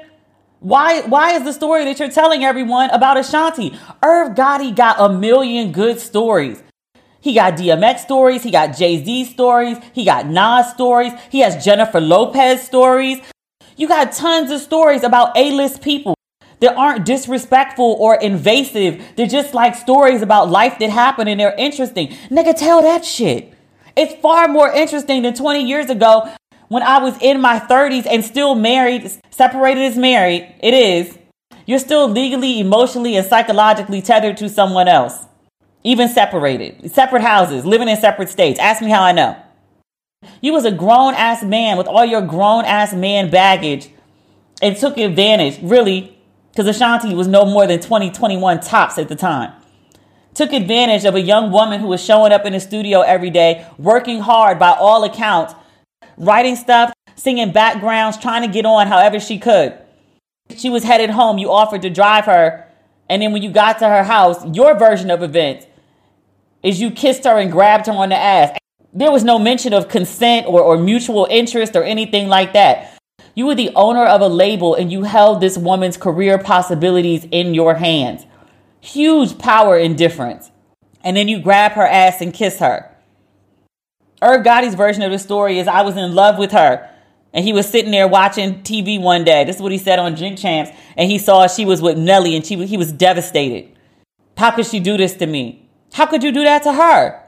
Why, 0.60 1.02
why 1.02 1.34
is 1.34 1.44
the 1.44 1.54
story 1.54 1.86
that 1.86 2.00
you're 2.00 2.10
telling 2.10 2.44
everyone 2.44 2.90
about 2.90 3.18
Ashanti? 3.18 3.78
Irv 4.04 4.36
Gotti 4.36 4.76
got 4.76 5.00
a 5.00 5.10
million 5.10 5.72
good 5.72 6.00
stories. 6.00 6.62
He 7.22 7.34
got 7.34 7.56
DMX 7.56 8.00
stories. 8.00 8.44
He 8.44 8.52
got 8.52 8.78
Jay 8.78 9.04
Z 9.04 9.26
stories. 9.26 9.78
He 9.94 10.06
got 10.06 10.28
Nas 10.28 10.70
stories. 10.70 11.12
He 11.32 11.40
has 11.40 11.64
Jennifer 11.64 12.00
Lopez 12.00 12.62
stories. 12.62 13.20
You 13.78 13.88
got 13.88 14.12
tons 14.12 14.52
of 14.52 14.62
stories 14.62 15.04
about 15.04 15.36
A 15.36 15.52
list 15.52 15.82
people 15.82 16.16
that 16.60 16.76
aren't 16.76 17.04
disrespectful 17.04 17.98
or 18.00 18.16
invasive. 18.16 19.04
They're 19.16 19.26
just 19.26 19.56
like 19.56 19.74
stories 19.76 20.22
about 20.22 20.52
life 20.52 20.78
that 20.80 20.92
happened 20.92 21.30
and 21.30 21.40
they're 21.40 21.56
interesting. 21.58 22.10
Nigga, 22.30 22.56
tell 22.56 22.84
that 22.84 23.04
shit. 23.04 23.55
It's 23.96 24.14
far 24.22 24.48
more 24.48 24.72
interesting 24.72 25.22
than 25.22 25.34
20 25.34 25.64
years 25.64 25.90
ago 25.90 26.30
when 26.68 26.84
I 26.84 27.00
was 27.00 27.18
in 27.22 27.42
my 27.42 27.60
30s 27.60 28.06
and 28.10 28.24
still 28.24 28.56
married. 28.56 29.10
Separated 29.32 29.82
is 29.82 29.98
married. 29.98 30.54
It 30.60 30.74
is. 30.74 31.18
You're 31.66 31.80
still 31.80 32.08
legally, 32.08 32.60
emotionally, 32.60 33.16
and 33.16 33.26
psychologically 33.26 34.02
tethered 34.02 34.38
to 34.38 34.50
someone 34.50 34.88
else 34.88 35.26
even 35.86 36.10
separated, 36.10 36.92
separate 36.92 37.22
houses, 37.22 37.64
living 37.64 37.88
in 37.88 37.96
separate 37.96 38.28
states. 38.28 38.60
Ask 38.60 38.82
me 38.82 38.90
how 38.90 39.04
I 39.04 39.12
know. 39.12 39.38
You 40.42 40.52
was 40.52 40.66
a 40.66 40.72
grown 40.72 41.14
ass 41.14 41.44
man 41.44 41.78
with 41.78 41.88
all 41.88 42.04
your 42.04 42.22
grown 42.22 42.66
ass 42.66 42.92
man 42.92 43.30
baggage 43.30 43.90
and 44.64 44.76
took 44.76 44.98
advantage, 44.98 45.60
really, 45.62 46.18
because 46.52 46.68
Ashanti 46.68 47.14
was 47.14 47.28
no 47.28 47.46
more 47.46 47.68
than 47.68 47.80
20, 47.80 48.10
21 48.10 48.62
tops 48.62 48.98
at 48.98 49.10
the 49.10 49.16
time. 49.16 49.54
Took 50.36 50.52
advantage 50.52 51.06
of 51.06 51.16
a 51.16 51.22
young 51.22 51.50
woman 51.50 51.80
who 51.80 51.88
was 51.88 52.04
showing 52.04 52.34
up 52.34 52.46
in 52.46 52.52
the 52.52 52.60
studio 52.60 53.00
every 53.00 53.30
day, 53.30 53.66
working 53.78 54.20
hard 54.20 54.60
by 54.60 54.72
all 54.72 55.06
accounts, 55.06 55.56
writing 56.18 56.58
stuff, 56.58 56.92
singing 57.16 57.54
backgrounds, 57.54 58.18
trying 58.18 58.42
to 58.42 58.50
get 58.50 58.66
on 58.66 58.88
however 58.88 59.18
she 59.18 59.40
could. 59.40 59.78
She 60.54 60.70
was 60.70 60.84
headed 60.84 61.10
home. 61.10 61.38
You 61.38 61.52
offered 61.52 61.82
to 61.84 61.90
drive 61.90 62.26
her. 62.26 62.68
And 63.10 63.22
then 63.22 63.32
when 63.32 63.44
you 63.44 63.50
got 63.50 63.80
to 63.80 63.88
her 63.88 64.04
house, 64.04 64.46
your 64.54 64.78
version 64.78 65.10
of 65.10 65.24
events, 65.24 65.68
is 66.62 66.82
you 66.82 66.92
kissed 66.92 67.24
her 67.24 67.38
and 67.40 67.50
grabbed 67.50 67.86
her 67.86 67.94
on 67.94 68.10
the 68.10 68.18
ass. 68.18 68.58
There 68.92 69.12
was 69.12 69.24
no 69.24 69.40
mention 69.40 69.72
of 69.72 69.88
consent 69.88 70.48
or, 70.48 70.62
or 70.62 70.78
mutual 70.78 71.28
interest 71.32 71.78
or 71.78 71.84
anything 71.84 72.28
like 72.28 72.52
that. 72.52 72.98
You 73.36 73.46
were 73.46 73.56
the 73.56 73.72
owner 73.74 74.06
of 74.06 74.20
a 74.20 74.28
label 74.28 74.76
and 74.76 74.92
you 74.92 75.04
held 75.04 75.40
this 75.40 75.58
woman's 75.58 75.96
career 75.96 76.38
possibilities 76.38 77.26
in 77.32 77.54
your 77.54 77.76
hands. 77.76 78.26
Huge 78.86 79.40
power 79.40 79.78
and 79.78 79.98
difference. 79.98 80.52
And 81.04 81.18
then 81.18 81.28
you 81.28 81.40
grab 81.40 81.72
her 81.72 81.86
ass 81.86 82.22
and 82.22 82.32
kiss 82.32 82.60
her. 82.60 82.92
Irv 84.22 84.46
Gotti's 84.46 84.76
version 84.76 85.02
of 85.02 85.12
the 85.12 85.18
story 85.18 85.58
is 85.58 85.68
I 85.68 85.82
was 85.82 85.98
in 85.98 86.14
love 86.14 86.38
with 86.38 86.52
her. 86.52 86.88
And 87.34 87.44
he 87.44 87.52
was 87.52 87.68
sitting 87.68 87.90
there 87.90 88.08
watching 88.08 88.62
TV 88.62 89.02
one 89.02 89.24
day. 89.24 89.44
This 89.44 89.56
is 89.56 89.62
what 89.62 89.72
he 89.72 89.80
said 89.80 89.98
on 89.98 90.14
Drink 90.14 90.38
Champs. 90.38 90.72
And 90.96 91.10
he 91.10 91.18
saw 91.18 91.48
she 91.48 91.66
was 91.66 91.82
with 91.82 91.98
Nelly 91.98 92.36
and 92.36 92.46
she, 92.46 92.64
he 92.68 92.78
was 92.78 92.92
devastated. 92.92 93.76
How 94.38 94.52
could 94.52 94.68
she 94.68 94.80
do 94.80 94.98
this 94.98 95.16
to 95.16 95.26
me? 95.26 95.68
How 95.94 96.06
could 96.06 96.24
you 96.24 96.32
do 96.32 96.44
that 96.44 96.62
to 96.64 96.74
her? 96.74 97.24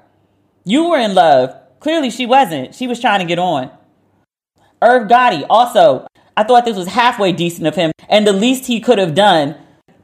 You 0.64 0.90
were 0.90 1.00
in 1.00 1.16
love. 1.16 1.56
Clearly, 1.80 2.12
she 2.12 2.28
wasn't. 2.28 2.76
She 2.76 2.86
was 2.86 3.00
trying 3.00 3.22
to 3.22 3.26
get 3.26 3.40
on. 3.40 3.72
Irv 4.80 5.10
Gotti, 5.10 5.44
also, 5.50 6.06
I 6.36 6.44
thought 6.44 6.66
this 6.66 6.78
was 6.78 6.90
halfway 6.90 7.32
decent 7.32 7.66
of 7.66 7.76
him 7.76 7.92
and 8.08 8.28
the 8.28 8.34
least 8.34 8.68
he 8.68 8.80
could 8.80 9.00
have 9.00 9.16
done, 9.16 9.56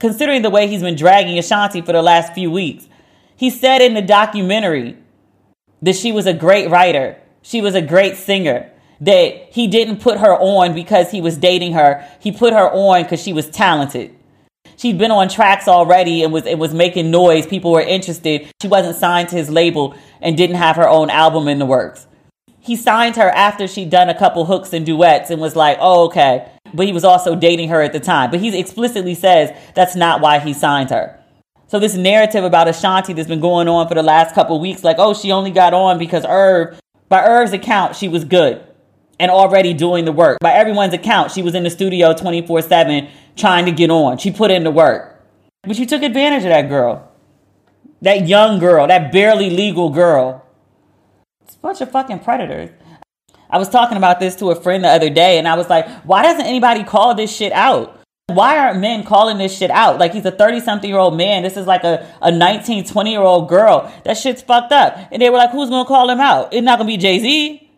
considering 0.04 0.42
the 0.42 0.50
way 0.50 0.68
he's 0.68 0.82
been 0.82 0.98
dragging 0.98 1.40
Ashanti 1.40 1.80
for 1.80 1.94
the 1.94 2.02
last 2.02 2.34
few 2.34 2.52
weeks. 2.52 2.90
He 3.38 3.50
said 3.50 3.82
in 3.82 3.94
the 3.94 4.02
documentary 4.02 4.98
that 5.82 5.96
she 5.96 6.12
was 6.12 6.26
a 6.26 6.34
great 6.34 6.70
writer, 6.70 7.16
she 7.42 7.62
was 7.62 7.74
a 7.74 7.82
great 7.82 8.18
singer, 8.18 8.70
that 9.00 9.48
he 9.54 9.66
didn't 9.66 10.02
put 10.02 10.20
her 10.20 10.36
on 10.36 10.76
because 10.76 11.10
he 11.10 11.22
was 11.22 11.38
dating 11.38 11.72
her, 11.72 12.06
he 12.20 12.34
put 12.34 12.52
her 12.52 12.70
on 12.70 13.04
because 13.04 13.24
she 13.24 13.32
was 13.32 13.50
talented 13.50 14.14
she'd 14.76 14.98
been 14.98 15.12
on 15.12 15.30
tracks 15.30 15.70
already 15.70 16.24
and 16.24 16.34
was 16.34 16.46
it 16.46 16.58
was 16.58 16.74
making 16.74 17.10
noise. 17.10 17.46
People 17.46 17.72
were 17.72 17.82
interested. 17.82 18.50
She 18.62 18.68
wasn't 18.68 18.98
signed 18.98 19.30
to 19.30 19.36
his 19.36 19.50
label 19.50 19.96
and 20.20 20.36
didn't 20.36 20.58
have 20.58 20.76
her 20.76 20.90
own 20.90 21.10
album 21.12 21.48
in 21.48 21.60
the 21.60 21.66
works. 21.66 22.08
He 22.60 22.76
signed 22.76 23.16
her 23.18 23.30
after 23.30 23.68
she'd 23.68 23.90
done 23.90 24.10
a 24.10 24.18
couple 24.18 24.46
hooks 24.46 24.74
and 24.74 24.86
duets 24.86 25.30
and 25.30 25.40
was 25.40 25.56
like, 25.56 25.78
"Oh, 25.80 26.06
okay." 26.06 26.48
But 26.74 26.88
he 26.88 26.94
was 26.94 27.04
also 27.04 27.36
dating 27.36 27.70
her 27.70 27.82
at 27.82 27.94
the 27.94 28.00
time. 28.00 28.32
But 28.32 28.40
he 28.40 28.58
explicitly 28.58 29.16
says 29.16 29.52
that's 29.76 29.96
not 29.96 30.22
why 30.22 30.40
he 30.40 30.54
signed 30.54 30.90
her. 30.90 31.20
So 31.68 31.80
this 31.80 31.96
narrative 31.96 32.44
about 32.44 32.68
Ashanti 32.68 33.14
that's 33.14 33.28
been 33.28 33.40
going 33.40 33.68
on 33.68 33.88
for 33.88 33.96
the 33.96 34.04
last 34.04 34.36
couple 34.36 34.60
weeks, 34.60 34.84
like, 34.84 34.98
oh, 35.00 35.14
she 35.14 35.32
only 35.32 35.52
got 35.52 35.74
on 35.74 35.98
because 35.98 36.26
Irv, 36.28 36.80
by 37.10 37.24
Irv's 37.24 37.52
account, 37.54 37.96
she 37.96 38.08
was 38.08 38.26
good 38.26 38.64
and 39.20 39.32
already 39.32 39.74
doing 39.74 40.06
the 40.06 40.12
work. 40.12 40.38
By 40.40 40.52
everyone's 40.52 40.94
account, 40.94 41.32
she 41.32 41.42
was 41.42 41.56
in 41.56 41.64
the 41.64 41.70
studio 41.70 42.14
24 42.14 42.62
7 42.62 43.08
trying 43.36 43.66
to 43.66 43.72
get 43.72 43.90
on. 43.90 44.18
She 44.18 44.32
put 44.32 44.52
in 44.52 44.64
the 44.64 44.72
work. 44.72 45.24
But 45.64 45.80
you 45.80 45.86
took 45.86 46.04
advantage 46.04 46.44
of 46.44 46.50
that 46.50 46.70
girl. 46.70 47.10
That 48.02 48.28
young 48.28 48.60
girl, 48.60 48.86
that 48.88 49.12
barely 49.12 49.50
legal 49.50 49.90
girl. 49.90 50.46
It's 51.46 51.56
a 51.56 51.60
bunch 51.60 51.82
of 51.82 51.90
fucking 51.90 52.20
predators. 52.20 52.70
I 53.54 53.60
was 53.60 53.70
talking 53.70 53.98
about 53.98 54.20
this 54.20 54.36
to 54.38 54.50
a 54.50 54.56
friend 54.56 54.84
the 54.84 54.88
other 54.88 55.12
day, 55.12 55.38
and 55.38 55.48
I 55.48 55.54
was 55.54 55.70
like, 55.70 55.88
why 56.06 56.24
doesn't 56.24 56.44
anybody 56.44 56.84
call 56.84 57.14
this 57.14 57.32
shit 57.34 57.52
out? 57.52 58.02
Why 58.26 58.58
aren't 58.58 58.80
men 58.80 59.04
calling 59.04 59.38
this 59.38 59.56
shit 59.56 59.70
out? 59.70 60.00
Like 60.00 60.12
he's 60.12 60.26
a 60.26 60.32
30 60.32 60.60
something 60.62 60.90
year 60.90 60.98
old 60.98 61.16
man. 61.16 61.44
This 61.44 61.56
is 61.56 61.68
like 61.68 61.84
a, 61.84 62.12
a 62.20 62.32
19, 62.32 62.86
20 62.86 63.12
year 63.12 63.22
old 63.22 63.48
girl. 63.48 63.94
That 64.06 64.18
shit's 64.18 64.42
fucked 64.42 64.72
up. 64.72 64.98
And 65.12 65.22
they 65.22 65.30
were 65.30 65.38
like, 65.38 65.52
who's 65.52 65.70
gonna 65.70 65.88
call 65.88 66.10
him 66.10 66.20
out? 66.20 66.52
It's 66.52 66.64
not 66.64 66.80
gonna 66.80 66.88
be 66.88 66.98
Jay 66.98 67.20
Z. 67.20 67.70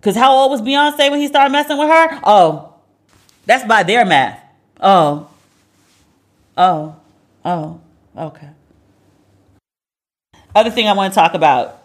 Cause 0.00 0.16
how 0.16 0.32
old 0.34 0.50
was 0.50 0.60
Beyonce 0.60 1.08
when 1.08 1.20
he 1.20 1.28
started 1.28 1.52
messing 1.52 1.78
with 1.78 1.88
her? 1.88 2.20
Oh, 2.24 2.74
that's 3.46 3.64
by 3.64 3.84
their 3.84 4.04
math. 4.04 4.42
Oh. 4.80 5.30
Oh. 6.56 6.96
Oh. 7.44 7.80
Okay. 8.16 8.48
Other 10.56 10.70
thing 10.70 10.88
I 10.88 10.94
want 10.94 11.12
to 11.12 11.14
talk 11.14 11.34
about 11.34 11.80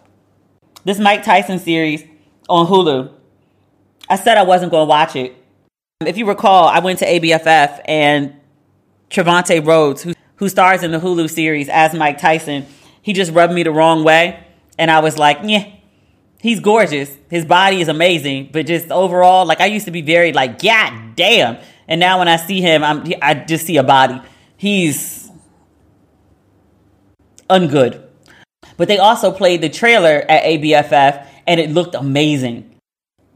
this 0.85 0.97
Mike 0.97 1.23
Tyson 1.23 1.59
series 1.59 2.03
on 2.49 2.65
Hulu. 2.65 3.11
I 4.09 4.15
said 4.15 4.37
I 4.37 4.43
wasn't 4.43 4.71
going 4.71 4.87
to 4.87 4.89
watch 4.89 5.15
it. 5.15 5.35
If 6.05 6.17
you 6.17 6.27
recall, 6.27 6.67
I 6.67 6.79
went 6.79 6.99
to 6.99 7.05
ABFF 7.05 7.81
and 7.85 8.35
Trevante 9.09 9.65
Rhodes, 9.65 10.03
who, 10.03 10.13
who 10.35 10.49
stars 10.49 10.83
in 10.83 10.91
the 10.91 10.99
Hulu 10.99 11.29
series 11.29 11.69
as 11.69 11.93
Mike 11.93 12.19
Tyson, 12.19 12.65
he 13.01 13.13
just 13.13 13.31
rubbed 13.31 13.53
me 13.53 13.63
the 13.63 13.71
wrong 13.71 14.03
way. 14.03 14.43
And 14.77 14.91
I 14.91 14.99
was 14.99 15.17
like, 15.17 15.39
yeah, 15.43 15.71
he's 16.39 16.59
gorgeous. 16.59 17.15
His 17.29 17.45
body 17.45 17.81
is 17.81 17.87
amazing. 17.87 18.49
But 18.51 18.67
just 18.67 18.91
overall, 18.91 19.45
like 19.45 19.59
I 19.59 19.65
used 19.65 19.85
to 19.85 19.91
be 19.91 20.01
very 20.01 20.33
like, 20.33 20.61
God 20.61 21.15
damn. 21.15 21.57
And 21.87 21.99
now 21.99 22.19
when 22.19 22.27
I 22.27 22.35
see 22.35 22.61
him, 22.61 22.83
I'm, 22.83 23.11
I 23.21 23.33
just 23.33 23.65
see 23.65 23.77
a 23.77 23.83
body. 23.83 24.21
He's 24.55 25.29
ungood. 27.49 28.03
But 28.75 28.87
they 28.87 28.99
also 28.99 29.31
played 29.31 29.61
the 29.61 29.69
trailer 29.69 30.23
at 30.29 30.43
ABFF 30.43 31.27
and 31.47 31.59
it 31.59 31.71
looked 31.71 31.95
amazing. 31.95 32.76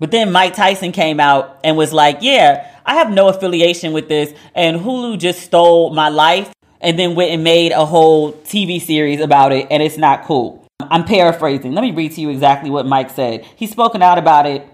But 0.01 0.09
then 0.09 0.31
Mike 0.31 0.55
Tyson 0.55 0.91
came 0.91 1.19
out 1.19 1.59
and 1.63 1.77
was 1.77 1.93
like, 1.93 2.17
Yeah, 2.21 2.67
I 2.83 2.95
have 2.95 3.11
no 3.11 3.27
affiliation 3.27 3.93
with 3.93 4.09
this. 4.09 4.33
And 4.55 4.81
Hulu 4.81 5.19
just 5.19 5.43
stole 5.43 5.93
my 5.93 6.09
life 6.09 6.51
and 6.81 6.97
then 6.97 7.13
went 7.13 7.29
and 7.29 7.43
made 7.43 7.71
a 7.71 7.85
whole 7.85 8.33
TV 8.33 8.81
series 8.81 9.21
about 9.21 9.51
it. 9.51 9.67
And 9.69 9.83
it's 9.83 9.99
not 9.99 10.23
cool. 10.23 10.65
I'm 10.79 11.05
paraphrasing. 11.05 11.73
Let 11.73 11.83
me 11.83 11.91
read 11.91 12.13
to 12.13 12.21
you 12.21 12.29
exactly 12.29 12.71
what 12.71 12.87
Mike 12.87 13.11
said. 13.11 13.45
He's 13.55 13.69
spoken 13.69 14.01
out 14.01 14.17
about 14.17 14.47
it 14.47 14.67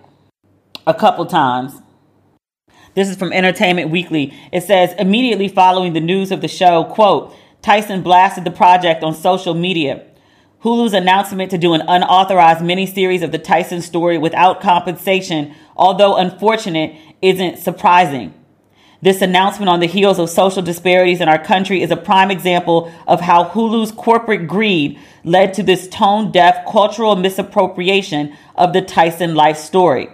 a 0.88 0.94
couple 0.94 1.26
times. 1.26 1.74
This 2.96 3.10
is 3.10 3.18
from 3.18 3.34
Entertainment 3.34 3.92
Weekly. 3.92 4.34
It 4.54 4.64
says 4.64 4.96
immediately 4.98 5.50
following 5.50 5.92
the 5.92 6.00
news 6.00 6.32
of 6.32 6.40
the 6.40 6.48
show, 6.48 6.86
quote, 6.86 7.36
Tyson 7.62 8.02
blasted 8.02 8.46
the 8.46 8.52
project 8.52 9.04
on 9.04 9.14
social 9.14 9.54
media. 9.54 10.06
Hulu's 10.64 10.94
announcement 10.94 11.52
to 11.52 11.58
do 11.58 11.74
an 11.74 11.82
unauthorized 11.82 12.62
miniseries 12.62 13.22
of 13.22 13.32
the 13.32 13.38
Tyson 13.38 13.82
story 13.82 14.18
without 14.18 14.62
compensation, 14.62 15.54
although 15.76 16.18
unfortunate, 16.18 16.96
isn't 17.22 17.58
surprising. 17.60 18.34
This 19.02 19.22
announcement 19.22 19.70
on 19.70 19.80
the 19.80 19.86
heels 19.86 20.18
of 20.18 20.30
social 20.30 20.64
disparities 20.64 21.22
in 21.22 21.30
our 21.30 21.44
country 21.44 21.84
is 21.84 21.92
a 21.92 21.98
prime 21.98 22.32
example 22.32 22.92
of 23.08 23.22
how 23.22 23.46
Hulu's 23.46 23.92
corporate 23.92 24.48
greed 24.48 25.00
led 25.24 25.54
to 25.54 25.64
this 25.64 25.88
tone 25.88 26.32
deaf 26.32 26.66
cultural 26.68 27.16
misappropriation 27.16 28.36
of 28.56 28.74
the 28.74 28.82
Tyson 28.82 29.36
life 29.36 29.58
story 29.58 30.10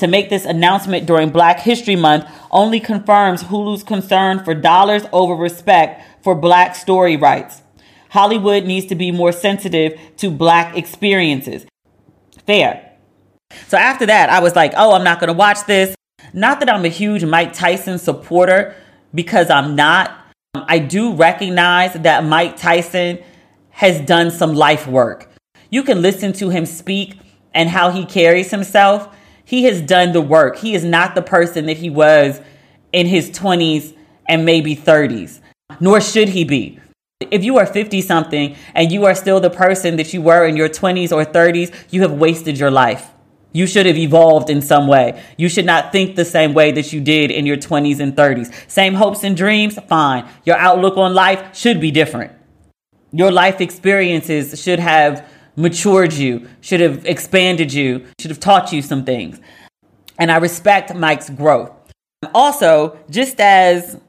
to 0.00 0.06
make 0.06 0.30
this 0.30 0.46
announcement 0.46 1.06
during 1.06 1.28
Black 1.28 1.60
History 1.60 1.94
Month 1.94 2.24
only 2.50 2.80
confirms 2.80 3.44
Hulu's 3.44 3.82
concern 3.82 4.42
for 4.42 4.54
dollars 4.54 5.02
over 5.12 5.34
respect 5.34 6.02
for 6.24 6.34
Black 6.34 6.74
story 6.74 7.16
rights. 7.16 7.59
Hollywood 8.10 8.64
needs 8.64 8.86
to 8.86 8.94
be 8.94 9.10
more 9.10 9.32
sensitive 9.32 9.98
to 10.18 10.30
Black 10.30 10.76
experiences. 10.76 11.64
Fair. 12.46 12.92
So 13.68 13.78
after 13.78 14.06
that, 14.06 14.30
I 14.30 14.40
was 14.40 14.54
like, 14.54 14.72
oh, 14.76 14.92
I'm 14.92 15.04
not 15.04 15.20
going 15.20 15.28
to 15.28 15.34
watch 15.34 15.64
this. 15.66 15.96
Not 16.32 16.60
that 16.60 16.70
I'm 16.70 16.84
a 16.84 16.88
huge 16.88 17.24
Mike 17.24 17.52
Tyson 17.52 17.98
supporter, 17.98 18.74
because 19.14 19.50
I'm 19.50 19.74
not. 19.74 20.10
Um, 20.54 20.64
I 20.68 20.78
do 20.78 21.14
recognize 21.14 21.94
that 21.94 22.24
Mike 22.24 22.56
Tyson 22.56 23.18
has 23.70 24.00
done 24.02 24.30
some 24.30 24.54
life 24.54 24.86
work. 24.86 25.30
You 25.70 25.82
can 25.82 26.02
listen 26.02 26.32
to 26.34 26.50
him 26.50 26.66
speak 26.66 27.18
and 27.54 27.68
how 27.68 27.90
he 27.90 28.04
carries 28.04 28.50
himself 28.50 29.08
he 29.50 29.64
has 29.64 29.82
done 29.82 30.12
the 30.12 30.20
work. 30.20 30.58
He 30.58 30.76
is 30.76 30.84
not 30.84 31.16
the 31.16 31.22
person 31.22 31.66
that 31.66 31.76
he 31.76 31.90
was 31.90 32.40
in 32.92 33.08
his 33.08 33.30
20s 33.30 33.96
and 34.28 34.44
maybe 34.44 34.76
30s, 34.76 35.40
nor 35.80 36.00
should 36.00 36.28
he 36.28 36.44
be. 36.44 36.78
If 37.20 37.44
you 37.44 37.58
are 37.58 37.66
50 37.66 38.00
something 38.00 38.56
and 38.74 38.90
you 38.90 39.04
are 39.04 39.14
still 39.14 39.40
the 39.40 39.50
person 39.50 39.96
that 39.96 40.14
you 40.14 40.22
were 40.22 40.46
in 40.46 40.56
your 40.56 40.70
20s 40.70 41.12
or 41.12 41.24
30s, 41.24 41.72
you 41.90 42.00
have 42.00 42.12
wasted 42.12 42.58
your 42.58 42.70
life. 42.70 43.10
You 43.52 43.66
should 43.66 43.84
have 43.84 43.98
evolved 43.98 44.48
in 44.48 44.62
some 44.62 44.86
way. 44.86 45.22
You 45.36 45.50
should 45.50 45.66
not 45.66 45.92
think 45.92 46.16
the 46.16 46.24
same 46.24 46.54
way 46.54 46.72
that 46.72 46.94
you 46.94 47.00
did 47.00 47.30
in 47.30 47.44
your 47.44 47.58
20s 47.58 48.00
and 48.00 48.16
30s. 48.16 48.70
Same 48.70 48.94
hopes 48.94 49.22
and 49.22 49.36
dreams, 49.36 49.78
fine. 49.86 50.26
Your 50.44 50.56
outlook 50.56 50.96
on 50.96 51.12
life 51.12 51.54
should 51.54 51.78
be 51.78 51.90
different. 51.90 52.32
Your 53.12 53.30
life 53.30 53.60
experiences 53.60 54.60
should 54.62 54.78
have 54.78 55.28
matured 55.56 56.14
you, 56.14 56.48
should 56.62 56.80
have 56.80 57.04
expanded 57.04 57.72
you, 57.72 58.06
should 58.18 58.30
have 58.30 58.40
taught 58.40 58.72
you 58.72 58.80
some 58.80 59.04
things. 59.04 59.40
And 60.18 60.30
I 60.30 60.38
respect 60.38 60.94
Mike's 60.94 61.28
growth. 61.28 61.72
Also, 62.32 62.98
just 63.10 63.40
as, 63.40 64.00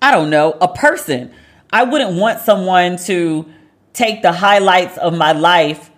I 0.00 0.10
don't 0.10 0.30
know, 0.30 0.52
a 0.60 0.68
person, 0.68 1.34
I 1.72 1.84
wouldn't 1.84 2.18
want 2.18 2.40
someone 2.40 2.96
to 3.04 3.48
take 3.92 4.22
the 4.22 4.32
highlights 4.32 4.98
of 4.98 5.16
my 5.16 5.32
life 5.32 5.90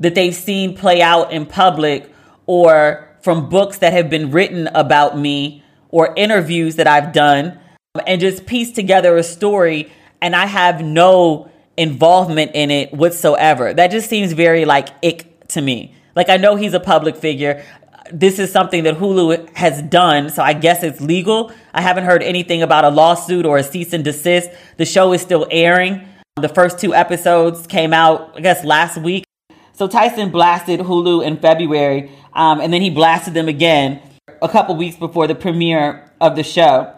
that 0.00 0.14
they've 0.14 0.34
seen 0.34 0.76
play 0.76 1.00
out 1.00 1.32
in 1.32 1.46
public 1.46 2.12
or 2.46 3.08
from 3.22 3.48
books 3.48 3.78
that 3.78 3.92
have 3.92 4.10
been 4.10 4.30
written 4.30 4.68
about 4.68 5.18
me 5.18 5.62
or 5.88 6.12
interviews 6.16 6.76
that 6.76 6.86
I've 6.86 7.12
done 7.12 7.58
and 8.06 8.20
just 8.20 8.46
piece 8.46 8.72
together 8.72 9.16
a 9.16 9.22
story 9.22 9.90
and 10.20 10.36
I 10.36 10.46
have 10.46 10.82
no 10.82 11.50
involvement 11.76 12.52
in 12.54 12.70
it 12.70 12.92
whatsoever. 12.92 13.72
That 13.72 13.90
just 13.90 14.08
seems 14.08 14.32
very 14.32 14.64
like 14.64 14.88
ick 15.04 15.48
to 15.48 15.60
me. 15.60 15.94
Like 16.14 16.28
I 16.28 16.36
know 16.36 16.56
he's 16.56 16.74
a 16.74 16.80
public 16.80 17.16
figure. 17.16 17.64
This 18.12 18.38
is 18.38 18.52
something 18.52 18.84
that 18.84 18.96
Hulu 18.96 19.54
has 19.56 19.82
done, 19.82 20.30
so 20.30 20.42
I 20.42 20.52
guess 20.52 20.82
it's 20.82 21.00
legal. 21.00 21.52
I 21.74 21.80
haven't 21.80 22.04
heard 22.04 22.22
anything 22.22 22.62
about 22.62 22.84
a 22.84 22.88
lawsuit 22.88 23.44
or 23.44 23.58
a 23.58 23.62
cease 23.62 23.92
and 23.92 24.04
desist. 24.04 24.50
The 24.76 24.84
show 24.84 25.12
is 25.12 25.22
still 25.22 25.46
airing. 25.50 26.06
The 26.36 26.48
first 26.48 26.78
two 26.78 26.94
episodes 26.94 27.66
came 27.66 27.92
out, 27.92 28.36
I 28.36 28.40
guess, 28.40 28.64
last 28.64 28.98
week. 28.98 29.24
So 29.72 29.88
Tyson 29.88 30.30
blasted 30.30 30.80
Hulu 30.80 31.24
in 31.24 31.38
February, 31.38 32.10
um, 32.32 32.60
and 32.60 32.72
then 32.72 32.80
he 32.80 32.90
blasted 32.90 33.34
them 33.34 33.48
again 33.48 34.00
a 34.40 34.48
couple 34.48 34.76
weeks 34.76 34.96
before 34.96 35.26
the 35.26 35.34
premiere 35.34 36.10
of 36.20 36.36
the 36.36 36.42
show. 36.42 36.94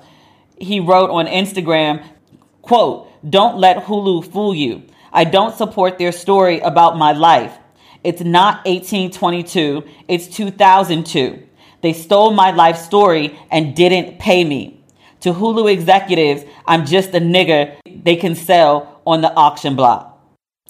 He 0.58 0.80
wrote 0.80 1.10
on 1.10 1.26
Instagram, 1.26 2.04
quote, 2.62 3.08
don't 3.28 3.58
let 3.58 3.84
Hulu 3.84 4.30
fool 4.30 4.54
you. 4.54 4.82
I 5.12 5.24
don't 5.24 5.54
support 5.54 5.98
their 5.98 6.12
story 6.12 6.60
about 6.60 6.96
my 6.96 7.12
life. 7.12 7.56
It's 8.04 8.22
not 8.22 8.64
1822, 8.66 9.84
it's 10.06 10.28
2002. 10.28 11.42
They 11.80 11.92
stole 11.92 12.32
my 12.32 12.50
life 12.50 12.76
story 12.76 13.38
and 13.50 13.74
didn't 13.74 14.18
pay 14.18 14.44
me. 14.44 14.82
To 15.20 15.32
Hulu 15.32 15.70
executives, 15.72 16.44
I'm 16.66 16.86
just 16.86 17.10
a 17.10 17.20
nigger 17.20 17.76
they 17.86 18.16
can 18.16 18.34
sell 18.34 19.00
on 19.06 19.20
the 19.20 19.32
auction 19.34 19.74
block. 19.74 20.18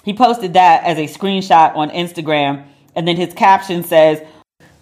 He 0.05 0.15
posted 0.15 0.55
that 0.55 0.85
as 0.85 0.99
a 0.99 1.05
screenshot 1.07 1.77
on 1.77 1.91
Instagram, 1.91 2.67
and 2.95 3.07
then 3.07 3.17
his 3.17 3.35
caption 3.35 3.83
says, 3.83 4.23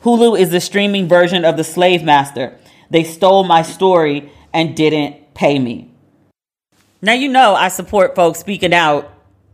Hulu 0.04 0.38
is 0.38 0.50
the 0.50 0.60
streaming 0.60 1.08
version 1.08 1.44
of 1.44 1.56
the 1.56 1.64
Slave 1.64 2.04
Master. 2.04 2.56
They 2.90 3.02
stole 3.02 3.42
my 3.42 3.62
story 3.62 4.30
and 4.52 4.76
didn't 4.76 5.34
pay 5.34 5.58
me. 5.58 5.90
Now, 7.02 7.14
you 7.14 7.28
know, 7.28 7.54
I 7.54 7.68
support 7.68 8.14
folks 8.14 8.38
speaking 8.38 8.72
out 8.72 9.12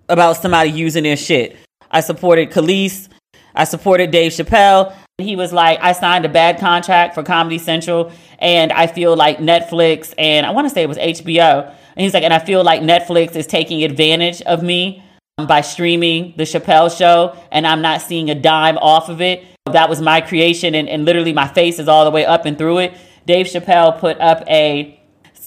about 0.08 0.36
somebody 0.36 0.70
using 0.70 1.04
their 1.04 1.16
shit. 1.16 1.56
I 1.92 2.00
supported 2.00 2.50
Kelis. 2.50 3.08
I 3.54 3.64
supported 3.64 4.10
Dave 4.10 4.32
Chappelle. 4.32 4.94
He 5.18 5.36
was 5.36 5.52
like, 5.52 5.78
I 5.80 5.92
signed 5.92 6.24
a 6.24 6.28
bad 6.28 6.58
contract 6.58 7.14
for 7.14 7.22
Comedy 7.22 7.58
Central, 7.58 8.10
and 8.38 8.72
I 8.72 8.86
feel 8.86 9.14
like 9.14 9.38
Netflix 9.38 10.14
and 10.18 10.46
I 10.46 10.50
want 10.50 10.66
to 10.66 10.74
say 10.74 10.82
it 10.82 10.88
was 10.88 10.98
HBO. 10.98 11.68
And 11.94 12.02
he's 12.02 12.14
like, 12.14 12.24
and 12.24 12.32
I 12.32 12.38
feel 12.38 12.64
like 12.64 12.80
Netflix 12.80 13.36
is 13.36 13.46
taking 13.46 13.84
advantage 13.84 14.40
of 14.42 14.62
me 14.62 15.04
um, 15.38 15.46
by 15.46 15.60
streaming 15.60 16.34
the 16.36 16.44
Chappelle 16.44 16.96
show 16.96 17.36
and 17.50 17.66
I'm 17.66 17.82
not 17.82 18.02
seeing 18.02 18.30
a 18.30 18.34
dime 18.34 18.78
off 18.78 19.08
of 19.08 19.20
it. 19.20 19.44
That 19.66 19.88
was 19.88 20.00
my 20.00 20.20
creation 20.20 20.74
and, 20.74 20.88
and 20.88 21.04
literally 21.04 21.32
my 21.32 21.48
face 21.48 21.78
is 21.78 21.88
all 21.88 22.04
the 22.04 22.10
way 22.10 22.24
up 22.24 22.46
and 22.46 22.56
through 22.56 22.78
it. 22.78 22.94
Dave 23.26 23.46
Chappelle 23.46 23.98
put 23.98 24.18
up 24.20 24.42
a, 24.48 25.00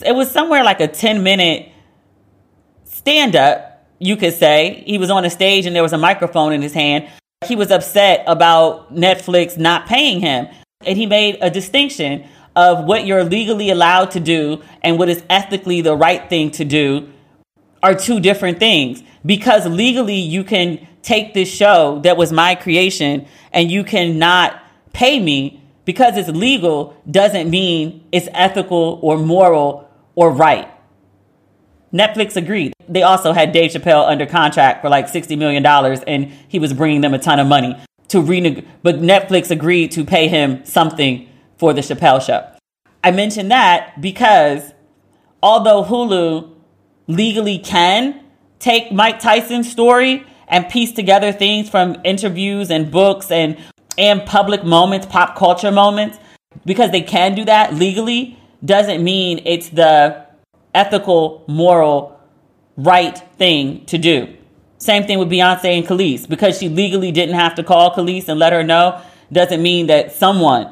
it 0.05 0.13
was 0.13 0.31
somewhere 0.31 0.63
like 0.63 0.79
a 0.79 0.87
10 0.87 1.23
minute 1.23 1.69
stand 2.83 3.35
up, 3.35 3.74
you 3.99 4.15
could 4.17 4.33
say. 4.33 4.83
He 4.85 4.97
was 4.97 5.09
on 5.09 5.25
a 5.25 5.29
stage 5.29 5.65
and 5.65 5.75
there 5.75 5.83
was 5.83 5.93
a 5.93 5.97
microphone 5.97 6.53
in 6.53 6.61
his 6.61 6.73
hand. 6.73 7.09
He 7.45 7.55
was 7.55 7.71
upset 7.71 8.23
about 8.27 8.93
Netflix 8.93 9.57
not 9.57 9.87
paying 9.87 10.19
him. 10.19 10.47
And 10.85 10.97
he 10.97 11.05
made 11.05 11.37
a 11.41 11.49
distinction 11.49 12.27
of 12.55 12.85
what 12.85 13.05
you're 13.05 13.23
legally 13.23 13.69
allowed 13.69 14.11
to 14.11 14.19
do 14.19 14.61
and 14.81 14.97
what 14.97 15.09
is 15.09 15.23
ethically 15.29 15.81
the 15.81 15.95
right 15.95 16.29
thing 16.29 16.51
to 16.51 16.65
do 16.65 17.11
are 17.83 17.93
two 17.93 18.19
different 18.19 18.59
things 18.59 19.03
because 19.25 19.67
legally 19.67 20.15
you 20.15 20.43
can 20.43 20.87
take 21.01 21.33
this 21.33 21.49
show 21.49 21.99
that 22.03 22.17
was 22.17 22.31
my 22.31 22.55
creation 22.55 23.27
and 23.51 23.69
you 23.69 23.83
cannot 23.83 24.59
pay 24.93 25.19
me 25.19 25.61
because 25.83 26.17
it's 26.17 26.29
legal 26.29 26.95
doesn't 27.09 27.49
mean 27.49 28.03
it's 28.11 28.27
ethical 28.33 28.99
or 29.03 29.17
moral 29.17 29.89
or 30.15 30.31
right. 30.31 30.71
Netflix 31.95 32.35
agreed. 32.35 32.73
They 32.89 33.03
also 33.03 33.31
had 33.31 33.53
Dave 33.53 33.71
Chappelle 33.71 34.05
under 34.05 34.25
contract 34.25 34.81
for 34.81 34.89
like 34.89 35.07
$60 35.07 35.37
million 35.37 35.65
and 35.65 36.31
he 36.47 36.59
was 36.59 36.73
bringing 36.73 37.01
them 37.01 37.13
a 37.13 37.19
ton 37.19 37.39
of 37.39 37.47
money 37.47 37.77
to 38.09 38.21
reneg- 38.21 38.65
but 38.83 38.97
Netflix 38.97 39.49
agreed 39.49 39.91
to 39.91 40.03
pay 40.03 40.27
him 40.27 40.65
something 40.65 41.29
for 41.57 41.73
the 41.73 41.81
Chappelle 41.81 42.21
show. 42.21 42.45
I 43.03 43.11
mention 43.11 43.47
that 43.47 44.01
because 44.01 44.73
although 45.41 45.83
Hulu 45.83 46.53
legally 47.07 47.59
can 47.59 48.23
take 48.59 48.91
Mike 48.91 49.19
Tyson's 49.19 49.71
story 49.71 50.25
and 50.47 50.67
piece 50.67 50.91
together 50.91 51.31
things 51.31 51.69
from 51.69 51.97
interviews 52.03 52.69
and 52.69 52.91
books 52.91 53.31
and 53.31 53.57
and 53.97 54.25
public 54.25 54.65
moments, 54.65 55.07
pop 55.07 55.37
culture 55.37 55.71
moments, 55.71 56.17
because 56.65 56.91
they 56.91 57.01
can 57.01 57.33
do 57.33 57.45
that 57.45 57.73
legally, 57.73 58.37
doesn't 58.63 59.01
mean 59.01 59.41
it's 59.45 59.69
the 59.69 60.24
ethical, 60.75 61.43
moral, 61.47 62.19
right 62.77 63.17
thing 63.37 63.85
to 63.85 63.97
do. 63.97 64.35
Same 64.77 65.05
thing 65.05 65.17
with 65.17 65.29
Beyonce 65.29 65.77
and 65.77 65.87
Kelis. 65.87 66.27
Because 66.27 66.59
she 66.59 66.69
legally 66.69 67.11
didn't 67.11 67.35
have 67.35 67.55
to 67.55 67.63
call 67.63 67.95
Kelis 67.95 68.27
and 68.27 68.39
let 68.39 68.53
her 68.53 68.63
know, 68.63 69.01
doesn't 69.31 69.61
mean 69.61 69.87
that 69.87 70.11
someone, 70.11 70.71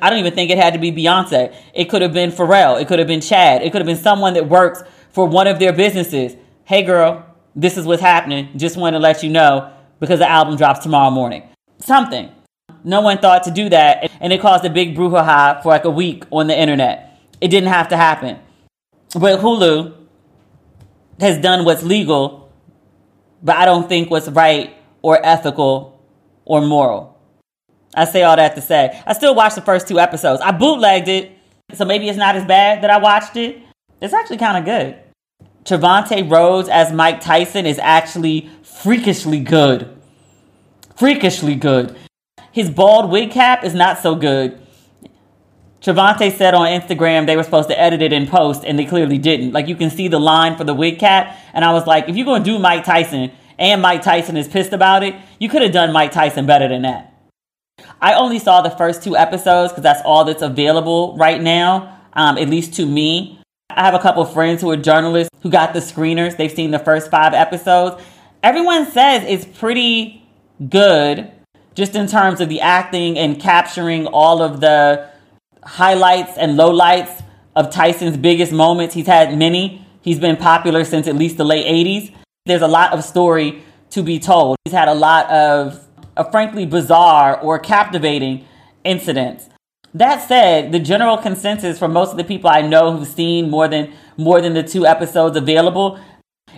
I 0.00 0.08
don't 0.08 0.20
even 0.20 0.34
think 0.34 0.50
it 0.50 0.58
had 0.58 0.72
to 0.74 0.78
be 0.78 0.92
Beyonce. 0.92 1.54
It 1.74 1.86
could 1.86 2.02
have 2.02 2.12
been 2.12 2.30
Pharrell. 2.30 2.80
It 2.80 2.88
could 2.88 2.98
have 2.98 3.08
been 3.08 3.20
Chad. 3.20 3.62
It 3.62 3.72
could 3.72 3.80
have 3.80 3.86
been 3.86 3.96
someone 3.96 4.34
that 4.34 4.48
works 4.48 4.82
for 5.10 5.26
one 5.26 5.46
of 5.46 5.58
their 5.58 5.72
businesses. 5.72 6.36
Hey, 6.64 6.82
girl, 6.82 7.26
this 7.56 7.76
is 7.76 7.84
what's 7.84 8.00
happening. 8.00 8.48
Just 8.56 8.76
want 8.76 8.94
to 8.94 9.00
let 9.00 9.22
you 9.22 9.30
know 9.30 9.72
because 9.98 10.20
the 10.20 10.30
album 10.30 10.56
drops 10.56 10.80
tomorrow 10.80 11.10
morning. 11.10 11.42
Something. 11.80 12.30
No 12.84 13.02
one 13.02 13.18
thought 13.18 13.42
to 13.44 13.50
do 13.50 13.68
that, 13.68 14.10
and 14.20 14.32
it 14.32 14.40
caused 14.40 14.64
a 14.64 14.70
big 14.70 14.96
brouhaha 14.96 15.62
for 15.62 15.68
like 15.68 15.84
a 15.84 15.90
week 15.90 16.24
on 16.30 16.46
the 16.46 16.58
internet. 16.58 17.18
It 17.40 17.48
didn't 17.48 17.68
have 17.68 17.88
to 17.88 17.96
happen. 17.96 18.38
But 19.14 19.40
Hulu 19.40 19.94
has 21.18 21.38
done 21.38 21.64
what's 21.64 21.82
legal, 21.82 22.52
but 23.42 23.56
I 23.56 23.64
don't 23.64 23.88
think 23.88 24.10
what's 24.10 24.28
right 24.28 24.74
or 25.02 25.24
ethical 25.24 26.00
or 26.44 26.60
moral. 26.60 27.18
I 27.94 28.04
say 28.04 28.22
all 28.22 28.36
that 28.36 28.54
to 28.54 28.60
say, 28.60 29.02
I 29.04 29.12
still 29.14 29.34
watched 29.34 29.56
the 29.56 29.62
first 29.62 29.88
two 29.88 29.98
episodes. 29.98 30.40
I 30.40 30.52
bootlegged 30.52 31.08
it, 31.08 31.32
so 31.74 31.84
maybe 31.84 32.08
it's 32.08 32.18
not 32.18 32.36
as 32.36 32.44
bad 32.44 32.82
that 32.82 32.90
I 32.90 32.98
watched 32.98 33.36
it. 33.36 33.60
It's 34.00 34.14
actually 34.14 34.38
kind 34.38 34.56
of 34.56 34.64
good. 34.64 34.96
Trevante 35.64 36.30
Rhodes 36.30 36.68
as 36.68 36.92
Mike 36.92 37.20
Tyson 37.20 37.66
is 37.66 37.78
actually 37.80 38.48
freakishly 38.62 39.40
good. 39.40 39.96
Freakishly 40.96 41.56
good. 41.56 41.96
His 42.52 42.70
bald 42.70 43.10
wig 43.10 43.30
cap 43.30 43.64
is 43.64 43.74
not 43.74 43.98
so 43.98 44.14
good. 44.14 44.60
Trevante 45.80 46.36
said 46.36 46.54
on 46.54 46.66
Instagram 46.66 47.26
they 47.26 47.36
were 47.36 47.42
supposed 47.42 47.68
to 47.70 47.80
edit 47.80 48.02
it 48.02 48.12
in 48.12 48.26
post 48.26 48.64
and 48.64 48.78
they 48.78 48.84
clearly 48.84 49.18
didn't. 49.18 49.52
Like 49.52 49.66
you 49.66 49.76
can 49.76 49.90
see 49.90 50.08
the 50.08 50.20
line 50.20 50.56
for 50.56 50.64
the 50.64 50.74
wig 50.74 50.98
cap. 50.98 51.36
And 51.54 51.64
I 51.64 51.72
was 51.72 51.86
like, 51.86 52.08
if 52.08 52.16
you're 52.16 52.26
going 52.26 52.44
to 52.44 52.50
do 52.50 52.58
Mike 52.58 52.84
Tyson 52.84 53.32
and 53.58 53.80
Mike 53.80 54.02
Tyson 54.02 54.36
is 54.36 54.46
pissed 54.46 54.72
about 54.72 55.02
it, 55.02 55.14
you 55.38 55.48
could 55.48 55.62
have 55.62 55.72
done 55.72 55.92
Mike 55.92 56.12
Tyson 56.12 56.46
better 56.46 56.68
than 56.68 56.82
that. 56.82 57.06
I 58.00 58.14
only 58.14 58.38
saw 58.38 58.60
the 58.60 58.70
first 58.70 59.02
two 59.02 59.16
episodes 59.16 59.72
because 59.72 59.82
that's 59.82 60.02
all 60.04 60.24
that's 60.24 60.42
available 60.42 61.16
right 61.16 61.40
now, 61.40 61.98
um, 62.12 62.36
at 62.36 62.48
least 62.48 62.74
to 62.74 62.86
me. 62.86 63.40
I 63.70 63.84
have 63.84 63.94
a 63.94 63.98
couple 63.98 64.24
friends 64.24 64.60
who 64.60 64.70
are 64.70 64.76
journalists 64.76 65.30
who 65.42 65.50
got 65.50 65.72
the 65.72 65.80
screeners. 65.80 66.36
They've 66.36 66.50
seen 66.50 66.72
the 66.72 66.78
first 66.78 67.10
five 67.10 67.32
episodes. 67.32 68.02
Everyone 68.42 68.90
says 68.90 69.24
it's 69.26 69.58
pretty 69.58 70.26
good 70.68 71.30
just 71.74 71.94
in 71.94 72.06
terms 72.06 72.40
of 72.40 72.48
the 72.48 72.60
acting 72.60 73.18
and 73.18 73.40
capturing 73.40 74.06
all 74.06 74.42
of 74.42 74.60
the 74.60 75.09
highlights 75.70 76.36
and 76.36 76.58
lowlights 76.58 77.22
of 77.54 77.70
Tyson's 77.70 78.16
biggest 78.16 78.50
moments. 78.50 78.92
He's 78.92 79.06
had 79.06 79.38
many. 79.38 79.86
He's 80.02 80.18
been 80.18 80.36
popular 80.36 80.84
since 80.84 81.06
at 81.06 81.14
least 81.14 81.36
the 81.36 81.44
late 81.44 81.64
80s. 81.64 82.12
There's 82.44 82.62
a 82.62 82.68
lot 82.68 82.92
of 82.92 83.04
story 83.04 83.62
to 83.90 84.02
be 84.02 84.18
told. 84.18 84.56
He's 84.64 84.74
had 84.74 84.88
a 84.88 84.94
lot 84.94 85.30
of, 85.30 85.86
of 86.16 86.32
frankly 86.32 86.66
bizarre 86.66 87.38
or 87.40 87.60
captivating 87.60 88.44
incidents. 88.82 89.48
That 89.94 90.26
said, 90.26 90.72
the 90.72 90.80
general 90.80 91.16
consensus 91.16 91.78
for 91.78 91.86
most 91.86 92.10
of 92.10 92.16
the 92.16 92.24
people 92.24 92.50
I 92.50 92.62
know 92.62 92.96
who've 92.96 93.06
seen 93.06 93.48
more 93.48 93.68
than 93.68 93.92
more 94.16 94.40
than 94.40 94.54
the 94.54 94.62
two 94.64 94.86
episodes 94.86 95.36
available, 95.36 96.00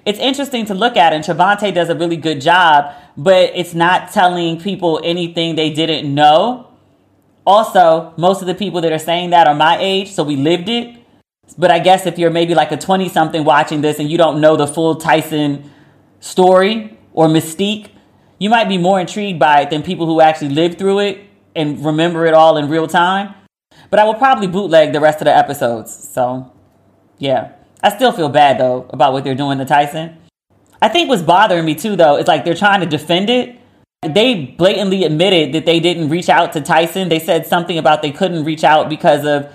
it's 0.06 0.18
interesting 0.18 0.64
to 0.66 0.74
look 0.74 0.96
at, 0.96 1.12
and 1.12 1.22
Trevante 1.22 1.72
does 1.72 1.90
a 1.90 1.94
really 1.94 2.16
good 2.16 2.40
job, 2.40 2.94
but 3.16 3.52
it's 3.54 3.74
not 3.74 4.10
telling 4.10 4.58
people 4.58 5.00
anything 5.04 5.54
they 5.54 5.70
didn't 5.70 6.12
know. 6.12 6.71
Also, 7.46 8.14
most 8.16 8.40
of 8.40 8.46
the 8.46 8.54
people 8.54 8.80
that 8.80 8.92
are 8.92 8.98
saying 8.98 9.30
that 9.30 9.48
are 9.48 9.54
my 9.54 9.76
age, 9.80 10.10
so 10.10 10.22
we 10.22 10.36
lived 10.36 10.68
it. 10.68 10.96
But 11.58 11.70
I 11.70 11.80
guess 11.80 12.06
if 12.06 12.18
you're 12.18 12.30
maybe 12.30 12.54
like 12.54 12.72
a 12.72 12.76
20 12.76 13.08
something 13.08 13.44
watching 13.44 13.80
this 13.80 13.98
and 13.98 14.10
you 14.10 14.16
don't 14.16 14.40
know 14.40 14.56
the 14.56 14.66
full 14.66 14.96
Tyson 14.96 15.70
story 16.20 16.96
or 17.12 17.26
mystique, 17.26 17.88
you 18.38 18.48
might 18.48 18.68
be 18.68 18.78
more 18.78 19.00
intrigued 19.00 19.38
by 19.38 19.62
it 19.62 19.70
than 19.70 19.82
people 19.82 20.06
who 20.06 20.20
actually 20.20 20.50
lived 20.50 20.78
through 20.78 21.00
it 21.00 21.20
and 21.54 21.84
remember 21.84 22.26
it 22.26 22.34
all 22.34 22.56
in 22.56 22.68
real 22.68 22.86
time. 22.86 23.34
But 23.90 23.98
I 23.98 24.04
will 24.04 24.14
probably 24.14 24.46
bootleg 24.46 24.92
the 24.92 25.00
rest 25.00 25.20
of 25.20 25.26
the 25.26 25.36
episodes. 25.36 25.92
So, 25.92 26.50
yeah. 27.18 27.52
I 27.82 27.94
still 27.94 28.12
feel 28.12 28.28
bad 28.28 28.58
though 28.58 28.86
about 28.90 29.12
what 29.12 29.24
they're 29.24 29.34
doing 29.34 29.58
to 29.58 29.64
Tyson. 29.64 30.16
I 30.80 30.88
think 30.88 31.08
what's 31.08 31.22
bothering 31.22 31.64
me 31.64 31.74
too 31.74 31.96
though 31.96 32.16
is 32.16 32.26
like 32.26 32.44
they're 32.44 32.54
trying 32.54 32.80
to 32.80 32.86
defend 32.86 33.28
it. 33.28 33.58
They 34.02 34.46
blatantly 34.46 35.04
admitted 35.04 35.52
that 35.52 35.64
they 35.64 35.78
didn't 35.78 36.08
reach 36.08 36.28
out 36.28 36.52
to 36.54 36.60
Tyson. 36.60 37.08
They 37.08 37.20
said 37.20 37.46
something 37.46 37.78
about 37.78 38.02
they 38.02 38.10
couldn't 38.10 38.44
reach 38.44 38.64
out 38.64 38.88
because 38.88 39.24
of 39.24 39.52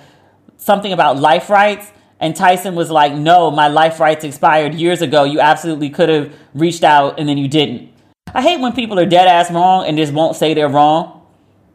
something 0.55 0.93
about 0.93 1.17
life 1.17 1.49
rights. 1.49 1.91
And 2.19 2.35
Tyson 2.35 2.73
was 2.73 2.89
like, 2.89 3.13
no, 3.13 3.51
my 3.51 3.67
life 3.67 3.99
rights 3.99 4.23
expired 4.23 4.73
years 4.73 5.01
ago. 5.01 5.25
You 5.25 5.41
absolutely 5.41 5.89
could 5.89 6.09
have 6.09 6.33
reached 6.53 6.83
out 6.83 7.19
and 7.19 7.27
then 7.27 7.37
you 7.37 7.49
didn't. 7.49 7.91
I 8.33 8.41
hate 8.41 8.59
when 8.61 8.71
people 8.71 8.97
are 8.99 9.05
dead 9.05 9.27
ass 9.27 9.51
wrong 9.51 9.85
and 9.85 9.97
just 9.97 10.13
won't 10.13 10.35
say 10.35 10.53
they're 10.53 10.69
wrong. 10.69 11.25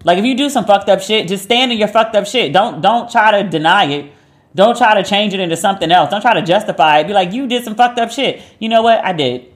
Like 0.04 0.18
if 0.18 0.24
you 0.24 0.34
do 0.34 0.48
some 0.48 0.64
fucked 0.64 0.88
up 0.88 1.00
shit, 1.00 1.28
just 1.28 1.44
stand 1.44 1.72
in 1.72 1.78
your 1.78 1.88
fucked 1.88 2.16
up 2.16 2.26
shit. 2.26 2.52
Don't 2.52 2.80
don't 2.80 3.10
try 3.10 3.42
to 3.42 3.48
deny 3.48 3.84
it. 3.84 4.12
Don't 4.54 4.76
try 4.76 4.94
to 5.00 5.08
change 5.08 5.32
it 5.34 5.40
into 5.40 5.56
something 5.56 5.90
else. 5.92 6.10
Don't 6.10 6.20
try 6.20 6.34
to 6.34 6.42
justify 6.42 6.98
it. 6.98 7.06
Be 7.06 7.12
like, 7.12 7.32
you 7.32 7.46
did 7.46 7.64
some 7.64 7.74
fucked 7.74 7.98
up 7.98 8.10
shit. 8.10 8.42
You 8.58 8.68
know 8.68 8.82
what? 8.82 9.04
I 9.04 9.12
did. 9.12 9.52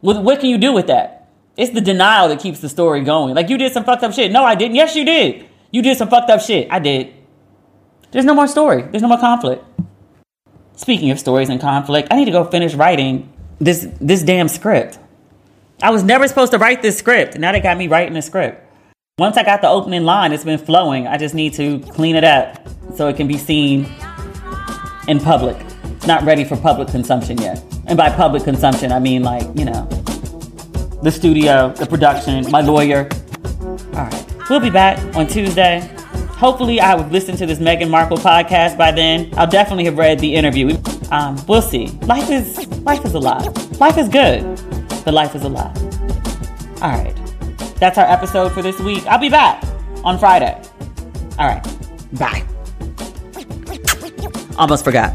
What, 0.00 0.22
what 0.22 0.40
can 0.40 0.50
you 0.50 0.58
do 0.58 0.72
with 0.72 0.88
that? 0.88 1.23
It's 1.56 1.72
the 1.72 1.80
denial 1.80 2.28
that 2.28 2.40
keeps 2.40 2.60
the 2.60 2.68
story 2.68 3.02
going. 3.02 3.34
Like, 3.34 3.48
you 3.48 3.58
did 3.58 3.72
some 3.72 3.84
fucked 3.84 4.02
up 4.02 4.12
shit. 4.12 4.32
No, 4.32 4.44
I 4.44 4.54
didn't. 4.54 4.74
Yes, 4.74 4.96
you 4.96 5.04
did. 5.04 5.48
You 5.70 5.82
did 5.82 5.96
some 5.96 6.08
fucked 6.08 6.30
up 6.30 6.40
shit. 6.40 6.68
I 6.70 6.78
did. 6.78 7.12
There's 8.10 8.24
no 8.24 8.34
more 8.34 8.46
story. 8.46 8.82
There's 8.82 9.02
no 9.02 9.08
more 9.08 9.18
conflict. 9.18 9.64
Speaking 10.76 11.10
of 11.10 11.18
stories 11.18 11.48
and 11.48 11.60
conflict, 11.60 12.08
I 12.10 12.16
need 12.16 12.24
to 12.24 12.30
go 12.32 12.44
finish 12.44 12.74
writing 12.74 13.32
this 13.60 13.86
this 14.00 14.22
damn 14.22 14.48
script. 14.48 14.98
I 15.82 15.90
was 15.90 16.02
never 16.02 16.26
supposed 16.26 16.52
to 16.52 16.58
write 16.58 16.82
this 16.82 16.98
script. 16.98 17.38
Now 17.38 17.52
they 17.52 17.60
got 17.60 17.76
me 17.76 17.88
writing 17.88 18.14
the 18.14 18.22
script. 18.22 18.60
Once 19.18 19.36
I 19.36 19.44
got 19.44 19.60
the 19.60 19.68
opening 19.68 20.04
line, 20.04 20.32
it's 20.32 20.44
been 20.44 20.58
flowing. 20.58 21.06
I 21.06 21.18
just 21.18 21.34
need 21.34 21.54
to 21.54 21.78
clean 21.80 22.16
it 22.16 22.24
up 22.24 22.66
so 22.96 23.06
it 23.06 23.16
can 23.16 23.28
be 23.28 23.38
seen 23.38 23.86
in 25.06 25.20
public. 25.20 25.56
Not 26.06 26.24
ready 26.24 26.44
for 26.44 26.56
public 26.56 26.88
consumption 26.88 27.38
yet. 27.38 27.62
And 27.86 27.96
by 27.96 28.10
public 28.10 28.44
consumption, 28.44 28.90
I 28.92 28.98
mean 28.98 29.22
like, 29.22 29.46
you 29.56 29.64
know, 29.64 29.88
the 31.04 31.12
studio, 31.12 31.72
the 31.76 31.86
production, 31.86 32.50
my 32.50 32.62
lawyer. 32.62 33.08
All 33.60 33.76
right. 33.92 34.24
We'll 34.48 34.60
be 34.60 34.70
back 34.70 34.98
on 35.14 35.26
Tuesday. 35.26 35.88
Hopefully, 36.30 36.80
I 36.80 36.96
have 36.96 37.12
listened 37.12 37.38
to 37.38 37.46
this 37.46 37.58
Meghan 37.58 37.90
Markle 37.90 38.16
podcast 38.16 38.76
by 38.76 38.90
then. 38.90 39.32
I'll 39.36 39.46
definitely 39.46 39.84
have 39.84 39.98
read 39.98 40.18
the 40.18 40.34
interview. 40.34 40.76
Um, 41.10 41.38
we'll 41.46 41.62
see. 41.62 41.88
Life 42.02 42.30
is 42.30 42.66
life 42.80 43.04
is 43.04 43.14
a 43.14 43.18
lot. 43.18 43.44
Life 43.78 43.98
is 43.98 44.08
good, 44.08 44.42
but 45.04 45.14
life 45.14 45.34
is 45.34 45.42
a 45.42 45.48
lot. 45.48 45.78
All 46.82 46.90
right. 46.90 47.14
That's 47.76 47.98
our 47.98 48.06
episode 48.06 48.52
for 48.52 48.62
this 48.62 48.78
week. 48.80 49.06
I'll 49.06 49.18
be 49.18 49.28
back 49.30 49.62
on 50.04 50.18
Friday. 50.18 50.60
All 51.38 51.46
right. 51.46 51.62
Bye. 52.18 52.44
Almost 54.56 54.84
forgot. 54.84 55.14